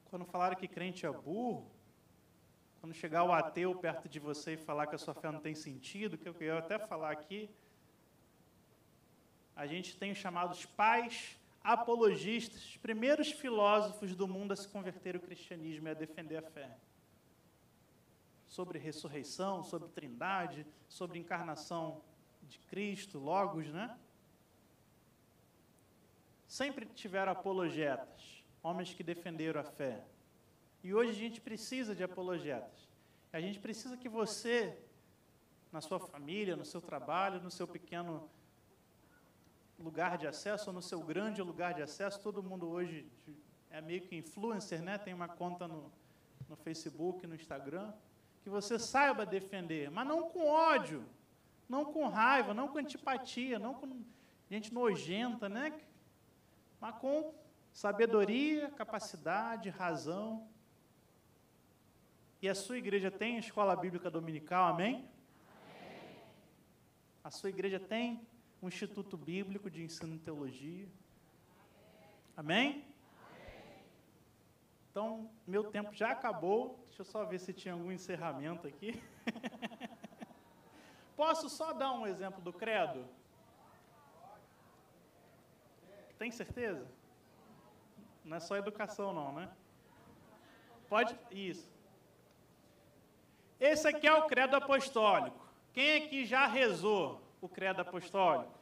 Quando 0.07 0.25
falaram 0.25 0.57
que 0.57 0.69
crente 0.69 1.07
é 1.07 1.11
burro, 1.11 1.71
quando 2.81 2.95
chegar 2.95 3.25
o 3.25 3.33
ateu 3.33 3.75
perto 3.75 4.09
de 4.09 4.21
você 4.21 4.55
e 4.55 4.57
falar 4.57 4.87
que 4.87 4.95
a 4.95 4.99
sua 4.99 5.15
fé 5.15 5.31
não 5.31 5.41
tem 5.41 5.55
sentido, 5.55 6.19
que 6.19 6.29
eu 6.29 6.37
ia 6.41 6.59
até 6.59 6.79
falar 6.79 7.11
aqui, 7.11 7.51
a 9.57 9.67
gente 9.67 9.97
tem 9.97 10.13
os 10.13 10.19
chamados 10.19 10.65
pais 10.67 11.39
apologistas, 11.63 12.63
os 12.63 12.77
primeiros 12.77 13.31
filósofos 13.33 14.15
do 14.15 14.29
mundo 14.29 14.53
a 14.53 14.57
se 14.57 14.69
converter 14.69 15.15
ao 15.17 15.23
cristianismo 15.23 15.89
e 15.89 15.91
a 15.91 15.95
defender 15.95 16.37
a 16.37 16.43
fé 16.43 16.77
sobre 18.55 18.79
ressurreição, 18.79 19.65
sobre 19.65 19.89
trindade, 19.89 20.65
sobre 20.89 21.19
encarnação 21.19 22.01
de 22.45 22.61
Cristo, 22.61 23.19
Logos, 23.19 23.67
né? 23.73 23.99
Sempre 26.47 26.87
tiveram 26.87 27.33
apologetas, 27.33 28.45
homens 28.63 28.95
que 28.95 29.03
defenderam 29.03 29.61
a 29.61 29.65
fé. 29.65 30.05
E 30.85 30.95
hoje 30.95 31.11
a 31.11 31.15
gente 31.15 31.41
precisa 31.41 31.97
de 31.97 32.05
apologetas. 32.05 32.89
A 33.33 33.41
gente 33.41 33.59
precisa 33.59 33.97
que 33.97 34.09
você, 34.09 34.79
na 35.73 35.81
sua 35.81 35.99
família, 35.99 36.55
no 36.55 36.65
seu 36.65 36.81
trabalho, 36.81 37.43
no 37.43 37.51
seu 37.51 37.67
pequeno 37.67 38.31
lugar 39.81 40.17
de 40.17 40.29
acesso, 40.29 40.71
ou 40.71 40.75
no 40.75 40.83
seu 40.83 41.01
grande 41.01 41.43
lugar 41.43 41.75
de 41.75 41.83
acesso, 41.83 42.21
todo 42.21 42.41
mundo 42.41 42.69
hoje 42.69 43.05
é 43.69 43.81
meio 43.81 44.03
que 44.03 44.15
influencer, 44.15 44.81
né? 44.81 44.97
Tem 44.97 45.13
uma 45.13 45.27
conta 45.27 45.67
no, 45.67 45.91
no 46.49 46.55
Facebook, 46.55 47.27
no 47.27 47.35
Instagram 47.35 47.93
que 48.45 48.51
você 48.51 48.79
saiba 48.79 49.25
defender, 49.25 49.91
mas 49.91 50.07
não 50.07 50.29
com 50.29 50.47
ódio, 50.47 51.03
não 51.67 51.83
com 51.87 52.07
raiva, 52.07 52.53
não 52.53 52.69
com 52.69 52.77
antipatia, 52.77 53.59
não 53.59 53.73
com 53.73 54.05
gente 54.51 54.73
nojenta, 54.73 55.49
né? 55.49 55.73
Mas 56.79 56.95
com 56.97 57.33
sabedoria, 57.73 58.71
capacidade, 58.73 59.71
razão. 59.71 60.47
E 62.43 62.49
a 62.49 62.55
sua 62.55 62.77
igreja 62.77 63.11
tem 63.11 63.39
escola 63.39 63.75
bíblica 63.75 64.11
dominical, 64.11 64.75
amém? 64.75 65.09
A 67.25 67.31
sua 67.31 67.49
igreja 67.49 67.81
tem 67.81 68.21
um 68.61 68.69
instituto 68.69 69.17
bíblico 69.17 69.71
de 69.71 69.83
ensino 69.83 70.19
de 70.19 70.23
teologia. 70.23 70.87
Amém? 72.37 72.85
Então, 74.95 75.29
meu 75.45 75.65
tempo 75.65 75.93
já 75.93 76.11
acabou. 76.11 76.79
Deixa 76.87 77.03
eu 77.03 77.05
só 77.05 77.25
ver 77.25 77.41
se 77.41 77.53
tinha 77.53 77.75
algum 77.75 77.91
encerramento 77.91 78.69
aqui. 78.69 79.03
Posso 81.17 81.49
só 81.49 81.73
dar 81.73 81.91
um 81.91 82.07
exemplo 82.07 82.41
do 82.41 82.53
credo? 82.53 83.05
Tem 86.17 86.31
certeza? 86.31 86.87
Não 88.25 88.37
é 88.37 88.41
só 88.41 88.57
educação, 88.57 89.13
não, 89.13 89.33
né? 89.33 89.51
Pode? 90.89 91.19
Isso. 91.29 91.69
Esse 93.59 93.89
aqui 93.89 94.07
é 94.07 94.15
o 94.15 94.29
credo 94.29 94.55
apostólico. 94.55 95.45
Quem 95.73 96.05
aqui 96.05 96.25
já 96.25 96.47
rezou 96.47 97.21
o 97.41 97.49
credo 97.49 97.81
apostólico? 97.81 98.55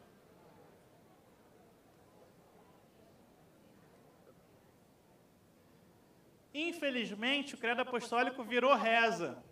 Infelizmente, 6.55 7.55
o 7.55 7.59
credo 7.59 7.83
apostólico 7.83 8.43
virou 8.45 8.75
reza. 8.75 9.43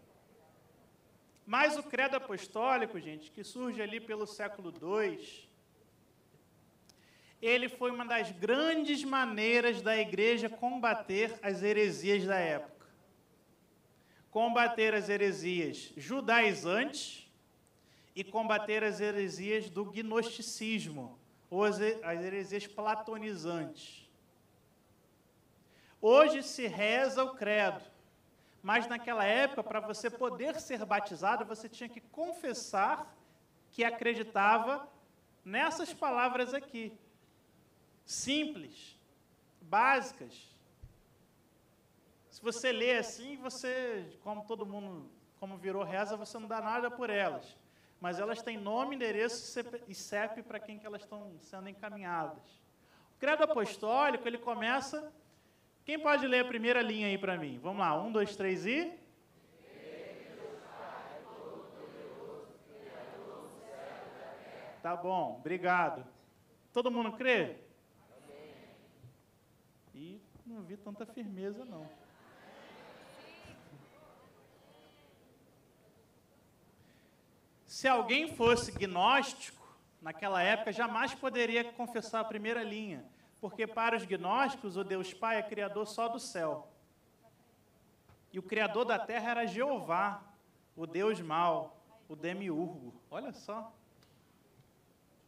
Mas 1.47 1.77
o 1.77 1.83
credo 1.83 2.17
apostólico, 2.17 3.01
gente, 3.01 3.31
que 3.31 3.43
surge 3.43 3.81
ali 3.81 3.99
pelo 3.99 4.27
século 4.27 4.73
II, 4.73 5.49
ele 7.41 7.69
foi 7.69 7.91
uma 7.91 8.05
das 8.05 8.31
grandes 8.33 9.03
maneiras 9.03 9.81
da 9.81 9.97
igreja 9.97 10.49
combater 10.49 11.39
as 11.43 11.63
heresias 11.63 12.25
da 12.25 12.37
época. 12.37 12.87
Combater 14.31 14.95
as 14.95 15.09
heresias 15.09 15.93
judaizantes 15.97 17.29
e 18.15 18.23
combater 18.23 18.85
as 18.85 19.01
heresias 19.01 19.71
do 19.71 19.85
gnosticismo, 19.85 21.19
ou 21.49 21.65
as 21.65 21.81
heresias 21.81 22.67
platonizantes. 22.67 24.10
Hoje 26.01 26.43
se 26.43 26.67
reza 26.67 27.23
o 27.23 27.35
credo, 27.35 27.81
mas 28.63 28.87
naquela 28.87 29.25
época, 29.25 29.63
para 29.63 29.81
você 29.81 30.09
poder 30.09 30.61
ser 30.61 30.85
batizado, 30.85 31.45
você 31.45 31.69
tinha 31.69 31.89
que 31.89 32.01
confessar 32.01 33.15
que 33.71 33.85
acreditava 33.85 34.89
nessas 35.45 35.93
palavras 35.93 36.55
aqui. 36.55 36.93
Simples, 38.05 38.99
básicas. 39.61 40.49
Se 42.31 42.43
você 42.43 42.73
lê 42.73 42.97
assim, 42.97 43.37
você, 43.37 44.19
como 44.23 44.45
todo 44.45 44.65
mundo, 44.67 45.11
como 45.39 45.57
virou 45.57 45.83
reza, 45.83 46.17
você 46.17 46.39
não 46.39 46.49
dá 46.49 46.61
nada 46.61 46.91
por 46.91 47.11
elas. 47.11 47.57
Mas 48.01 48.19
elas 48.19 48.43
têm 48.43 48.57
nome, 48.57 48.97
endereço 48.97 49.61
e 49.87 49.95
CEP 49.95 50.43
para 50.43 50.59
quem 50.59 50.79
que 50.79 50.87
elas 50.87 51.03
estão 51.03 51.39
sendo 51.41 51.69
encaminhadas. 51.69 52.43
O 53.15 53.19
credo 53.19 53.45
apostólico, 53.45 54.27
ele 54.27 54.39
começa 54.39 55.13
quem 55.91 55.99
pode 55.99 56.25
ler 56.25 56.45
a 56.45 56.45
primeira 56.45 56.81
linha 56.81 57.09
aí 57.09 57.19
para 57.19 57.37
mim? 57.37 57.59
Vamos 57.59 57.81
lá, 57.81 58.01
um, 58.01 58.13
dois, 58.13 58.37
três 58.37 58.65
e. 58.65 58.93
Tá 64.81 64.95
bom, 64.95 65.39
obrigado. 65.41 66.07
Todo 66.73 66.93
mundo 66.93 67.11
crê? 67.17 67.57
E 69.93 70.21
Não 70.47 70.63
vi 70.63 70.77
tanta 70.77 71.05
firmeza, 71.05 71.65
não. 71.65 71.85
Se 77.67 77.89
alguém 77.89 78.37
fosse 78.37 78.71
gnóstico, 78.71 79.67
naquela 80.01 80.41
época, 80.41 80.71
jamais 80.73 81.13
poderia 81.15 81.65
confessar 81.65 82.21
a 82.21 82.25
primeira 82.25 82.63
linha, 82.63 83.05
porque 83.41 83.67
para 83.67 83.97
os 83.97 84.05
gnósticos, 84.05 84.77
o 84.77 84.85
Deus 84.85 85.15
Pai 85.15 85.39
é 85.39 85.43
criador 85.43 85.87
só 85.87 86.09
do 86.09 86.19
céu. 86.19 86.69
E 88.33 88.39
o 88.39 88.43
criador 88.43 88.85
da 88.85 88.99
terra 88.99 89.31
era 89.31 89.47
Jeová, 89.47 90.23
o 90.77 90.87
Deus 90.87 91.21
mau, 91.21 91.83
o 92.09 92.15
demiurgo. 92.15 92.95
Olha 93.11 93.33
só. 93.33 93.73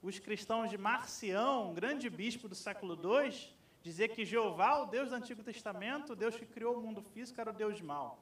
Os 0.02 0.18
cristãos 0.18 0.70
de 0.70 0.76
Marcião, 0.76 1.72
grande 1.72 2.10
bispo 2.10 2.48
do 2.48 2.54
século 2.54 2.94
II, 2.94 3.54
dizia 3.82 4.08
que 4.08 4.24
Jeová, 4.24 4.82
o 4.82 4.86
Deus 4.86 5.10
do 5.10 5.16
Antigo 5.16 5.42
Testamento, 5.42 6.12
o 6.12 6.16
Deus 6.16 6.36
que 6.36 6.44
criou 6.44 6.76
o 6.76 6.80
mundo 6.80 7.02
físico, 7.02 7.40
era 7.40 7.50
o 7.50 7.54
Deus 7.54 7.80
mau. 7.80 8.18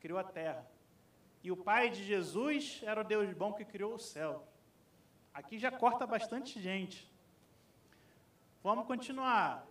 Criou 0.00 0.18
a 0.18 0.24
terra. 0.24 0.66
E 1.42 1.52
o 1.52 1.56
pai 1.56 1.90
de 1.90 2.04
Jesus 2.04 2.80
era 2.84 3.00
o 3.00 3.04
Deus 3.04 3.32
bom 3.34 3.52
que 3.52 3.64
criou 3.64 3.94
o 3.94 3.98
céu. 3.98 4.46
Aqui 5.32 5.58
já 5.58 5.70
corta 5.70 6.06
bastante 6.06 6.60
gente. 6.60 7.08
Vamos 8.62 8.86
continuar. 8.86 9.64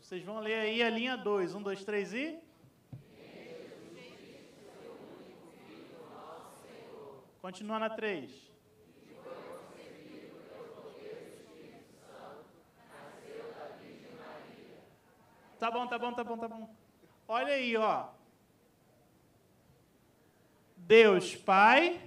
Vocês 0.00 0.24
vão 0.24 0.38
ler 0.38 0.54
aí 0.54 0.82
a 0.82 0.88
linha 0.88 1.16
2. 1.16 1.54
1, 1.54 1.62
2, 1.62 1.84
3 1.84 2.14
e. 2.14 2.38
Continua 7.42 7.78
na 7.78 7.90
3. 7.90 8.50
Tá 15.58 15.70
bom, 15.70 15.86
tá 15.88 15.98
bom, 15.98 16.12
tá 16.12 16.24
bom, 16.24 16.38
tá 16.38 16.48
bom. 16.48 16.74
Olha 17.26 17.54
aí, 17.54 17.76
ó. 17.76 18.08
Deus 20.76 21.34
Pai, 21.34 22.00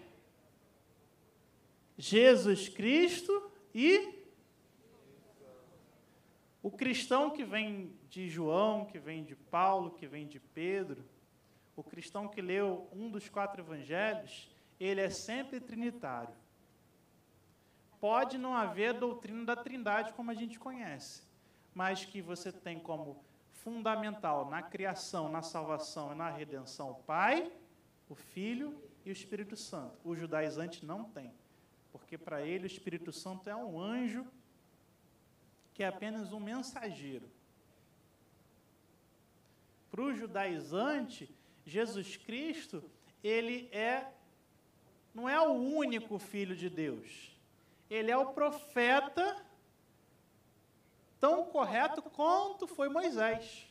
Jesus 1.98 2.70
Cristo 2.70 3.52
e 3.74 4.23
o 6.64 6.72
cristão 6.72 7.30
que 7.30 7.44
vem 7.44 7.94
de 8.10 8.30
João, 8.30 8.86
que 8.86 8.98
vem 8.98 9.22
de 9.22 9.36
Paulo, 9.36 9.92
que 9.92 10.08
vem 10.08 10.26
de 10.26 10.40
Pedro, 10.40 11.04
o 11.76 11.84
cristão 11.84 12.30
que 12.30 12.42
leu 12.42 12.88
um 12.94 13.12
dos 13.12 13.28
quatro 13.28 13.62
evangelhos, 13.62 14.50
ele 14.80 15.02
é 15.02 15.10
sempre 15.10 15.60
trinitário. 15.60 16.34
Pode 18.00 18.38
não 18.38 18.56
haver 18.56 18.94
doutrina 18.94 19.44
da 19.44 19.58
Trindade 19.58 20.14
como 20.14 20.32
a 20.32 20.34
gente 20.34 20.58
conhece, 20.58 21.24
mas 21.74 22.06
que 22.06 22.22
você 22.22 22.50
tem 22.50 22.80
como 22.80 23.22
fundamental 23.52 24.50
na 24.50 24.62
criação, 24.62 25.28
na 25.28 25.42
salvação 25.42 26.14
e 26.14 26.16
na 26.16 26.30
redenção 26.30 26.92
o 26.92 26.96
Pai, 26.96 27.52
o 28.08 28.16
Filho 28.16 28.82
e 29.06 29.10
o 29.10 29.12
Espírito 29.12 29.58
Santo. 29.58 29.98
O 30.02 30.16
judaizante 30.16 30.86
não 30.86 31.04
tem, 31.04 31.34
porque 31.92 32.18
para 32.18 32.42
ele 32.42 32.64
o 32.64 32.68
Espírito 32.68 33.12
Santo 33.12 33.50
é 33.50 33.56
um 33.56 33.78
anjo 33.78 34.26
que 35.74 35.84
é 35.84 35.88
apenas 35.88 36.32
um 36.32 36.40
mensageiro. 36.40 37.30
Para 39.90 40.02
o 40.02 40.14
judaizante, 40.14 41.30
Jesus 41.66 42.18
Cristo, 42.18 42.84
ele 43.24 43.70
é 43.72 44.08
não 45.14 45.30
é 45.30 45.40
o 45.40 45.52
único 45.52 46.18
filho 46.18 46.56
de 46.56 46.70
Deus. 46.70 47.32
Ele 47.90 48.10
é 48.10 48.18
o 48.18 48.34
profeta 48.34 49.46
tão 51.20 51.46
correto 51.46 52.02
quanto 52.02 52.66
foi 52.66 52.90
Moisés. 52.90 53.68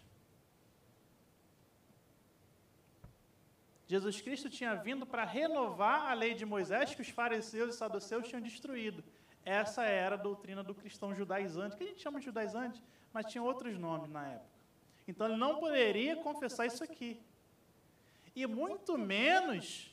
Jesus 3.88 4.20
Cristo 4.20 4.48
tinha 4.48 4.74
vindo 4.74 5.04
para 5.04 5.24
renovar 5.24 6.10
a 6.10 6.14
lei 6.14 6.32
de 6.32 6.46
Moisés 6.46 6.94
que 6.94 7.02
os 7.02 7.08
fariseus 7.08 7.74
e 7.74 7.78
saduceus 7.78 8.26
tinham 8.26 8.40
destruído. 8.40 9.04
Essa 9.44 9.84
era 9.84 10.14
a 10.14 10.18
doutrina 10.18 10.62
do 10.62 10.74
cristão 10.74 11.14
judaizante, 11.14 11.76
que 11.76 11.84
a 11.84 11.86
gente 11.86 12.00
chama 12.00 12.20
de 12.20 12.26
judaizante, 12.26 12.82
mas 13.12 13.26
tinha 13.26 13.42
outros 13.42 13.78
nomes 13.78 14.10
na 14.10 14.26
época. 14.26 14.50
Então 15.06 15.26
ele 15.26 15.36
não 15.36 15.58
poderia 15.58 16.16
confessar 16.16 16.66
isso 16.66 16.82
aqui. 16.84 17.20
E 18.34 18.46
muito 18.46 18.96
menos 18.96 19.92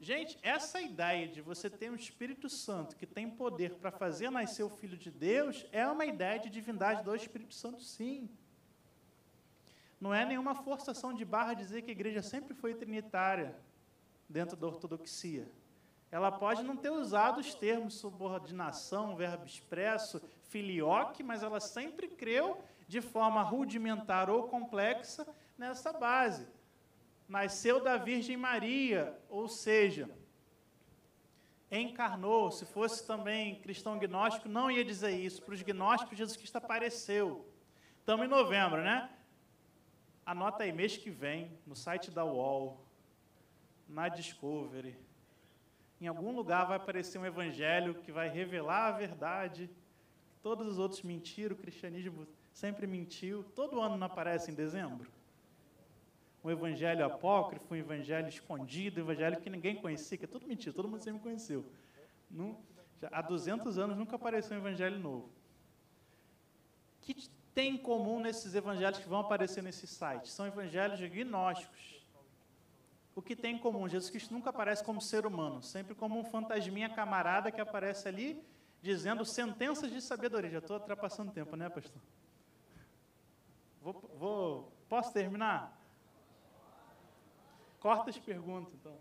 Gente, 0.00 0.38
essa 0.42 0.80
ideia 0.80 1.26
de 1.26 1.40
você 1.40 1.68
ter 1.68 1.90
um 1.90 1.96
Espírito 1.96 2.48
Santo 2.48 2.94
que 2.94 3.04
tem 3.04 3.28
poder 3.28 3.74
para 3.74 3.90
fazer 3.90 4.30
nascer 4.30 4.62
o 4.62 4.70
Filho 4.70 4.96
de 4.96 5.10
Deus 5.10 5.66
é 5.72 5.86
uma 5.88 6.06
ideia 6.06 6.38
de 6.38 6.48
divindade 6.48 7.02
do 7.02 7.14
Espírito 7.16 7.52
Santo, 7.52 7.82
sim. 7.82 8.30
Não 10.00 10.14
é 10.14 10.24
nenhuma 10.24 10.54
forçação 10.54 11.12
de 11.12 11.24
barra 11.24 11.54
dizer 11.54 11.82
que 11.82 11.90
a 11.90 11.92
igreja 11.92 12.22
sempre 12.22 12.54
foi 12.54 12.74
trinitária 12.74 13.56
dentro 14.28 14.56
da 14.56 14.68
ortodoxia. 14.68 15.48
Ela 16.10 16.32
pode 16.32 16.62
não 16.62 16.76
ter 16.76 16.90
usado 16.90 17.38
os 17.38 17.54
termos 17.54 17.94
subordinação, 17.94 19.16
verbo 19.16 19.44
expresso, 19.44 20.22
filioque, 20.44 21.22
mas 21.22 21.42
ela 21.42 21.60
sempre 21.60 22.08
creu 22.08 22.62
de 22.86 23.00
forma 23.00 23.42
rudimentar 23.42 24.30
ou 24.30 24.44
complexa 24.44 25.26
nessa 25.56 25.92
base 25.92 26.48
nasceu 27.28 27.84
da 27.84 27.98
Virgem 27.98 28.36
Maria, 28.36 29.16
ou 29.28 29.46
seja, 29.46 30.08
encarnou. 31.70 32.50
Se 32.50 32.64
fosse 32.64 33.06
também 33.06 33.60
cristão 33.60 33.98
gnóstico, 33.98 34.48
não 34.48 34.70
ia 34.70 34.84
dizer 34.84 35.10
isso. 35.10 35.42
Para 35.42 35.54
os 35.54 35.62
gnósticos, 35.62 36.16
Jesus 36.16 36.36
Cristo 36.38 36.56
apareceu. 36.56 37.46
Estamos 38.00 38.24
em 38.24 38.28
novembro, 38.28 38.82
né? 38.82 39.10
Anota 40.24 40.64
aí, 40.64 40.72
mês 40.72 40.96
que 40.96 41.10
vem, 41.10 41.58
no 41.66 41.76
site 41.76 42.10
da 42.10 42.24
UOL, 42.24 42.82
na 43.86 44.08
Discovery, 44.08 44.96
em 46.00 46.06
algum 46.06 46.34
lugar 46.34 46.66
vai 46.66 46.76
aparecer 46.76 47.18
um 47.18 47.26
evangelho 47.26 47.94
que 47.94 48.12
vai 48.12 48.28
revelar 48.28 48.86
a 48.86 48.92
verdade. 48.92 49.68
Todos 50.42 50.66
os 50.66 50.78
outros 50.78 51.02
mentiram, 51.02 51.54
o 51.54 51.58
cristianismo 51.58 52.26
sempre 52.52 52.86
mentiu. 52.86 53.44
Todo 53.54 53.80
ano 53.80 53.96
não 53.96 54.06
aparece 54.06 54.50
em 54.50 54.54
dezembro 54.54 55.10
um 56.42 56.50
evangelho 56.50 57.04
apócrifo, 57.04 57.74
um 57.74 57.76
evangelho 57.76 58.28
escondido, 58.28 59.00
um 59.00 59.04
evangelho 59.04 59.40
que 59.40 59.50
ninguém 59.50 59.76
conhecia, 59.76 60.16
que 60.16 60.24
é 60.24 60.28
tudo 60.28 60.46
mentira, 60.46 60.74
todo 60.74 60.88
mundo 60.88 61.02
sempre 61.02 61.20
conheceu. 61.20 61.64
Há 63.10 63.22
200 63.22 63.78
anos 63.78 63.96
nunca 63.96 64.16
apareceu 64.16 64.56
um 64.56 64.60
evangelho 64.60 64.98
novo. 64.98 65.30
O 66.98 67.00
que 67.02 67.28
tem 67.54 67.74
em 67.74 67.76
comum 67.76 68.20
nesses 68.20 68.54
evangelhos 68.54 68.98
que 68.98 69.08
vão 69.08 69.20
aparecer 69.20 69.62
nesse 69.62 69.86
site? 69.86 70.28
São 70.28 70.46
evangelhos 70.46 71.00
gnósticos. 71.00 71.97
O 73.18 73.22
que 73.22 73.34
tem 73.34 73.56
em 73.56 73.58
comum? 73.58 73.88
Jesus 73.88 74.10
Cristo 74.10 74.32
nunca 74.32 74.50
aparece 74.50 74.84
como 74.84 75.00
ser 75.00 75.26
humano, 75.26 75.60
sempre 75.60 75.92
como 75.92 76.20
um 76.20 76.22
fantasminha 76.22 76.88
camarada 76.88 77.50
que 77.50 77.60
aparece 77.60 78.06
ali 78.06 78.40
dizendo 78.80 79.24
sentenças 79.24 79.90
de 79.90 80.00
sabedoria. 80.00 80.48
Já 80.48 80.58
estou 80.60 80.76
ultrapassando 80.76 81.32
tempo, 81.32 81.56
né, 81.56 81.68
pastor? 81.68 82.00
Vou, 83.82 83.92
vou, 84.14 84.72
posso 84.88 85.12
terminar? 85.12 85.76
Corta 87.80 88.08
as 88.10 88.18
perguntas, 88.18 88.72
então. 88.72 88.96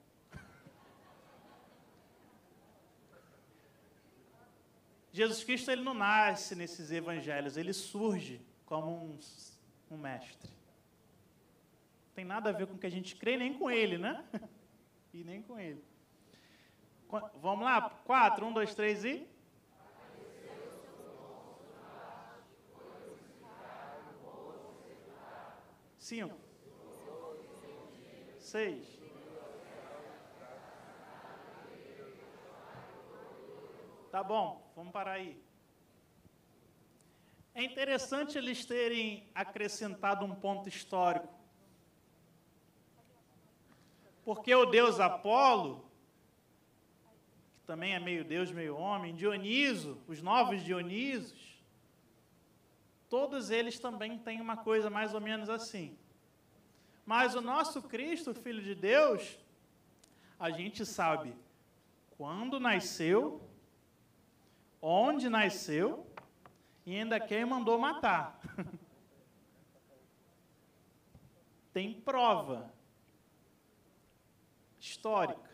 Jesus 5.14 5.44
Cristo 5.44 5.70
ele 5.70 5.84
não 5.84 5.94
nasce 5.94 6.56
nesses 6.56 6.90
evangelhos, 6.90 7.56
ele 7.56 7.72
surge 7.72 8.44
como 8.66 8.90
um, 8.90 9.20
um 9.92 9.98
mestre. 9.98 10.57
Tem 12.18 12.26
nada 12.26 12.50
a 12.50 12.52
ver 12.52 12.66
com 12.66 12.74
o 12.74 12.80
que 12.80 12.88
a 12.88 12.90
gente 12.90 13.16
crê, 13.16 13.38
nem 13.38 13.54
com 13.54 13.70
ele, 13.70 14.00
né? 14.00 14.26
E 15.14 15.24
nem 15.24 15.40
com 15.44 15.60
ele. 15.60 15.84
Vamos 17.36 17.64
lá? 17.64 17.92
Quatro, 18.06 18.44
um, 18.44 18.52
dois, 18.52 18.74
três 18.74 19.06
e. 19.06 19.28
Cinco. 26.00 26.36
Seis. 28.40 29.00
Tá 34.12 34.24
bom, 34.24 34.72
vamos 34.76 34.92
parar 34.92 35.12
aí. 35.12 35.40
É 37.54 37.62
interessante 37.64 38.40
eles 38.40 38.66
terem 38.66 39.30
acrescentado 39.36 40.26
um 40.26 40.34
ponto 40.34 40.68
histórico. 40.68 41.37
Porque 44.28 44.54
o 44.54 44.66
deus 44.66 45.00
Apolo, 45.00 45.90
que 47.56 47.66
também 47.66 47.94
é 47.94 48.00
meio 48.00 48.26
deus, 48.26 48.52
meio 48.52 48.76
homem, 48.76 49.16
Dioniso, 49.16 50.02
os 50.06 50.22
novos 50.22 50.62
Dionisos, 50.62 51.64
todos 53.08 53.50
eles 53.50 53.80
também 53.80 54.20
têm 54.20 54.42
uma 54.42 54.58
coisa 54.58 54.90
mais 54.90 55.14
ou 55.14 55.22
menos 55.22 55.50
assim. 55.50 55.98
Mas 57.06 57.36
o 57.36 57.42
nosso 57.42 57.82
Cristo, 57.84 58.34
Filho 58.34 58.62
de 58.62 58.76
Deus, 58.76 59.40
a 60.38 60.50
gente 60.50 60.86
sabe 60.86 61.34
quando 62.18 62.60
nasceu, 62.60 63.50
onde 64.82 65.30
nasceu 65.30 66.06
e 66.86 66.98
ainda 66.98 67.18
quem 67.18 67.46
mandou 67.46 67.80
matar. 67.80 68.42
tem 71.72 71.94
prova 71.94 72.76
histórica. 74.88 75.50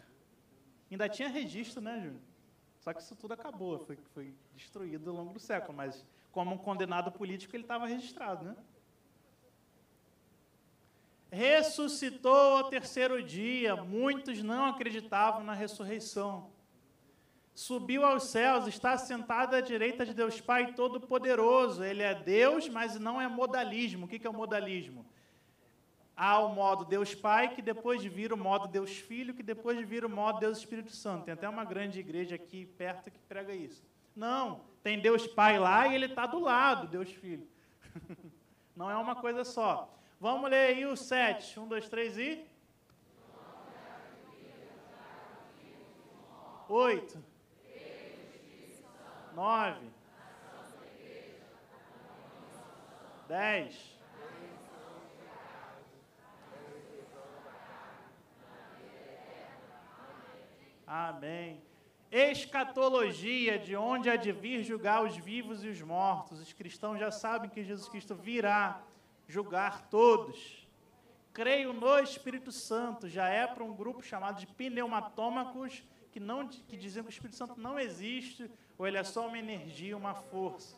Ainda 0.89 1.09
tinha 1.09 1.27
registro, 1.27 1.81
né, 1.81 1.95
Júnior? 1.95 2.21
Só 2.79 2.93
que 2.93 3.01
isso 3.01 3.15
tudo 3.15 3.33
acabou, 3.33 3.79
foi, 3.79 3.97
foi 4.13 4.33
destruído 4.55 5.09
ao 5.09 5.15
longo 5.15 5.33
do 5.33 5.39
século, 5.39 5.75
mas 5.75 6.05
como 6.31 6.53
um 6.53 6.57
condenado 6.57 7.11
político 7.11 7.55
ele 7.55 7.63
estava 7.63 7.85
registrado, 7.87 8.43
né? 8.43 8.55
Ressuscitou 11.31 12.57
ao 12.57 12.69
terceiro 12.69 13.23
dia, 13.23 13.75
muitos 13.75 14.43
não 14.43 14.65
acreditavam 14.65 15.43
na 15.43 15.53
ressurreição. 15.53 16.51
Subiu 17.55 18.03
aos 18.03 18.25
céus, 18.25 18.67
está 18.67 18.97
sentado 18.97 19.55
à 19.55 19.61
direita 19.61 20.05
de 20.05 20.13
Deus 20.13 20.41
Pai 20.41 20.73
Todo-Poderoso. 20.73 21.83
Ele 21.83 22.01
é 22.01 22.15
Deus, 22.15 22.67
mas 22.67 22.99
não 22.99 23.21
é 23.21 23.27
modalismo. 23.27 24.05
O 24.05 24.09
que 24.09 24.25
é 24.25 24.29
o 24.29 24.33
modalismo? 24.33 25.05
Há 26.15 26.39
o 26.39 26.53
modo 26.53 26.85
Deus 26.85 27.15
Pai, 27.15 27.55
que 27.55 27.61
depois 27.61 28.03
vira 28.03 28.35
o 28.35 28.37
modo 28.37 28.67
Deus 28.67 28.91
Filho, 28.97 29.33
que 29.33 29.41
depois 29.41 29.79
vira 29.87 30.05
o 30.05 30.09
modo 30.09 30.39
Deus 30.39 30.59
Espírito 30.59 30.91
Santo. 30.91 31.25
Tem 31.25 31.33
até 31.33 31.49
uma 31.49 31.65
grande 31.65 31.99
igreja 31.99 32.35
aqui 32.35 32.65
perto 32.65 33.09
que 33.09 33.19
prega 33.19 33.53
isso. 33.53 33.83
Não, 34.15 34.61
tem 34.83 34.99
Deus 34.99 35.25
Pai 35.25 35.57
lá 35.57 35.87
e 35.87 35.95
ele 35.95 36.05
está 36.05 36.27
do 36.27 36.39
lado, 36.39 36.87
Deus 36.87 37.09
Filho. 37.09 37.47
Não 38.75 38.89
é 38.89 38.95
uma 38.95 39.15
coisa 39.15 39.43
só. 39.43 39.91
Vamos 40.19 40.49
ler 40.49 40.67
aí 40.67 40.85
o 40.85 40.95
7. 40.95 41.59
1, 41.59 41.67
2, 41.67 41.89
3 41.89 42.17
e. 42.17 42.45
8. 46.69 47.23
9. 49.33 49.87
10. 53.27 53.92
Amém. 60.95 61.59
Escatologia, 62.11 63.57
de 63.57 63.75
onde 63.75 64.11
há 64.11 64.15
de 64.15 64.31
vir 64.31 64.63
julgar 64.63 65.03
os 65.03 65.17
vivos 65.17 65.63
e 65.63 65.67
os 65.67 65.81
mortos. 65.81 66.39
Os 66.39 66.53
cristãos 66.53 66.99
já 66.99 67.09
sabem 67.09 67.49
que 67.49 67.63
Jesus 67.63 67.89
Cristo 67.89 68.13
virá 68.13 68.79
julgar 69.27 69.89
todos. 69.89 70.67
Creio 71.33 71.73
no 71.73 71.97
Espírito 71.97 72.51
Santo, 72.51 73.09
já 73.09 73.27
é 73.27 73.47
para 73.47 73.63
um 73.63 73.73
grupo 73.73 74.03
chamado 74.03 74.39
de 74.39 74.45
pneumatômacos, 74.45 75.83
que, 76.11 76.19
não, 76.19 76.47
que 76.47 76.77
dizem 76.77 77.01
que 77.01 77.09
o 77.09 77.15
Espírito 77.17 77.37
Santo 77.37 77.59
não 77.59 77.79
existe, 77.79 78.47
ou 78.77 78.85
ele 78.85 78.97
é 78.97 79.03
só 79.03 79.27
uma 79.27 79.39
energia, 79.39 79.97
uma 79.97 80.13
força. 80.13 80.77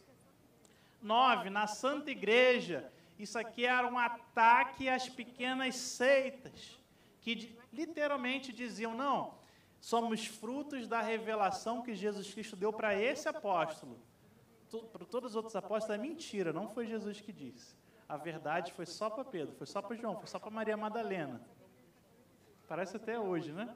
Nove, 1.01 1.49
na 1.49 1.67
Santa 1.67 2.09
Igreja, 2.09 2.89
isso 3.19 3.37
aqui 3.37 3.65
era 3.65 3.85
um 3.85 3.99
ataque 3.99 4.87
às 4.87 5.09
pequenas 5.09 5.75
seitas, 5.75 6.79
que 7.19 7.53
literalmente 7.73 8.53
diziam, 8.53 8.95
não, 8.95 9.43
somos 9.79 10.25
frutos 10.25 10.87
da 10.87 11.01
revelação 11.01 11.81
que 11.81 11.93
Jesus 11.93 12.33
Cristo 12.33 12.55
deu 12.55 12.73
para 12.73 12.95
esse 12.95 13.27
apóstolo. 13.27 13.99
Para 14.91 15.05
todos 15.05 15.31
os 15.31 15.35
outros 15.35 15.55
apóstolos 15.55 15.97
é 15.97 16.01
mentira, 16.01 16.51
não 16.51 16.67
foi 16.67 16.85
Jesus 16.85 17.21
que 17.21 17.31
disse. 17.31 17.75
A 18.07 18.17
verdade 18.17 18.73
foi 18.73 18.85
só 18.85 19.09
para 19.09 19.23
Pedro, 19.23 19.55
foi 19.55 19.65
só 19.65 19.81
para 19.81 19.95
João, 19.95 20.17
foi 20.17 20.27
só 20.27 20.39
para 20.39 20.49
Maria 20.49 20.75
Madalena. 20.75 21.41
Parece 22.67 22.97
até 22.97 23.19
hoje, 23.19 23.51
né? 23.51 23.75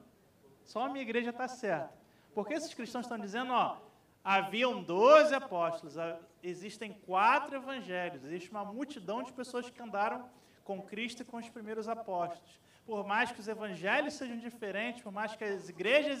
Só 0.64 0.84
a 0.84 0.88
minha 0.88 1.02
igreja 1.02 1.30
está 1.30 1.48
certa. 1.48 1.92
Porque 2.34 2.54
esses 2.54 2.74
cristãos 2.74 3.06
estão 3.06 3.18
dizendo, 3.18 3.52
ó, 3.52 3.78
haviam 4.22 4.82
12 4.82 5.34
apóstolos, 5.34 5.94
existem 6.42 6.92
quatro 6.92 7.56
evangelhos, 7.56 8.24
existe 8.24 8.50
uma 8.50 8.64
multidão 8.64 9.22
de 9.22 9.32
pessoas 9.32 9.68
que 9.68 9.82
andaram 9.82 10.28
com 10.64 10.80
Cristo 10.82 11.22
e 11.22 11.24
com 11.24 11.38
os 11.38 11.48
primeiros 11.48 11.88
apóstolos. 11.88 12.60
Por 12.90 13.06
mais 13.06 13.30
que 13.30 13.38
os 13.38 13.46
evangelhos 13.46 14.14
sejam 14.14 14.36
diferentes, 14.36 15.00
por 15.00 15.12
mais 15.12 15.36
que 15.36 15.44
as 15.44 15.68
igrejas 15.68 16.18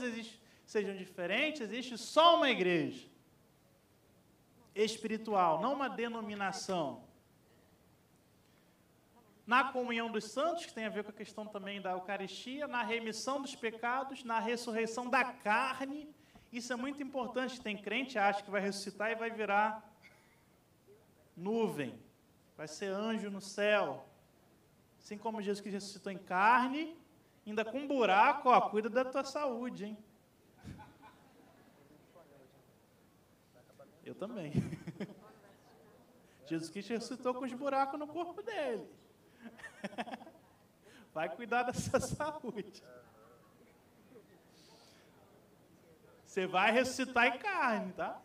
sejam 0.64 0.94
diferentes, 0.94 1.62
existe 1.62 1.98
só 1.98 2.36
uma 2.36 2.48
igreja 2.48 3.08
espiritual, 4.72 5.60
não 5.60 5.72
uma 5.72 5.88
denominação 5.88 7.02
na 9.44 9.64
comunhão 9.72 10.12
dos 10.12 10.26
santos, 10.26 10.64
que 10.64 10.72
tem 10.72 10.84
a 10.86 10.88
ver 10.88 11.02
com 11.02 11.10
a 11.10 11.12
questão 11.12 11.44
também 11.44 11.82
da 11.82 11.90
Eucaristia, 11.90 12.68
na 12.68 12.84
remissão 12.84 13.42
dos 13.42 13.56
pecados, 13.56 14.22
na 14.22 14.38
ressurreição 14.38 15.10
da 15.10 15.24
carne. 15.24 16.08
Isso 16.52 16.72
é 16.72 16.76
muito 16.76 17.02
importante. 17.02 17.60
Tem 17.60 17.76
crente 17.76 18.16
acha 18.16 18.44
que 18.44 18.50
vai 18.50 18.60
ressuscitar 18.60 19.10
e 19.10 19.16
vai 19.16 19.32
virar 19.32 19.92
nuvem, 21.36 22.00
vai 22.56 22.68
ser 22.68 22.92
anjo 22.92 23.28
no 23.28 23.40
céu. 23.40 24.06
Assim 25.00 25.18
como 25.18 25.42
Jesus 25.42 25.60
que 25.60 25.70
ressuscitou 25.70 26.12
em 26.12 26.18
carne, 26.18 26.96
ainda 27.46 27.64
com 27.64 27.78
um 27.78 27.88
buraco, 27.88 28.50
ó, 28.50 28.60
cuida 28.68 28.88
da 28.88 29.04
tua 29.04 29.24
saúde, 29.24 29.86
hein? 29.86 29.98
Eu 34.04 34.14
também. 34.14 34.52
Jesus 36.46 36.70
Cristo 36.70 36.90
ressuscitou 36.90 37.34
com 37.34 37.44
os 37.44 37.52
buracos 37.52 37.98
no 37.98 38.06
corpo 38.06 38.42
dele. 38.42 38.88
Vai 41.14 41.28
cuidar 41.34 41.64
da 41.64 41.72
sua 41.72 41.98
saúde. 42.00 42.82
Você 46.24 46.46
vai 46.46 46.70
ressuscitar 46.70 47.26
em 47.26 47.38
carne, 47.38 47.92
tá? 47.94 48.20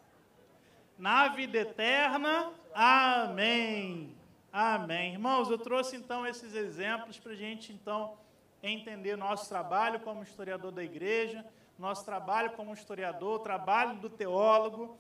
Na 0.96 1.30
vida 1.30 1.58
eterna, 1.58 2.54
amém. 2.72 4.15
Amém. 4.58 5.12
Irmãos, 5.12 5.50
eu 5.50 5.58
trouxe 5.58 5.98
então 5.98 6.26
esses 6.26 6.56
exemplos 6.56 7.20
para 7.20 7.34
a 7.34 7.36
gente 7.36 7.74
então 7.74 8.18
entender 8.64 9.18
nosso 9.18 9.50
trabalho 9.50 10.00
como 10.00 10.24
historiador 10.24 10.72
da 10.72 10.82
igreja, 10.82 11.46
nosso 11.78 12.06
trabalho 12.06 12.52
como 12.52 12.74
historiador, 12.74 13.40
trabalho 13.40 13.98
do 14.00 14.10
teólogo 14.10 14.98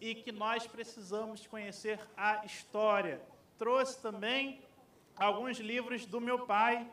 e 0.00 0.14
que 0.14 0.30
nós 0.30 0.68
precisamos 0.68 1.44
conhecer 1.48 1.98
a 2.16 2.44
história. 2.44 3.20
Trouxe 3.58 4.00
também 4.00 4.62
alguns 5.16 5.58
livros 5.58 6.06
do 6.06 6.20
meu 6.20 6.46
pai, 6.46 6.88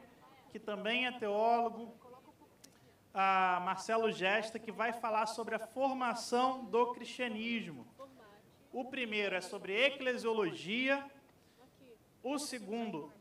que 0.51 0.57
também 0.57 1.05
é 1.05 1.11
teólogo, 1.11 1.93
Marcelo 3.13 4.11
Gesta, 4.11 4.57
que 4.57 4.71
vai 4.71 4.93
falar 4.93 5.27
sobre 5.27 5.53
a 5.53 5.59
formação 5.59 6.65
do 6.65 6.87
cristianismo. 6.87 7.85
O 8.73 8.85
primeiro 8.85 9.35
é 9.35 9.41
sobre 9.41 9.79
eclesiologia. 9.79 11.05
O 12.23 12.37
segundo, 12.37 13.11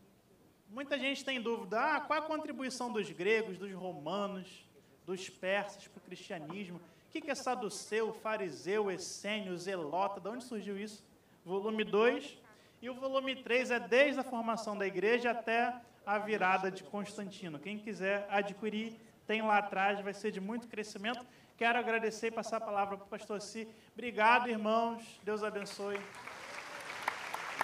muita 0.69 0.99
gente 0.99 1.25
tem 1.25 1.41
dúvida, 1.41 1.79
ah, 1.81 2.01
qual 2.01 2.19
a 2.19 2.23
contribuição 2.23 2.93
dos 2.93 3.11
gregos, 3.11 3.59
dos 3.59 3.73
romanos, 3.73 4.67
dos 5.07 5.29
persas 5.31 5.87
para 5.87 5.99
o 5.99 6.03
cristianismo? 6.03 6.81
O 7.07 7.11
que 7.11 7.31
é 7.31 7.35
saduceu, 7.35 8.13
fariseu, 8.13 8.91
essênio, 8.91 9.57
zelota? 9.57 10.21
De 10.21 10.29
onde 10.29 10.45
surgiu 10.45 10.79
isso? 10.79 11.03
Volume 11.45 11.85
2 11.85 12.39
e 12.81 12.89
o 12.89 12.95
volume 12.95 13.35
3 13.37 13.71
é 13.73 13.81
desde 13.81 14.21
a 14.21 14.25
formação 14.25 14.77
da 14.77 14.87
igreja 14.87 15.33
até 15.33 15.75
a 16.07 16.19
virada 16.19 16.71
de 16.71 16.85
Constantino. 16.85 17.59
Quem 17.59 17.79
quiser 17.79 18.27
adquirir, 18.31 18.95
tem 19.27 19.43
lá 19.43 19.59
atrás, 19.59 20.01
vai 20.01 20.15
ser 20.15 20.31
de 20.31 20.41
muito 20.41 20.69
crescimento. 20.69 21.25
Quero 21.57 21.79
agradecer 21.79 22.29
e 22.29 22.31
passar 22.31 22.59
a 22.59 22.61
palavra 22.61 22.97
para 22.97 23.07
o 23.07 23.09
pastor 23.09 23.41
Si. 23.41 23.69
Obrigado, 23.93 24.49
irmãos. 24.49 25.03
Deus 25.25 25.43
abençoe. 25.43 25.99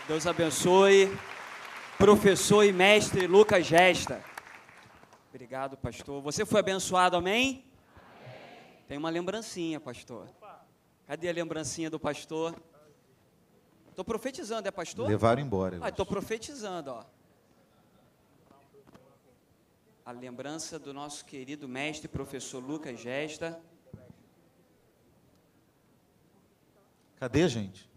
Deus 0.06 0.26
abençoe. 0.26 1.10
Professor 1.96 2.62
e 2.64 2.72
mestre 2.72 3.26
Lucas 3.26 3.64
Gesta. 3.64 4.22
Obrigado, 5.30 5.76
pastor. 5.76 6.20
Você 6.22 6.44
foi 6.44 6.60
abençoado, 6.60 7.16
amém? 7.16 7.64
amém. 7.96 8.84
Tem 8.86 8.98
uma 8.98 9.08
lembrancinha, 9.08 9.80
pastor. 9.80 10.28
Cadê 11.06 11.28
a 11.28 11.32
lembrancinha 11.32 11.88
do 11.88 11.98
pastor? 11.98 12.54
Estou 13.88 14.04
profetizando, 14.04 14.68
é 14.68 14.70
pastor? 14.70 15.08
Levaram 15.08 15.40
embora. 15.40 15.78
Ah, 15.80 15.88
estou 15.88 16.04
profetizando, 16.04 16.90
ó. 16.90 17.04
A 20.04 20.12
lembrança 20.12 20.78
do 20.78 20.92
nosso 20.92 21.24
querido 21.24 21.66
mestre, 21.66 22.08
professor 22.08 22.62
Lucas 22.62 23.00
Gesta. 23.00 23.58
Cadê, 27.16 27.48
gente? 27.48 27.88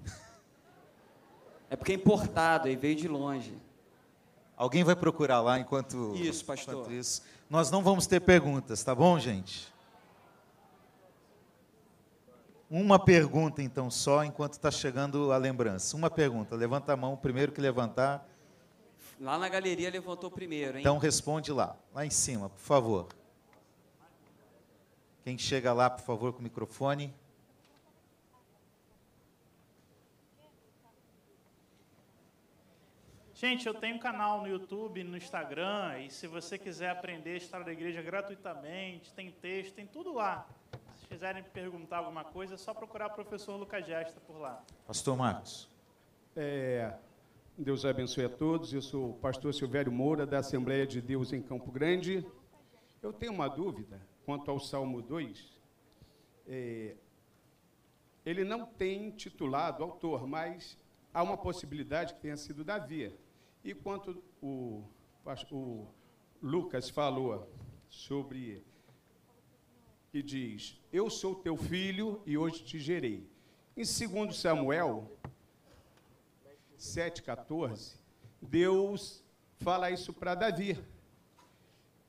É 1.70 1.76
porque 1.76 1.91
é 1.91 1.95
importado, 1.95 2.68
aí 2.68 2.76
veio 2.76 2.95
de 2.95 3.07
longe. 3.07 3.53
Alguém 4.55 4.84
vai 4.84 4.95
procurar 4.95 5.41
lá 5.41 5.59
enquanto. 5.59 6.15
Isso, 6.15 6.43
pastor. 6.43 6.74
Enquanto 6.74 6.91
isso. 6.93 7.22
Nós 7.49 7.70
não 7.70 7.84
vamos 7.84 8.07
ter 8.07 8.20
perguntas, 8.20 8.84
tá 8.84 8.95
bom, 8.95 9.20
gente? 9.20 9.72
Uma 12.70 12.99
pergunta, 12.99 13.61
então, 13.61 13.89
só, 13.89 14.26
enquanto 14.26 14.53
está 14.53 14.70
chegando 14.70 15.32
a 15.32 15.38
lembrança. 15.38 15.95
Uma 15.95 16.09
pergunta. 16.09 16.55
Levanta 16.55 16.91
a 16.91 16.97
mão, 16.97 17.13
o 17.13 17.18
primeiro 17.18 17.51
que 17.51 17.61
levantar. 17.61 18.28
Lá 19.20 19.38
na 19.38 19.47
galeria 19.47 19.89
levantou 19.89 20.30
primeiro, 20.30 20.78
hein? 20.78 20.82
Então 20.82 20.97
responde 20.97 21.51
lá, 21.51 21.76
lá 21.93 22.05
em 22.05 22.09
cima, 22.09 22.49
por 22.49 22.59
favor. 22.59 23.07
Quem 25.24 25.38
chega 25.38 25.74
lá, 25.74 25.89
por 25.89 26.03
favor, 26.03 26.34
com 26.34 26.39
o 26.39 26.43
microfone. 26.43 27.13
Gente, 33.40 33.68
eu 33.68 33.74
tenho 33.76 33.98
um 33.98 34.00
canal 34.00 34.42
no 34.42 34.48
YouTube, 34.48 35.04
no 35.04 35.16
Instagram, 35.16 36.00
e 36.00 36.10
se 36.10 36.26
você 36.26 36.58
quiser 36.58 36.90
aprender 36.90 37.34
a 37.34 37.38
história 37.38 37.64
da 37.64 37.72
igreja 37.72 38.02
gratuitamente, 38.02 39.14
tem 39.14 39.30
texto, 39.30 39.76
tem 39.76 39.86
tudo 39.86 40.12
lá. 40.12 40.50
Se 40.96 41.06
quiserem 41.06 41.44
perguntar 41.44 41.98
alguma 41.98 42.24
coisa, 42.24 42.56
é 42.56 42.58
só 42.58 42.74
procurar 42.74 43.06
o 43.06 43.14
professor 43.14 43.56
Lucas 43.56 43.86
Gesta 43.86 44.20
por 44.22 44.40
lá. 44.40 44.66
Pastor 44.88 45.16
Marcos. 45.16 45.70
É, 46.36 46.98
Deus 47.56 47.86
abençoe 47.86 48.26
a 48.26 48.30
todos. 48.30 48.74
Eu 48.74 48.82
sou 48.82 49.12
o 49.12 49.14
pastor 49.14 49.54
Silvério 49.54 49.92
Moura, 49.92 50.26
da 50.26 50.40
Assembleia 50.40 50.88
de 50.88 51.00
Deus 51.00 51.32
em 51.32 51.40
Campo 51.40 51.72
Grande. 51.72 52.26
Eu 53.04 53.14
tenho 53.14 53.34
uma 53.34 53.48
dúvida 53.48 54.02
quanto 54.26 54.50
ao 54.50 54.60
Salmo 54.60 55.00
2. 55.00 55.62
É, 56.48 56.96
ele 58.26 58.44
não 58.44 58.66
tem 58.66 59.12
titulado 59.12 59.84
autor, 59.84 60.26
mas 60.26 60.76
há 61.14 61.22
uma 61.22 61.38
possibilidade 61.38 62.16
que 62.16 62.20
tenha 62.20 62.36
sido 62.36 62.64
Davi. 62.64 63.14
E 63.68 63.74
quanto 63.74 64.24
o, 64.41 64.82
o 65.51 65.88
Lucas 66.41 66.89
falou 66.89 67.51
sobre 67.89 68.65
que 70.09 70.24
diz: 70.24 70.80
Eu 70.89 71.09
sou 71.09 71.36
teu 71.36 71.57
filho 71.57 72.24
e 72.26 72.38
hoje 72.38 72.63
te 72.63 72.80
gerei. 72.80 73.30
Em 73.76 73.84
2 73.84 74.38
Samuel 74.38 75.11
7,14, 76.80 77.97
Deus 78.41 79.22
fala 79.57 79.91
isso 79.91 80.13
para 80.13 80.34
Davi. 80.34 80.82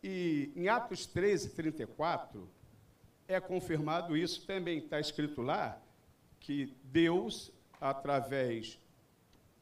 E 0.01 0.53
em 0.55 0.69
Atos 0.69 1.07
13, 1.07 1.57
34, 1.57 2.49
é 3.27 3.41
confirmado 3.41 4.17
isso 4.17 4.47
também. 4.47 4.79
Está 4.79 5.01
escrito 5.01 5.43
lá 5.43 5.83
que 6.39 6.73
Deus, 6.85 7.51
através 7.81 8.79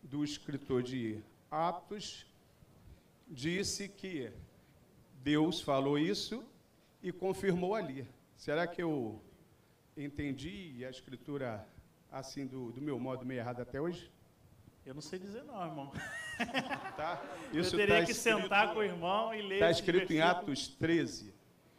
do 0.02 0.22
escritor 0.22 0.82
de 0.82 1.24
Atos, 1.50 2.26
disse 3.28 3.88
que 3.88 4.32
Deus 5.22 5.60
falou 5.60 5.98
isso 5.98 6.44
e 7.02 7.12
confirmou 7.12 7.74
ali. 7.74 8.06
Será 8.36 8.66
que 8.66 8.82
eu 8.82 9.20
entendi 9.96 10.84
a 10.84 10.90
escritura 10.90 11.66
assim 12.10 12.46
do, 12.46 12.72
do 12.72 12.80
meu 12.80 12.98
modo 12.98 13.24
meio 13.24 13.40
errado 13.40 13.60
até 13.60 13.80
hoje? 13.80 14.10
Eu 14.84 14.94
não 14.94 15.02
sei 15.02 15.18
dizer 15.18 15.42
não, 15.44 15.64
irmão. 15.64 15.92
Tá? 16.96 17.22
Isso 17.50 17.74
eu 17.74 17.78
teria 17.78 18.00
tá 18.00 18.04
que 18.04 18.12
escrito, 18.12 18.42
sentar 18.42 18.74
com 18.74 18.80
o 18.80 18.82
irmão 18.82 19.34
e 19.34 19.40
ler 19.40 19.54
Está 19.54 19.70
escrito 19.70 20.12
em 20.12 20.20
Atos 20.20 20.68
13, 20.68 21.34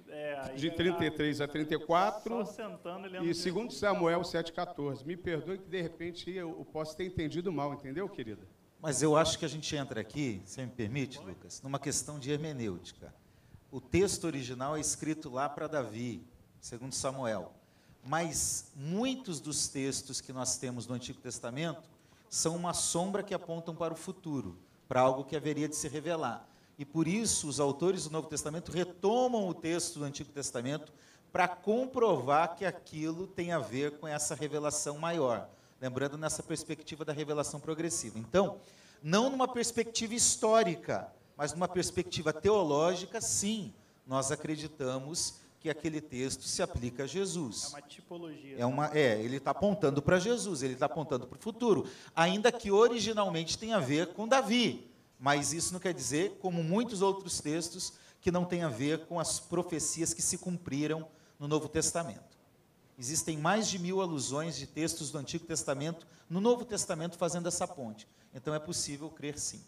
é, 0.09 0.53
de 0.55 0.71
33 0.71 1.41
a 1.41 1.47
34, 1.47 2.29
só 2.29 2.45
sentando, 2.45 3.07
e 3.07 3.51
2 3.51 3.73
Samuel 3.75 4.21
7,14. 4.21 5.05
Me 5.05 5.15
perdoe 5.15 5.59
que, 5.59 5.69
de 5.69 5.79
repente, 5.79 6.31
eu 6.31 6.67
posso 6.73 6.97
ter 6.97 7.05
entendido 7.05 7.51
mal, 7.51 7.71
entendeu, 7.71 8.09
querida? 8.09 8.47
Mas 8.79 9.01
eu 9.01 9.17
acho 9.17 9.39
que 9.39 9.45
a 9.45 9.47
gente 9.49 9.75
entra 9.75 10.01
aqui, 10.01 10.41
se 10.45 10.61
me 10.61 10.67
permite, 10.67 11.19
Lucas, 11.19 11.61
numa 11.61 11.79
questão 11.79 12.19
de 12.19 12.31
hermenêutica. 12.31 13.13
O 13.71 13.81
texto 13.81 14.25
original 14.25 14.77
é 14.77 14.79
escrito 14.79 15.29
lá 15.29 15.49
para 15.49 15.67
Davi, 15.67 16.25
segundo 16.61 16.93
Samuel. 16.93 17.51
Mas 18.03 18.71
muitos 18.75 19.39
dos 19.39 19.67
textos 19.67 20.21
que 20.21 20.31
nós 20.31 20.57
temos 20.57 20.87
no 20.87 20.93
Antigo 20.93 21.19
Testamento 21.19 21.89
são 22.29 22.55
uma 22.55 22.73
sombra 22.73 23.23
que 23.23 23.33
apontam 23.33 23.75
para 23.75 23.93
o 23.93 23.97
futuro, 23.97 24.57
para 24.87 25.01
algo 25.01 25.25
que 25.25 25.35
haveria 25.35 25.67
de 25.67 25.75
se 25.75 25.87
revelar. 25.87 26.47
E 26.77 26.85
por 26.85 27.07
isso 27.07 27.47
os 27.47 27.59
autores 27.59 28.03
do 28.03 28.11
Novo 28.11 28.27
Testamento 28.27 28.71
retomam 28.71 29.47
o 29.49 29.53
texto 29.53 29.99
do 29.99 30.05
Antigo 30.05 30.31
Testamento 30.31 30.93
para 31.31 31.47
comprovar 31.47 32.55
que 32.55 32.63
aquilo 32.63 33.27
tem 33.27 33.51
a 33.51 33.59
ver 33.59 33.97
com 33.99 34.07
essa 34.07 34.35
revelação 34.35 34.97
maior. 34.97 35.49
Lembrando 35.79 36.17
nessa 36.17 36.41
perspectiva 36.41 37.05
da 37.05 37.13
revelação 37.13 37.59
progressiva. 37.59 38.17
Então, 38.17 38.59
não 39.01 39.29
numa 39.29 39.47
perspectiva 39.47 40.13
histórica, 40.15 41.11
mas 41.35 41.53
numa 41.53 41.67
perspectiva 41.67 42.33
teológica, 42.33 43.21
sim, 43.21 43.73
nós 44.05 44.31
acreditamos 44.31 45.35
que 45.59 45.69
aquele 45.69 45.99
texto 45.99 46.43
se 46.43 46.61
aplica 46.61 47.03
a 47.03 47.07
Jesus. 47.07 47.65
É 47.65 47.67
uma 47.69 47.81
tipologia. 47.81 48.55
É, 48.57 48.65
uma, 48.65 48.97
é 48.97 49.21
ele 49.21 49.37
está 49.37 49.51
apontando 49.51 50.01
para 50.01 50.19
Jesus, 50.19 50.63
ele 50.63 50.73
está 50.73 50.85
apontando 50.85 51.27
para 51.27 51.37
o 51.37 51.41
futuro, 51.41 51.87
ainda 52.15 52.51
que 52.51 52.71
originalmente 52.71 53.57
tenha 53.57 53.77
a 53.77 53.81
ver 53.81 54.13
com 54.13 54.27
Davi. 54.27 54.89
Mas 55.19 55.53
isso 55.53 55.73
não 55.73 55.79
quer 55.79 55.93
dizer, 55.93 56.37
como 56.39 56.63
muitos 56.63 57.01
outros 57.01 57.39
textos, 57.41 57.93
que 58.21 58.31
não 58.31 58.45
tem 58.45 58.63
a 58.63 58.69
ver 58.69 59.05
com 59.07 59.19
as 59.19 59.39
profecias 59.39 60.13
que 60.13 60.21
se 60.21 60.37
cumpriram 60.37 61.07
no 61.39 61.47
Novo 61.47 61.67
Testamento. 61.67 62.36
Existem 62.97 63.37
mais 63.37 63.67
de 63.67 63.77
mil 63.77 64.01
alusões 64.01 64.57
de 64.57 64.65
textos 64.65 65.11
do 65.11 65.19
Antigo 65.19 65.45
Testamento 65.45 66.07
no 66.29 66.41
Novo 66.41 66.65
Testamento 66.65 67.17
fazendo 67.17 67.47
essa 67.47 67.67
ponte. 67.67 68.07
Então 68.33 68.53
é 68.53 68.59
possível 68.59 69.09
crer 69.09 69.37
sim. 69.37 69.63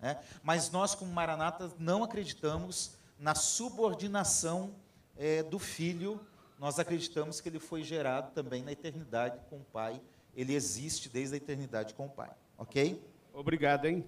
Né? 0.00 0.18
Mas 0.42 0.70
nós, 0.70 0.94
como 0.94 1.12
Maranata, 1.12 1.70
não 1.78 2.02
acreditamos 2.02 2.92
na 3.18 3.34
subordinação 3.34 4.74
é, 5.16 5.42
do 5.42 5.58
Filho. 5.58 6.18
Nós 6.58 6.78
acreditamos 6.78 7.40
que 7.40 7.48
ele 7.48 7.58
foi 7.58 7.82
gerado 7.82 8.32
também 8.32 8.62
na 8.62 8.72
eternidade 8.72 9.38
com 9.50 9.56
o 9.56 9.64
Pai. 9.64 10.00
Ele 10.34 10.54
existe 10.54 11.08
desde 11.08 11.34
a 11.34 11.36
eternidade 11.36 11.92
com 11.92 12.06
o 12.06 12.10
Pai. 12.10 12.30
Ok? 12.56 13.02
Obrigado, 13.32 13.86
hein? 13.86 14.06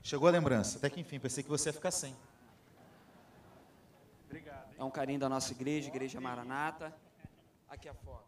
Chegou 0.00 0.28
a 0.28 0.30
lembrança. 0.30 0.78
Até 0.78 0.88
que 0.88 1.00
enfim, 1.00 1.18
pensei 1.18 1.42
que 1.42 1.50
você 1.50 1.70
ia 1.70 1.72
ficar 1.72 1.90
sem. 1.90 2.14
É 4.78 4.84
um 4.84 4.90
carinho 4.90 5.18
da 5.18 5.28
nossa 5.28 5.52
igreja, 5.52 5.88
Igreja 5.88 6.20
Maranata. 6.20 6.94
Aqui 7.68 7.88
a 7.88 7.94
foto. 7.94 8.27